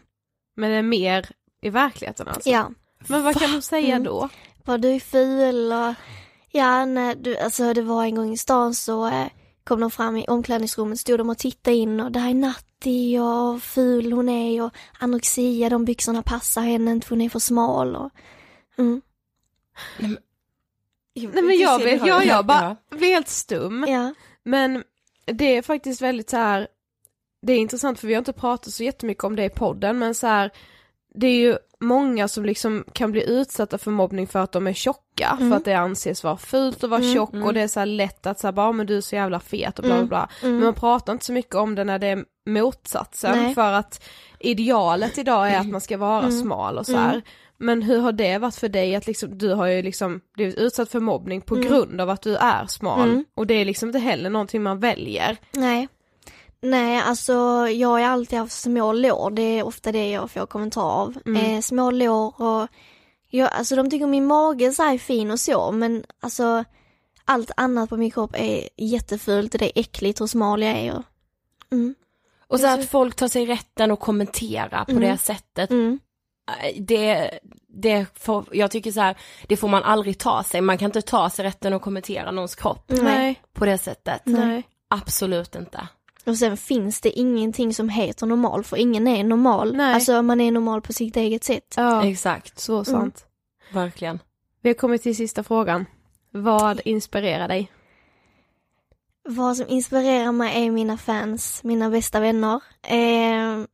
Men 0.57 0.71
det 0.71 0.77
är 0.77 0.83
mer 0.83 1.29
i 1.63 1.71
verkligheten 1.71 2.29
alltså? 2.29 2.51
Ja. 2.51 2.71
Men 3.07 3.23
vad 3.23 3.39
kan 3.39 3.53
de 3.53 3.63
säga 3.63 3.95
Mm. 3.95 4.05
då? 4.05 4.29
Vad 4.65 4.81
du 4.81 4.89
är 4.89 5.01
ful 5.01 5.73
och 5.73 5.95
ja, 6.51 6.85
när 6.85 7.15
du, 7.15 7.37
alltså 7.37 7.75
det 7.75 7.83
var 7.83 8.05
en 8.05 8.15
gång 8.15 8.33
i 8.33 8.37
stan 8.37 8.75
så 8.75 9.07
eh, 9.07 9.27
kom 9.65 9.81
de 9.81 9.91
fram 9.91 10.17
i 10.17 10.25
omklädningsrummet, 10.27 11.01
stod 11.01 11.19
de 11.21 11.31
och 11.31 11.39
tittade 11.39 11.77
in 11.77 12.01
och 12.01 12.13
det 12.13 12.19
här 12.19 12.31
är 12.31 12.35
Natti 12.35 13.19
och 13.19 13.63
ful 13.63 14.13
hon 14.13 14.29
är 14.29 14.63
och 14.63 14.73
anorexia, 14.99 15.69
de 15.69 15.85
byxorna 15.85 16.23
passar 16.23 16.63
henne 16.63 16.91
inte 16.91 17.07
för 17.07 17.15
hon 17.17 17.21
är 17.23 17.29
för 17.29 17.39
smal 17.39 17.97
och 17.97 18.11
mm. 18.79 19.03
Nej 21.15 21.43
men 21.43 21.59
jag 21.59 21.79
vet, 21.79 22.07
jag, 22.07 22.27
jag 22.27 22.47
bara 22.47 22.77
blir 22.91 23.09
helt 23.15 23.29
stum. 23.29 23.85
Ja. 23.89 24.15
Men 24.45 24.85
det 25.25 25.57
är 25.57 25.63
faktiskt 25.63 26.03
väldigt 26.03 26.31
så 26.31 26.37
här. 26.37 26.69
det 27.43 27.53
är 27.53 27.59
intressant 27.59 28.01
för 28.01 28.07
vi 28.09 28.15
har 28.15 28.19
inte 28.19 28.33
pratat 28.33 28.73
så 28.73 28.85
jättemycket 28.85 29.25
om 29.25 29.37
det 29.37 29.45
i 29.45 29.51
podden 29.51 29.99
men 29.99 30.15
så 30.15 30.27
här. 30.27 30.51
det 31.15 31.27
är 31.27 31.35
ju 31.41 31.57
många 31.81 32.29
som 32.29 32.45
liksom 32.45 32.85
kan 32.93 33.13
bli 33.13 33.31
utsatta 33.31 33.79
för 33.79 33.91
mobbning 33.91 34.27
för 34.27 34.39
att 34.39 34.53
de 34.53 34.67
är 34.67 34.73
tjocka, 34.73 35.37
Mm. 35.41 35.51
för 35.51 35.57
att 35.57 35.65
det 35.65 35.75
anses 35.75 36.25
vara 36.25 36.37
fult 36.37 36.85
att 36.85 36.91
vara 36.91 37.01
Mm, 37.01 37.15
tjock 37.15 37.33
mm. 37.33 37.45
och 37.47 37.55
det 37.55 37.61
är 37.61 37.69
så 37.69 37.85
lätt 37.85 38.27
att 38.27 38.39
säga 38.41 38.53
bara 38.53 38.73
men 38.73 38.87
du 38.87 38.97
är 38.97 39.01
så 39.01 39.15
jävla 39.17 39.41
fet 39.41 39.79
och 39.79 39.83
bla 39.85 39.89
bla 39.95 39.97
Mm, 39.99 40.09
bla. 40.09 40.29
mm. 40.43 40.55
Men 40.57 40.65
man 40.65 40.75
pratar 40.75 41.13
inte 41.13 41.25
så 41.25 41.33
mycket 41.33 41.55
om 41.55 41.75
det 41.75 41.85
när 41.85 41.99
det 41.99 42.07
är 42.07 42.25
motsatsen 42.47 43.39
Nej. 43.43 43.55
för 43.55 43.73
att 43.73 44.05
idealet 44.39 45.19
idag 45.19 45.51
är 45.51 45.59
att 45.61 45.69
man 45.71 45.81
ska 45.81 45.97
vara 45.97 46.23
Mm. 46.23 46.41
smal 46.41 46.79
och 46.79 46.87
så 46.87 46.97
här. 46.97 47.23
Men 47.61 47.83
hur 47.83 47.99
har 48.01 48.13
det 48.13 48.39
varit 48.39 48.55
för 48.55 48.69
dig 48.69 48.95
att 48.95 49.07
liksom, 49.07 49.39
du 49.39 49.55
har 49.55 49.67
ju 49.67 49.83
liksom 49.83 50.21
blivit 50.35 50.55
utsatt 50.59 50.91
för 50.91 51.01
mobbning 51.01 51.41
på 51.41 51.55
Mm. 51.57 51.69
grund 51.69 52.01
av 52.01 52.11
att 52.11 52.23
du 52.23 52.37
är 52.37 52.67
smal 52.67 53.09
Mm. 53.09 53.25
och 53.35 53.47
det 53.47 53.55
är 53.55 53.65
liksom 53.65 53.89
inte 53.89 53.99
heller 53.99 54.31
någonting 54.31 54.63
man 54.63 54.81
väljer. 54.81 55.37
Nej. 55.53 55.89
Nej, 56.61 57.01
alltså 57.05 57.33
jag 57.69 57.89
har 57.89 58.01
alltid 58.01 58.39
haft 58.39 58.53
små 58.61 58.93
lår, 58.93 59.31
det 59.31 59.43
är 59.43 59.63
ofta 59.67 59.93
det 59.93 60.11
jag 60.11 60.31
får 60.31 60.47
kommentar 60.47 60.83
av. 60.83 61.19
Mm. 61.27 61.45
Eh, 61.57 61.61
små 61.61 61.91
lår 61.91 62.41
och, 62.43 62.69
jag, 63.31 63.51
alltså 63.53 63.77
de 63.77 63.91
tycker 63.91 64.07
min 64.07 64.27
mage 64.27 64.73
så 64.73 64.83
här 64.83 64.95
är 64.95 64.99
fin 64.99 65.31
och 65.31 65.41
så, 65.41 65.73
men 65.73 66.05
alltså 66.21 66.65
allt 67.25 67.51
annat 67.57 67.89
på 67.91 67.97
min 67.97 68.11
kropp 68.11 68.35
är 68.35 68.69
jättefult 68.77 69.55
och 69.55 69.59
det 69.61 69.79
är 69.79 69.81
äckligt 69.81 70.21
hur 70.21 70.27
smal 70.27 70.63
jag 70.63 70.77
är. 70.79 70.95
Och, 70.97 71.03
mm. 71.73 71.95
Och 72.47 72.61
så 72.61 72.67
att 72.67 72.89
folk 72.91 73.17
tar 73.17 73.29
sig 73.29 73.47
rätten 73.47 73.91
att 73.91 74.01
kommentera 74.01 74.85
på 74.85 74.91
Mm. 74.91 75.03
det 75.03 75.19
sättet. 75.19 75.71
Mm. 75.71 75.99
Eh, 76.63 76.83
Det, 76.83 77.39
det 77.69 78.07
får, 78.15 78.45
jag 78.53 78.71
tycker 78.71 78.93
så 78.93 79.01
här, 79.01 79.17
det 79.47 79.57
får 79.57 79.69
man 79.69 79.83
aldrig 79.83 80.19
ta 80.19 80.43
sig. 80.43 80.61
Man 80.61 80.79
kan 80.79 80.87
inte 80.87 81.03
ta 81.03 81.31
sig 81.31 81.45
rätten 81.45 81.73
att 81.73 81.83
kommentera 81.83 82.31
någons 82.31 82.55
kropp 82.55 82.85
Nej. 82.89 83.43
på 83.53 83.65
det 83.65 83.79
sättet. 83.79 84.23
Nej. 84.25 84.63
Absolut 84.89 85.55
inte. 85.55 85.89
Och 86.27 86.37
sen 86.37 86.57
finns 86.57 87.01
det 87.01 87.11
ingenting 87.11 87.75
som 87.75 87.89
heter 87.89 88.27
normal, 88.27 88.65
för 88.65 88.77
ingen 88.77 89.09
är 89.09 89.25
normal. 89.25 89.77
Nej. 89.77 89.95
Alltså 89.95 90.23
man 90.23 90.41
är 90.41 90.51
normal 90.51 90.81
på 90.83 90.93
sitt 90.93 91.17
eget 91.17 91.45
sätt. 91.45 91.75
Ja, 91.77 92.05
Exakt, 92.05 92.59
så 92.59 92.85
sant. 92.85 93.27
verkligen. 93.73 94.19
Vi 94.63 94.69
har 94.69 94.75
kommit 94.75 95.03
till 95.03 95.17
sista 95.17 95.43
frågan. 95.43 95.87
Vad 96.31 96.81
inspirerar 96.85 97.49
dig? 97.49 97.71
Vad 99.29 99.57
som 99.57 99.69
inspirerar 99.69 100.33
mig 100.33 100.67
är 100.67 100.71
mina 100.71 100.97
fans, 100.97 101.61
mina 101.65 101.91
bästa 101.91 102.21
vänner. 102.21 102.61
Eh, 102.83 103.65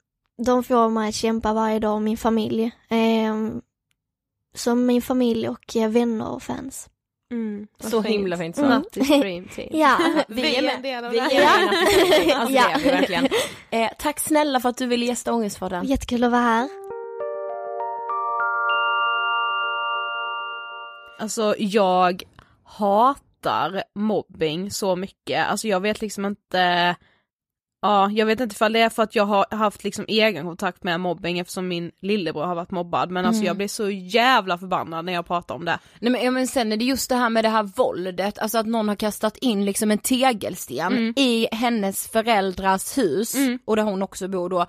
de 0.47 0.62
får 0.64 0.89
mig 0.89 1.09
att 1.09 1.14
kämpa 1.14 1.53
varje 1.53 1.78
dag, 1.78 2.03
min 2.03 2.16
familj. 2.16 2.64
Eh, 2.89 3.35
som 4.55 4.87
min 4.87 5.03
familj 5.03 5.49
och 5.49 5.76
eh, 5.76 5.89
vänner 5.91 6.28
och 6.28 6.43
fans. 6.43 6.89
Mm, 7.32 7.66
Så 7.80 8.01
himla 8.01 8.37
fint 8.37 8.57
sagt. 8.57 8.93
Team. 8.93 9.49
Ja. 9.70 9.99
Vi 10.28 10.57
är 10.57 10.74
en 10.76 10.82
del 10.82 11.05
av 11.05 11.12
det 11.12 11.20
här. 11.20 11.68
alltså, 12.37 12.55
Ja. 12.55 12.66
det 12.68 12.72
är 12.74 12.78
vi 12.85 12.91
verkligen. 12.91 13.28
Eh, 13.70 13.91
tack 13.99 14.20
snälla 14.20 14.61
för 14.61 14.68
att 14.68 14.76
du 14.76 14.87
ville 14.87 15.07
gästa 15.07 15.32
Ångestpodden. 15.32 15.87
Jättekul 15.87 16.24
att 16.24 16.30
vara 16.30 16.41
här. 16.41 16.68
Alltså 21.18 21.55
jag 21.59 22.22
hatar 22.64 23.82
mobbing 23.95 24.70
så 24.70 24.97
mycket, 24.97 25.47
alltså 25.49 25.68
jag 25.68 25.80
vet 25.80 26.01
liksom 26.01 26.24
inte 26.24 26.97
Ja, 27.87 28.11
jag 28.11 28.26
vet 28.26 28.41
inte 28.41 28.53
ifall 28.55 28.72
det 28.72 28.80
är 28.80 28.89
för 28.89 29.03
att 29.03 29.14
jag 29.14 29.24
har 29.24 29.47
haft 29.57 29.85
liksom 29.85 30.05
egen 30.09 30.45
kontakt 30.47 30.85
med 30.85 31.01
mobbing 31.01 31.39
eftersom 31.39 31.68
min 31.68 31.91
lillebror 32.03 32.45
har 32.45 32.55
varit 32.55 32.70
mobbad 32.70 33.11
men 33.11 33.24
alltså 33.26 33.39
Mm. 33.39 33.47
jag 33.47 33.57
blir 33.57 33.68
så 33.68 33.91
jävla 33.91 34.59
förbannad 34.59 35.05
när 35.05 35.12
jag 35.12 35.26
pratar 35.26 35.55
om 35.55 35.64
det. 35.64 35.78
Nej 36.01 36.12
men, 36.12 36.24
ja, 36.24 36.30
men 36.30 36.47
sen 36.47 36.72
är 36.72 36.76
det 36.76 36.85
just 36.85 37.09
det 37.09 37.14
här 37.16 37.30
med 37.30 37.45
det 37.45 37.49
här 37.49 37.62
våldet, 37.62 38.39
alltså 38.39 38.59
att 38.59 38.66
någon 38.66 38.89
har 38.89 38.97
kastat 38.97 39.37
in 39.37 39.64
liksom 39.64 39.91
en 39.91 39.99
tegelsten 39.99 40.93
Mm. 40.93 41.14
i 41.16 41.49
hennes 41.53 42.09
föräldrars 42.09 42.99
hus 42.99 43.35
Mm. 43.35 43.59
och 43.64 43.76
där 43.76 43.82
hon 43.82 44.03
också 44.03 44.28
bor 44.28 44.49
då. 44.49 44.66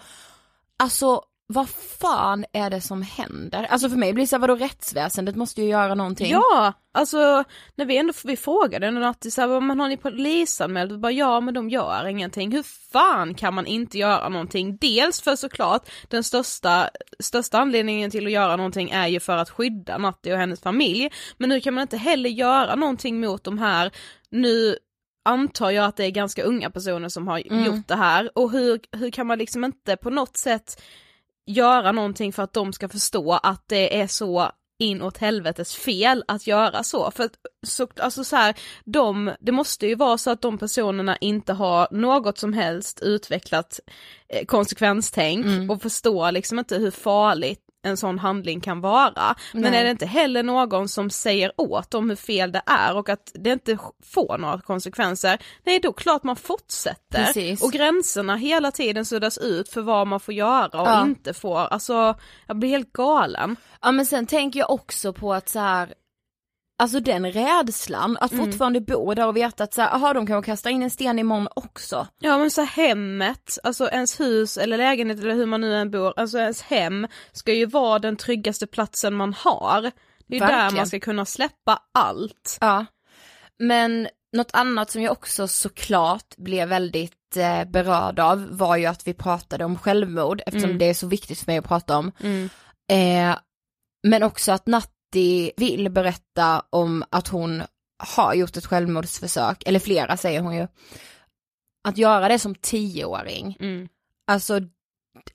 Alltså 0.79 1.21
vad 1.47 1.69
fan 1.69 2.45
är 2.53 2.69
det 2.69 2.81
som 2.81 3.01
händer? 3.01 3.63
Alltså 3.63 3.89
för 3.89 3.97
mig 3.97 4.13
blir 4.13 4.23
det 4.23 4.27
så 4.27 4.35
här, 4.35 4.41
vadå 4.41 4.55
rättsväsendet 4.55 5.35
måste 5.35 5.61
ju 5.61 5.67
göra 5.67 5.95
någonting. 5.95 6.31
Ja, 6.31 6.73
alltså 6.93 7.43
när 7.75 7.85
vi 7.85 7.97
ändå 7.97 8.13
vi 8.23 8.37
frågade 8.37 8.87
en 8.87 8.93
natt 8.95 9.25
så 9.33 9.41
här, 9.41 9.61
men 9.61 9.79
har 9.79 9.87
ni 9.89 9.97
polisanmält? 9.97 10.91
Och 10.91 10.99
bara 10.99 11.11
ja 11.11 11.39
men 11.39 11.53
de 11.53 11.69
gör 11.69 12.07
ingenting. 12.07 12.51
Hur 12.51 12.63
fan 12.91 13.33
kan 13.35 13.53
man 13.53 13.65
inte 13.65 13.97
göra 13.97 14.29
någonting? 14.29 14.77
Dels 14.77 15.21
för 15.21 15.35
såklart 15.35 15.89
den 16.07 16.23
största, 16.23 16.89
största 17.19 17.59
anledningen 17.59 18.11
till 18.11 18.25
att 18.25 18.31
göra 18.31 18.55
någonting 18.55 18.89
är 18.89 19.07
ju 19.07 19.19
för 19.19 19.37
att 19.37 19.49
skydda 19.49 19.97
Natti 19.97 20.33
och 20.33 20.37
hennes 20.37 20.61
familj. 20.61 21.09
Men 21.37 21.49
nu 21.49 21.61
kan 21.61 21.73
man 21.73 21.81
inte 21.81 21.97
heller 21.97 22.29
göra 22.29 22.75
någonting 22.75 23.19
mot 23.19 23.43
de 23.43 23.57
här, 23.59 23.91
nu 24.29 24.77
antar 25.25 25.71
jag 25.71 25.85
att 25.85 25.97
det 25.97 26.05
är 26.05 26.11
ganska 26.11 26.43
unga 26.43 26.69
personer 26.69 27.09
som 27.09 27.27
har 27.27 27.41
Mm. 27.51 27.65
gjort 27.65 27.87
det 27.87 27.95
här 27.95 28.37
och 28.37 28.51
hur, 28.51 28.79
hur 28.91 29.11
kan 29.11 29.27
man 29.27 29.37
liksom 29.37 29.63
inte 29.63 29.97
på 29.97 30.09
något 30.09 30.37
sätt 30.37 30.81
göra 31.45 31.91
någonting 31.91 32.33
för 32.33 32.43
att 32.43 32.53
de 32.53 32.73
ska 32.73 32.89
förstå 32.89 33.33
att 33.33 33.63
det 33.67 33.99
är 33.99 34.07
så 34.07 34.51
inåt 34.79 35.17
helvetes 35.17 35.75
fel 35.75 36.23
att 36.27 36.47
göra 36.47 36.83
så. 36.83 37.11
För 37.11 37.23
att, 37.23 37.31
så, 37.67 37.87
alltså 37.99 38.23
så 38.23 38.35
här, 38.35 38.55
de, 38.85 39.31
det 39.39 39.51
måste 39.51 39.87
ju 39.87 39.95
vara 39.95 40.17
så 40.17 40.31
att 40.31 40.41
de 40.41 40.57
personerna 40.57 41.17
inte 41.17 41.53
har 41.53 41.87
något 41.91 42.37
som 42.37 42.53
helst 42.53 42.99
utvecklat 43.01 43.79
eh, 44.29 44.45
konsekvenstänk 44.45 45.45
Mm. 45.45 45.69
och 45.69 45.81
förstår 45.81 46.31
liksom 46.31 46.59
inte 46.59 46.77
hur 46.77 46.91
farligt 46.91 47.64
en 47.85 47.97
sån 47.97 48.19
handling 48.19 48.61
kan 48.61 48.81
vara. 48.81 49.35
Men 49.53 49.61
Nej. 49.61 49.79
är 49.79 49.83
det 49.83 49.89
inte 49.91 50.05
heller 50.05 50.43
någon 50.43 50.89
som 50.89 51.09
säger 51.09 51.51
åt 51.57 51.91
dem 51.91 52.09
hur 52.09 52.15
fel 52.15 52.51
det 52.51 52.61
är 52.65 52.95
och 52.97 53.09
att 53.09 53.31
det 53.33 53.49
inte 53.51 53.77
får 54.13 54.37
några 54.37 54.61
konsekvenser, 54.61 55.37
nej 55.63 55.79
då 55.79 55.93
klart 55.93 56.23
man 56.23 56.35
fortsätter. 56.35 57.25
Precis. 57.25 57.63
Och 57.63 57.71
gränserna 57.71 58.35
hela 58.35 58.71
tiden 58.71 59.05
suddas 59.05 59.37
ut 59.37 59.69
för 59.69 59.81
vad 59.81 60.07
man 60.07 60.19
får 60.19 60.33
göra 60.33 60.81
och 60.81 60.87
Ja. 60.87 61.05
inte 61.05 61.33
får, 61.33 61.59
alltså 61.59 62.15
jag 62.47 62.57
blir 62.57 62.69
helt 62.69 62.93
galen. 62.93 63.55
Ja 63.81 63.91
men 63.91 64.05
sen 64.05 64.25
tänker 64.25 64.59
jag 64.59 64.71
också 64.71 65.13
på 65.13 65.33
att 65.33 65.49
så 65.49 65.59
här. 65.59 65.93
Alltså 66.77 66.99
den 66.99 67.31
rädslan, 67.31 68.17
att 68.21 68.31
Mm. 68.31 68.45
fortfarande 68.45 68.81
bo 68.81 69.13
där 69.13 69.27
och 69.27 69.37
veta 69.37 69.63
att 69.63 69.73
så 69.73 69.81
här, 69.81 69.93
aha, 69.95 70.13
de 70.13 70.27
kan 70.27 70.43
kasta 70.43 70.69
in 70.69 70.83
en 70.83 70.89
sten 70.89 71.19
imorgon 71.19 71.47
också. 71.55 72.07
Ja 72.19 72.37
men 72.37 72.51
så 72.51 72.61
hemmet, 72.63 73.57
alltså 73.63 73.89
ens 73.89 74.19
hus 74.19 74.57
eller 74.57 74.77
lägenhet 74.77 75.19
eller 75.19 75.33
hur 75.35 75.45
man 75.45 75.61
nu 75.61 75.75
än 75.75 75.91
bor, 75.91 76.13
alltså 76.19 76.37
ens 76.37 76.61
hem 76.61 77.07
ska 77.31 77.53
ju 77.53 77.65
vara 77.65 77.99
den 77.99 78.15
tryggaste 78.17 78.67
platsen 78.67 79.13
man 79.13 79.33
har. 79.33 79.81
Det 80.27 80.35
är 80.35 80.39
ju 80.39 80.39
där 80.39 80.47
Verkligen. 80.47 80.75
man 80.75 80.87
ska 80.87 80.99
kunna 80.99 81.25
släppa 81.25 81.79
allt. 81.93 82.57
Ja. 82.61 82.85
Men 83.59 84.07
något 84.37 84.51
annat 84.53 84.91
som 84.91 85.01
jag 85.01 85.11
också 85.11 85.47
såklart 85.47 86.35
blev 86.37 86.67
väldigt 86.69 87.37
eh, 87.37 87.63
berörd 87.65 88.19
av 88.19 88.47
var 88.57 88.75
ju 88.77 88.85
att 88.85 89.07
vi 89.07 89.13
pratade 89.13 89.65
om 89.65 89.77
självmord 89.77 90.41
eftersom 90.45 90.69
Mm. 90.69 90.77
det 90.79 90.85
är 90.89 90.93
så 90.93 91.07
viktigt 91.07 91.39
för 91.39 91.47
mig 91.51 91.57
att 91.57 91.67
prata 91.67 91.97
om. 91.97 92.11
Mm. 92.23 92.49
Eh, 92.91 93.37
men 94.07 94.23
också 94.23 94.51
att 94.51 94.67
Natti 95.15 95.51
vill 95.57 95.89
berätta 95.89 96.63
om 96.69 97.03
att 97.09 97.27
hon 97.27 97.63
har 97.97 98.33
gjort 98.33 98.57
ett 98.57 98.65
självmordsförsök, 98.65 99.63
eller 99.65 99.79
flera 99.79 100.17
säger 100.17 100.41
hon 100.41 100.55
ju. 100.55 100.67
Att 101.87 101.97
göra 101.97 102.27
det 102.27 102.39
som 102.39 102.55
tioåring, 102.55 103.57
Mm. 103.59 103.87
alltså, 104.27 104.59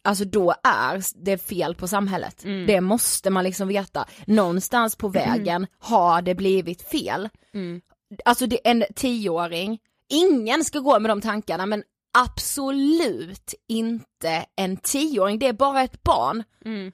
alltså 0.02 0.24
då 0.24 0.54
är 0.62 1.24
det 1.24 1.38
fel 1.38 1.74
på 1.74 1.88
samhället. 1.88 2.44
Mm. 2.44 2.66
Det 2.66 2.80
måste 2.80 3.30
man 3.30 3.44
liksom 3.44 3.68
veta. 3.68 4.08
Någonstans 4.26 4.96
på 4.96 5.08
vägen 5.08 5.66
har 5.78 6.22
det 6.22 6.34
blivit 6.34 6.82
fel. 6.82 7.28
Mm. 7.54 7.80
Alltså 8.24 8.46
det 8.46 8.68
en 8.68 8.84
tioåring, 8.96 9.78
ingen 10.08 10.64
ska 10.64 10.78
gå 10.78 10.98
med 11.00 11.10
de 11.10 11.20
tankarna 11.20 11.66
men 11.66 11.82
absolut 12.18 13.54
inte 13.68 14.44
en 14.56 14.76
tioåring, 14.76 15.38
det 15.38 15.46
är 15.46 15.52
bara 15.52 15.82
ett 15.82 16.02
barn. 16.02 16.44
Mm. 16.64 16.92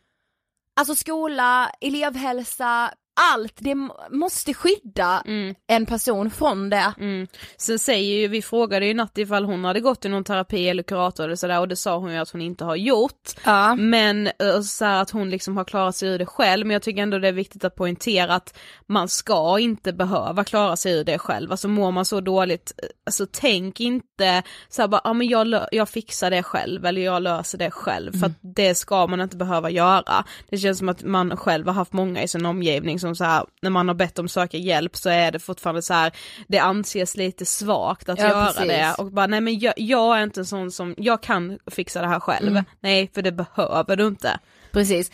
Alltså 0.76 0.94
skola, 0.94 1.70
elevhälsa, 1.80 2.92
allt, 3.16 3.54
det 3.56 3.74
måste 4.10 4.54
skydda 4.54 5.22
en 5.66 5.86
person 5.86 6.30
från 6.30 6.70
det. 6.70 6.92
Mm. 6.98 7.26
Sen 7.56 7.78
säger 7.78 8.20
ju, 8.20 8.28
vi 8.28 8.42
frågade 8.42 8.86
ju 8.86 8.94
Natt 8.94 9.18
ifall 9.18 9.44
hon 9.44 9.64
hade 9.64 9.80
gått 9.80 10.04
i 10.04 10.08
någon 10.08 10.24
terapi 10.24 10.68
eller 10.68 10.82
kurator 10.82 11.24
eller 11.24 11.36
sådär 11.36 11.60
och 11.60 11.68
det 11.68 11.76
sa 11.76 11.98
hon 11.98 12.12
ju 12.12 12.18
att 12.18 12.30
hon 12.30 12.40
inte 12.40 12.64
har 12.64 12.76
gjort. 12.76 13.30
Ja. 13.44 13.74
Men 13.74 14.26
eh, 14.26 14.60
så 14.60 14.84
här 14.84 15.02
att 15.02 15.10
hon 15.10 15.30
liksom 15.30 15.56
har 15.56 15.64
klarat 15.64 15.96
sig 15.96 16.08
ur 16.08 16.18
det 16.18 16.26
själv 16.26 16.66
men 16.66 16.74
jag 16.74 16.82
tycker 16.82 17.02
ändå 17.02 17.18
det 17.18 17.28
är 17.28 17.32
viktigt 17.32 17.64
att 17.64 17.74
poängtera 17.74 18.34
att 18.34 18.58
man 18.86 19.08
ska 19.08 19.58
inte 19.58 19.92
behöva 19.92 20.44
klara 20.44 20.76
sig 20.76 20.92
ur 20.92 21.04
det 21.04 21.18
själv. 21.18 21.50
Alltså 21.50 21.68
mår 21.68 21.90
man 21.90 22.04
så 22.04 22.20
dåligt, 22.20 22.72
eh, 22.82 22.88
alltså 23.06 23.26
tänk 23.32 23.80
inte 23.80 24.42
så 24.68 24.82
här 24.82 24.88
bara, 24.88 25.00
ja 25.04 25.12
men 25.12 25.28
jag, 25.28 25.66
jag 25.72 25.88
fixar 25.88 26.30
det 26.30 26.42
själv 26.42 26.86
eller 26.86 27.02
jag 27.02 27.22
löser 27.22 27.58
det 27.58 27.70
själv 27.70 28.18
för 28.18 28.26
att 28.26 28.38
det 28.40 28.74
ska 28.74 29.06
man 29.06 29.20
inte 29.20 29.36
behöva 29.36 29.70
göra. 29.70 30.24
Det 30.48 30.58
känns 30.58 30.78
som 30.78 30.88
att 30.88 31.02
man 31.02 31.36
själv 31.36 31.66
har 31.66 31.74
haft 31.74 31.92
många 31.92 32.22
i 32.22 32.28
sin 32.28 32.46
omgivning 32.46 33.00
som 33.06 33.16
så 33.16 33.24
här, 33.24 33.44
när 33.62 33.70
man 33.70 33.88
har 33.88 33.94
bett 33.94 34.14
dem 34.14 34.28
söka 34.28 34.56
hjälp 34.56 34.96
så 34.96 35.08
är 35.10 35.32
det 35.32 35.38
fortfarande 35.38 35.82
så 35.82 35.94
här, 35.94 36.12
det 36.48 36.58
anses 36.58 37.16
lite 37.16 37.46
svagt 37.46 38.08
att 38.08 38.18
Ja, 38.18 38.28
göra 38.28 38.44
precis. 38.46 38.66
det 38.68 38.94
och 38.98 39.12
bara 39.12 39.26
nej 39.26 39.40
men 39.40 39.58
jag, 39.58 39.74
jag 39.76 40.18
är 40.18 40.22
inte 40.22 40.40
en 40.40 40.46
sån 40.46 40.70
som, 40.70 40.94
jag 40.98 41.22
kan 41.22 41.58
fixa 41.70 42.00
det 42.02 42.08
här 42.08 42.20
själv. 42.20 42.48
Mm. 42.48 42.64
Nej 42.80 43.10
för 43.14 43.22
det 43.22 43.32
behöver 43.32 43.96
du 43.96 44.06
inte. 44.06 44.38
Precis. 44.72 45.10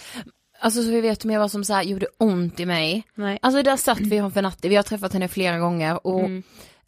Alltså 0.60 0.82
så 0.82 0.90
vi 0.90 1.00
vet 1.00 1.24
mer 1.24 1.38
vad 1.38 1.50
som 1.50 1.64
så 1.64 1.72
här 1.74 1.82
gjorde 1.82 2.06
ont 2.18 2.60
i 2.60 2.66
mig. 2.66 3.02
Nej. 3.14 3.38
Alltså 3.42 3.62
där 3.62 3.76
satt 3.76 4.00
vi 4.00 4.30
för 4.34 4.42
Natti, 4.42 4.68
vi 4.68 4.76
har 4.76 4.82
träffat 4.82 5.12
henne 5.12 5.28
flera 5.28 5.58
gånger 5.58 6.06
och 6.06 6.20
Mm. 6.20 6.42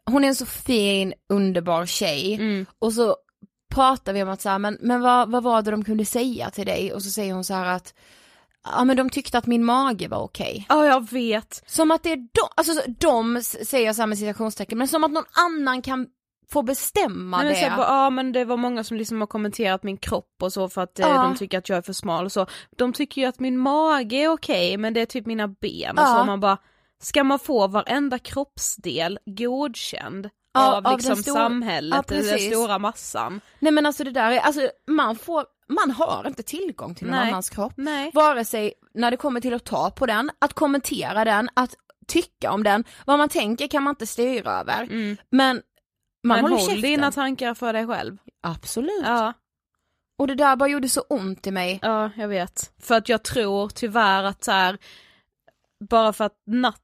hon 0.07 0.25
är 0.25 0.29
en 0.29 0.35
så 0.35 0.47
fin, 0.47 1.15
underbar 1.29 1.87
tjej. 1.87 2.35
Mm. 2.35 2.67
Och 2.79 2.93
så 2.93 3.17
pratar 3.75 4.13
vi 4.13 4.23
om 4.23 4.29
att 4.29 4.41
så 4.41 4.49
här, 4.49 4.59
men, 4.59 4.79
men 4.81 5.01
vad, 5.01 5.31
vad 5.31 5.43
var 5.43 5.63
det 5.63 5.71
de 5.71 5.85
kunde 5.85 6.05
säga 6.05 6.51
till 6.51 6.67
dig? 6.67 6.93
Och 6.93 7.03
så 7.03 7.11
säger 7.11 7.35
hon 7.35 7.45
så 7.45 7.55
här 7.55 7.67
att 7.67 7.95
Ja 8.65 8.85
men 8.85 8.97
de 8.97 9.11
tyckte 9.11 9.39
att 9.39 9.47
min 9.47 9.65
mage 9.65 10.09
var 10.09 10.19
okej. 10.19 10.67
Ja 10.69 10.87
jag 10.87 11.11
vet. 11.11 11.63
Som 11.67 11.91
att 11.91 12.03
det 12.03 12.13
är 12.13 12.17
de, 12.17 12.49
alltså 12.57 12.73
så- 12.75 12.83
de 12.99 13.43
säger 13.43 13.87
jag 13.87 13.97
så 13.97 14.03
här 14.03 14.07
med 14.07 14.19
citationstecken, 14.19 14.79
men 14.79 14.89
som 14.89 15.05
att 15.05 15.11
någon 15.11 15.25
annan 15.47 15.83
kan 15.83 16.07
få 16.53 16.63
bestämma 16.63 17.37
Nej, 17.37 17.47
men 17.47 17.55
det. 17.55 17.71
så 17.71 17.77
bara, 17.77 17.87
ja 17.87 18.11
men 18.11 18.33
det 18.33 18.45
var 18.45 18.57
många 18.57 18.85
som 18.85 18.97
liksom 18.97 19.21
har 19.21 19.27
kommenterat 19.27 19.83
min 19.83 19.97
kropp 19.97 20.37
och 20.43 20.53
så 20.53 20.69
för 20.69 20.83
att 20.83 20.99
eh, 20.99 21.07
Ja. 21.09 21.23
de 21.23 21.37
tycker 21.37 21.59
att 21.59 21.69
jag 21.69 21.79
är 21.79 21.83
för 21.83 21.93
smal 21.93 22.25
och 22.25 22.33
så. 22.33 22.47
De 22.77 22.93
tycker 22.93 23.21
ju 23.21 23.27
att 23.27 23.41
min 23.41 23.59
mage 23.59 24.17
är 24.17 24.29
okej 24.29 24.77
men 24.77 24.95
det 24.95 25.01
är 25.01 25.07
typ 25.07 25.27
mina 25.27 25.49
ben 25.49 25.99
och 25.99 26.05
Ja. 26.05 26.19
så 26.19 26.25
man 26.25 26.41
bara 26.41 26.59
Ska 27.03 27.25
man 27.25 27.39
få 27.39 27.67
varenda 27.67 28.19
kroppsdel 28.19 29.19
godkänd 29.27 30.31
av, 30.59 30.87
av 30.87 30.93
liksom 30.97 31.17
stor- 31.17 31.33
samhället, 31.35 32.05
Ja, 32.11 32.17
den 32.17 32.39
stora 32.39 32.79
massan? 32.79 33.41
Nej 33.59 33.73
men 33.73 33.87
alltså 33.87 34.05
det 34.05 34.11
där 34.11 34.31
är, 34.33 34.39
alltså 34.39 34.69
man 34.87 35.17
får, 35.17 35.45
man 35.69 35.91
har 35.91 36.25
inte 36.27 36.43
tillgång 36.43 36.95
till 36.95 37.07
någon 37.07 37.17
Nej. 37.17 37.29
annans 37.31 37.51
kropp. 37.51 37.73
Nej. 37.77 38.11
Vare 38.15 38.45
sig 38.45 38.73
när 38.95 39.11
det 39.11 39.17
kommer 39.17 39.41
till 39.41 39.55
att 39.55 39.65
ta 39.65 39.91
på 39.91 40.07
den, 40.07 40.31
att 40.39 40.53
kommentera 40.55 41.25
den, 41.25 41.49
att 41.55 41.75
tycka 42.07 42.53
om 42.53 42.63
den, 42.63 42.85
vad 43.07 43.19
man 43.19 43.29
tänker 43.29 43.67
kan 43.69 43.83
man 43.83 43.91
inte 43.93 44.07
styra 44.07 44.53
över. 44.53 44.83
Mm. 44.83 45.17
Men 45.31 45.57
man 45.57 45.63
Men 46.37 46.41
håller 46.41 46.57
håll 46.57 46.65
käften. 46.67 46.83
dina 46.83 47.13
tankar 47.13 47.55
för 47.55 47.73
dig 47.73 47.87
själv. 47.87 48.17
Absolut. 48.43 49.03
Ja. 49.05 49.33
Och 50.19 50.27
det 50.27 50.35
där 50.35 50.57
bara 50.57 50.69
gjorde 50.69 50.89
så 50.89 51.01
ont 51.01 51.47
i 51.47 51.51
mig. 51.51 51.79
Ja, 51.83 52.11
jag 52.17 52.29
vet. 52.29 52.73
För 52.81 52.95
att 52.95 53.09
jag 53.09 53.23
tror 53.23 53.69
tyvärr 53.69 54.25
att 54.25 54.45
så 54.45 54.53
här, 54.53 54.79
bara 55.91 56.13
för 56.13 56.25
att 56.25 56.43
natt, 56.47 56.81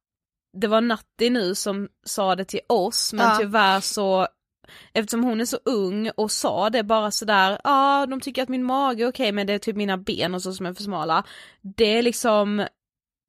det 0.56 0.66
var 0.66 0.80
Natti 0.80 1.30
nu 1.30 1.54
som 1.54 1.88
sa 2.06 2.36
det 2.36 2.44
till 2.44 2.60
oss, 2.68 3.12
men 3.12 3.26
Ja. 3.28 3.36
tyvärr 3.40 3.80
så 3.80 4.28
Eftersom 4.92 5.24
hon 5.24 5.40
är 5.40 5.44
så 5.44 5.58
ung 5.64 6.10
och 6.16 6.30
sa 6.30 6.70
det 6.70 6.82
bara 6.82 7.10
sådär, 7.10 7.50
ja 7.50 7.60
ah, 7.64 8.06
de 8.06 8.20
tycker 8.20 8.42
att 8.42 8.48
min 8.48 8.64
mage 8.64 9.02
är 9.04 9.08
okej 9.08 9.32
men 9.32 9.46
det 9.46 9.52
är 9.52 9.58
typ 9.58 9.76
mina 9.76 9.96
ben 9.96 10.34
och 10.34 10.42
så 10.42 10.52
som 10.52 10.66
är 10.66 10.74
för 10.74 10.82
smala. 10.82 11.24
Det 11.76 11.98
är 11.98 12.02
liksom 12.02 12.66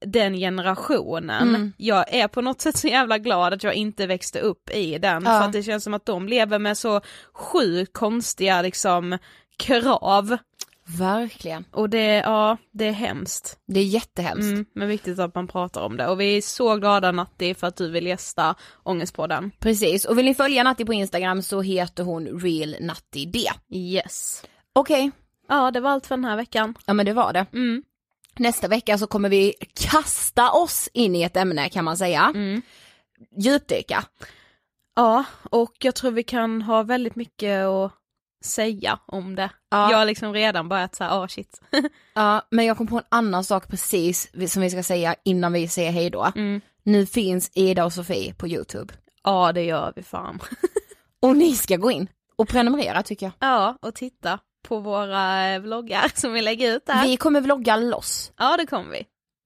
den 0.06 0.34
generationen. 0.38 1.48
Mm. 1.48 1.74
Jag 1.78 2.14
är 2.14 2.28
på 2.28 2.42
något 2.42 2.62
sätt 2.62 2.78
så 2.78 2.88
jävla 2.88 3.18
glad 3.18 3.54
att 3.54 3.64
jag 3.64 3.74
inte 3.74 4.08
växte 4.08 4.40
upp 4.40 4.70
i 4.70 4.98
den 4.98 5.24
Ja. 5.26 5.40
för 5.40 5.48
att 5.48 5.54
det 5.54 5.64
känns 5.64 5.84
som 5.84 5.94
att 5.94 6.06
de 6.06 6.28
lever 6.28 6.60
med 6.60 6.78
så 6.78 7.02
sjukt 7.34 7.94
konstiga 7.94 8.62
liksom 8.62 9.18
krav. 9.58 10.38
Verkligen. 10.98 11.66
Och 11.72 11.90
det, 11.90 12.16
ja, 12.16 12.58
det 12.72 12.88
är 12.88 12.92
hemskt. 12.92 13.60
Det 13.68 13.80
är 13.80 13.84
jättehemskt. 13.84 14.52
Mm, 14.52 14.66
men 14.74 14.88
viktigt 14.88 15.20
att 15.20 15.36
man 15.36 15.48
pratar 15.48 15.82
om 15.82 15.98
det. 15.98 16.08
Och 16.08 16.20
vi 16.22 16.38
är 16.38 16.42
så 16.42 16.76
glada 16.76 17.12
Natti 17.12 17.54
för 17.54 17.68
att 17.68 17.76
du 17.76 17.90
vill 17.90 18.08
gästa 18.08 18.56
Ångestpodden. 18.84 19.52
Precis, 19.60 20.06
och 20.06 20.18
vill 20.18 20.26
ni 20.26 20.36
följa 20.36 20.64
Natti 20.64 20.86
på 20.86 20.94
Instagram 20.94 21.42
så 21.42 21.62
heter 21.62 22.04
hon 22.04 22.40
Real 22.42 22.76
Natti 22.80 23.26
D. 23.26 23.40
Yes. 23.70 24.44
Okej, 24.74 25.12
Ja, 25.48 25.72
det 25.72 25.80
var 25.80 25.90
allt 25.90 26.08
för 26.08 26.16
den 26.18 26.26
här 26.26 26.36
veckan. 26.36 26.76
ja 26.86 26.94
men 26.94 27.06
det 27.06 27.14
var 27.14 27.34
det. 27.34 27.46
Mm. 27.54 27.84
Nästa 28.40 28.68
vecka 28.68 28.98
så 28.98 29.08
kommer 29.08 29.30
vi 29.30 29.54
kasta 29.74 30.52
oss 30.52 30.90
in 30.94 31.16
i 31.16 31.24
ett 31.24 31.38
ämne 31.38 31.70
kan 31.70 31.86
man 31.86 31.98
säga. 31.98 32.32
Mm. 32.36 32.62
Djupdyka. 33.38 34.04
Ja, 34.96 35.24
och 35.50 35.74
jag 35.80 35.96
tror 35.96 36.12
vi 36.12 36.24
kan 36.24 36.62
ha 36.62 36.84
väldigt 36.84 37.16
mycket 37.16 37.66
att 37.66 37.92
säga 38.42 39.00
om 39.06 39.36
det. 39.36 39.50
Ja. 39.70 39.92
Jag 39.92 39.98
har 39.98 40.06
liksom 40.06 40.34
redan 40.34 40.70
börjat 40.70 40.96
säga, 40.96 41.20
åh 41.20 41.28
shit. 41.28 41.62
Ja, 42.14 42.42
men 42.52 42.66
jag 42.66 42.78
kom 42.78 42.88
på 42.88 42.98
en 42.98 43.04
annan 43.10 43.44
sak 43.44 43.68
precis 43.68 44.32
som 44.54 44.62
vi 44.62 44.70
ska 44.70 44.84
säga 44.84 45.16
innan 45.26 45.54
vi 45.54 45.68
säger 45.68 45.92
hej 45.92 46.10
då. 46.10 46.32
Mm. 46.36 46.62
Nu 46.84 47.06
finns 47.06 47.52
Ida 47.54 47.86
och 47.86 47.94
Sofie 47.94 48.34
på 48.34 48.48
YouTube. 48.48 48.94
Ja, 49.24 49.52
det 49.52 49.64
gör 49.64 49.94
vi 49.96 50.04
fan. 50.04 50.40
Och 51.22 51.38
ni 51.38 51.56
ska 51.56 51.78
gå 51.78 51.92
in 51.92 52.08
och 52.36 52.48
prenumerera 52.48 53.04
tycker 53.04 53.26
jag. 53.26 53.34
Ja, 53.40 53.78
och 53.82 53.96
titta 53.96 54.40
på 54.68 54.80
våra 54.80 55.50
eh, 55.54 55.60
vloggar 55.60 56.12
som 56.16 56.34
vi 56.34 56.42
lägger 56.42 56.76
ut 56.76 56.86
där. 56.86 57.04
Vi 57.04 57.18
kommer 57.18 57.42
vlogga 57.42 57.76
loss. 57.76 58.32
Ja, 58.38 58.58
det 58.58 58.66
kommer 58.66 58.92
vi. 58.92 59.06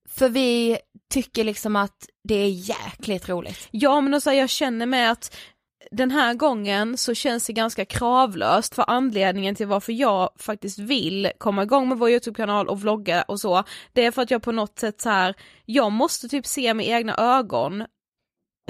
För 0.09 0.29
vi 0.29 0.77
tycker 1.13 1.43
liksom 1.43 1.75
att 1.75 2.09
det 2.23 2.35
är 2.35 2.49
jäkligt 2.49 3.29
roligt. 3.29 3.67
Ja 3.71 4.01
men 4.01 4.13
också 4.13 4.31
jag 4.31 4.49
känner 4.49 4.85
med 4.85 5.11
att 5.11 5.35
den 5.91 6.11
här 6.11 6.33
gången 6.33 6.97
så 6.97 7.13
känns 7.13 7.47
det 7.47 7.53
ganska 7.53 7.85
kravlöst 7.85 8.75
för 8.75 8.85
anledningen 8.87 9.55
till 9.55 9.67
varför 9.67 9.93
jag 9.93 10.29
faktiskt 10.39 10.79
vill 10.79 11.31
komma 11.37 11.63
igång 11.63 11.89
med 11.89 11.97
vår 11.97 12.09
YouTube-kanal 12.09 12.67
och 12.67 12.81
vlogga 12.81 13.21
och 13.21 13.39
så, 13.39 13.63
det 13.93 14.05
är 14.05 14.11
för 14.11 14.21
att 14.21 14.31
jag 14.31 14.43
på 14.43 14.51
något 14.51 14.79
sätt 14.79 15.01
så 15.01 15.09
här, 15.09 15.35
jag 15.65 15.91
måste 15.91 16.27
typ 16.27 16.45
se 16.45 16.73
med 16.73 16.87
egna 16.87 17.15
ögon 17.17 17.83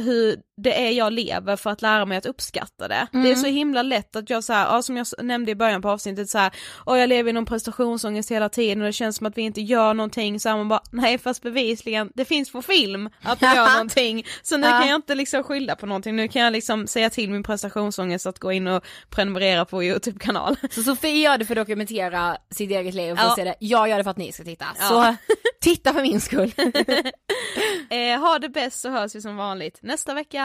hur 0.02 0.38
det 0.58 0.88
är 0.88 0.92
jag 0.92 1.14
lever 1.14 1.56
för 1.56 1.70
att 1.70 1.82
lära 1.82 2.06
mig 2.06 2.18
att 2.18 2.26
uppskatta 2.26 2.88
det. 2.88 3.08
Det 3.12 3.32
är 3.32 3.36
så 3.36 3.48
himla 3.48 3.82
lätt 3.82 4.16
att 4.16 4.30
jag 4.30 4.44
så 4.44 4.54
här, 4.54 4.66
ja, 4.76 4.82
som 4.82 4.98
jag 4.98 5.08
nämnde 5.24 5.52
i 5.52 5.56
början 5.56 5.82
på 5.82 5.90
avsnittet 5.90 6.30
så 6.30 6.38
här, 6.38 6.52
och 6.74 6.98
jag 6.98 7.10
lever 7.10 7.30
i 7.30 7.34
någon 7.34 7.46
prestationsångest 7.46 8.32
hela 8.32 8.50
tiden 8.50 8.82
och 8.82 8.86
det 8.86 8.94
känns 8.94 9.16
som 9.18 9.28
att 9.28 9.38
vi 9.38 9.42
inte 9.42 9.62
gör 9.62 9.94
någonting 9.94 10.40
så 10.40 10.50
här, 10.50 10.58
man 10.58 10.68
bara, 10.70 10.82
nej 10.92 11.18
fast 11.18 11.42
bevisligen, 11.42 12.12
det 12.16 12.26
finns 12.26 12.52
på 12.52 12.62
film 12.62 13.10
att 13.24 13.42
vi 13.42 13.46
gör 13.46 13.70
någonting. 13.74 14.26
Så 14.44 14.58
nu 14.58 14.68
Ja. 14.68 14.80
kan 14.80 14.88
jag 14.90 14.96
inte 14.96 15.16
liksom 15.16 15.44
skylla 15.44 15.76
på 15.76 15.86
någonting, 15.86 16.16
nu 16.16 16.28
kan 16.28 16.42
jag 16.42 16.54
liksom 16.54 16.88
säga 16.88 17.10
till 17.10 17.30
min 17.30 17.44
prestationsångest 17.44 18.26
att 18.26 18.40
gå 18.40 18.52
in 18.52 18.68
och 18.68 18.84
prenumerera 19.10 19.66
på 19.66 19.76
vår 19.78 19.84
YouTube-kanal. 19.84 20.56
Så 20.72 20.84
Sofie 20.84 21.24
gör 21.24 21.38
det 21.38 21.46
för 21.46 21.56
att 21.56 21.68
dokumentera 21.68 22.38
sitt 22.52 22.72
eget 22.72 22.94
liv 22.94 23.12
och 23.14 23.20
Ja. 23.20 23.34
se 23.36 23.44
det. 23.44 23.56
Jag 23.60 23.90
gör 23.90 23.98
det 23.98 24.04
för 24.04 24.12
att 24.12 24.18
ni 24.18 24.32
ska 24.32 24.44
titta. 24.44 24.66
Ja. 24.80 24.86
Så 24.88 25.16
titta 25.62 25.94
för 25.94 26.02
min 26.02 26.22
skull. 26.22 26.52
eh, 27.90 28.20
ha 28.20 28.40
det 28.40 28.50
bäst 28.50 28.80
så 28.82 28.90
hörs 28.90 29.16
vi 29.16 29.22
som 29.22 29.36
vanligt 29.38 29.80
nästa 29.82 30.14
vecka. 30.14 30.45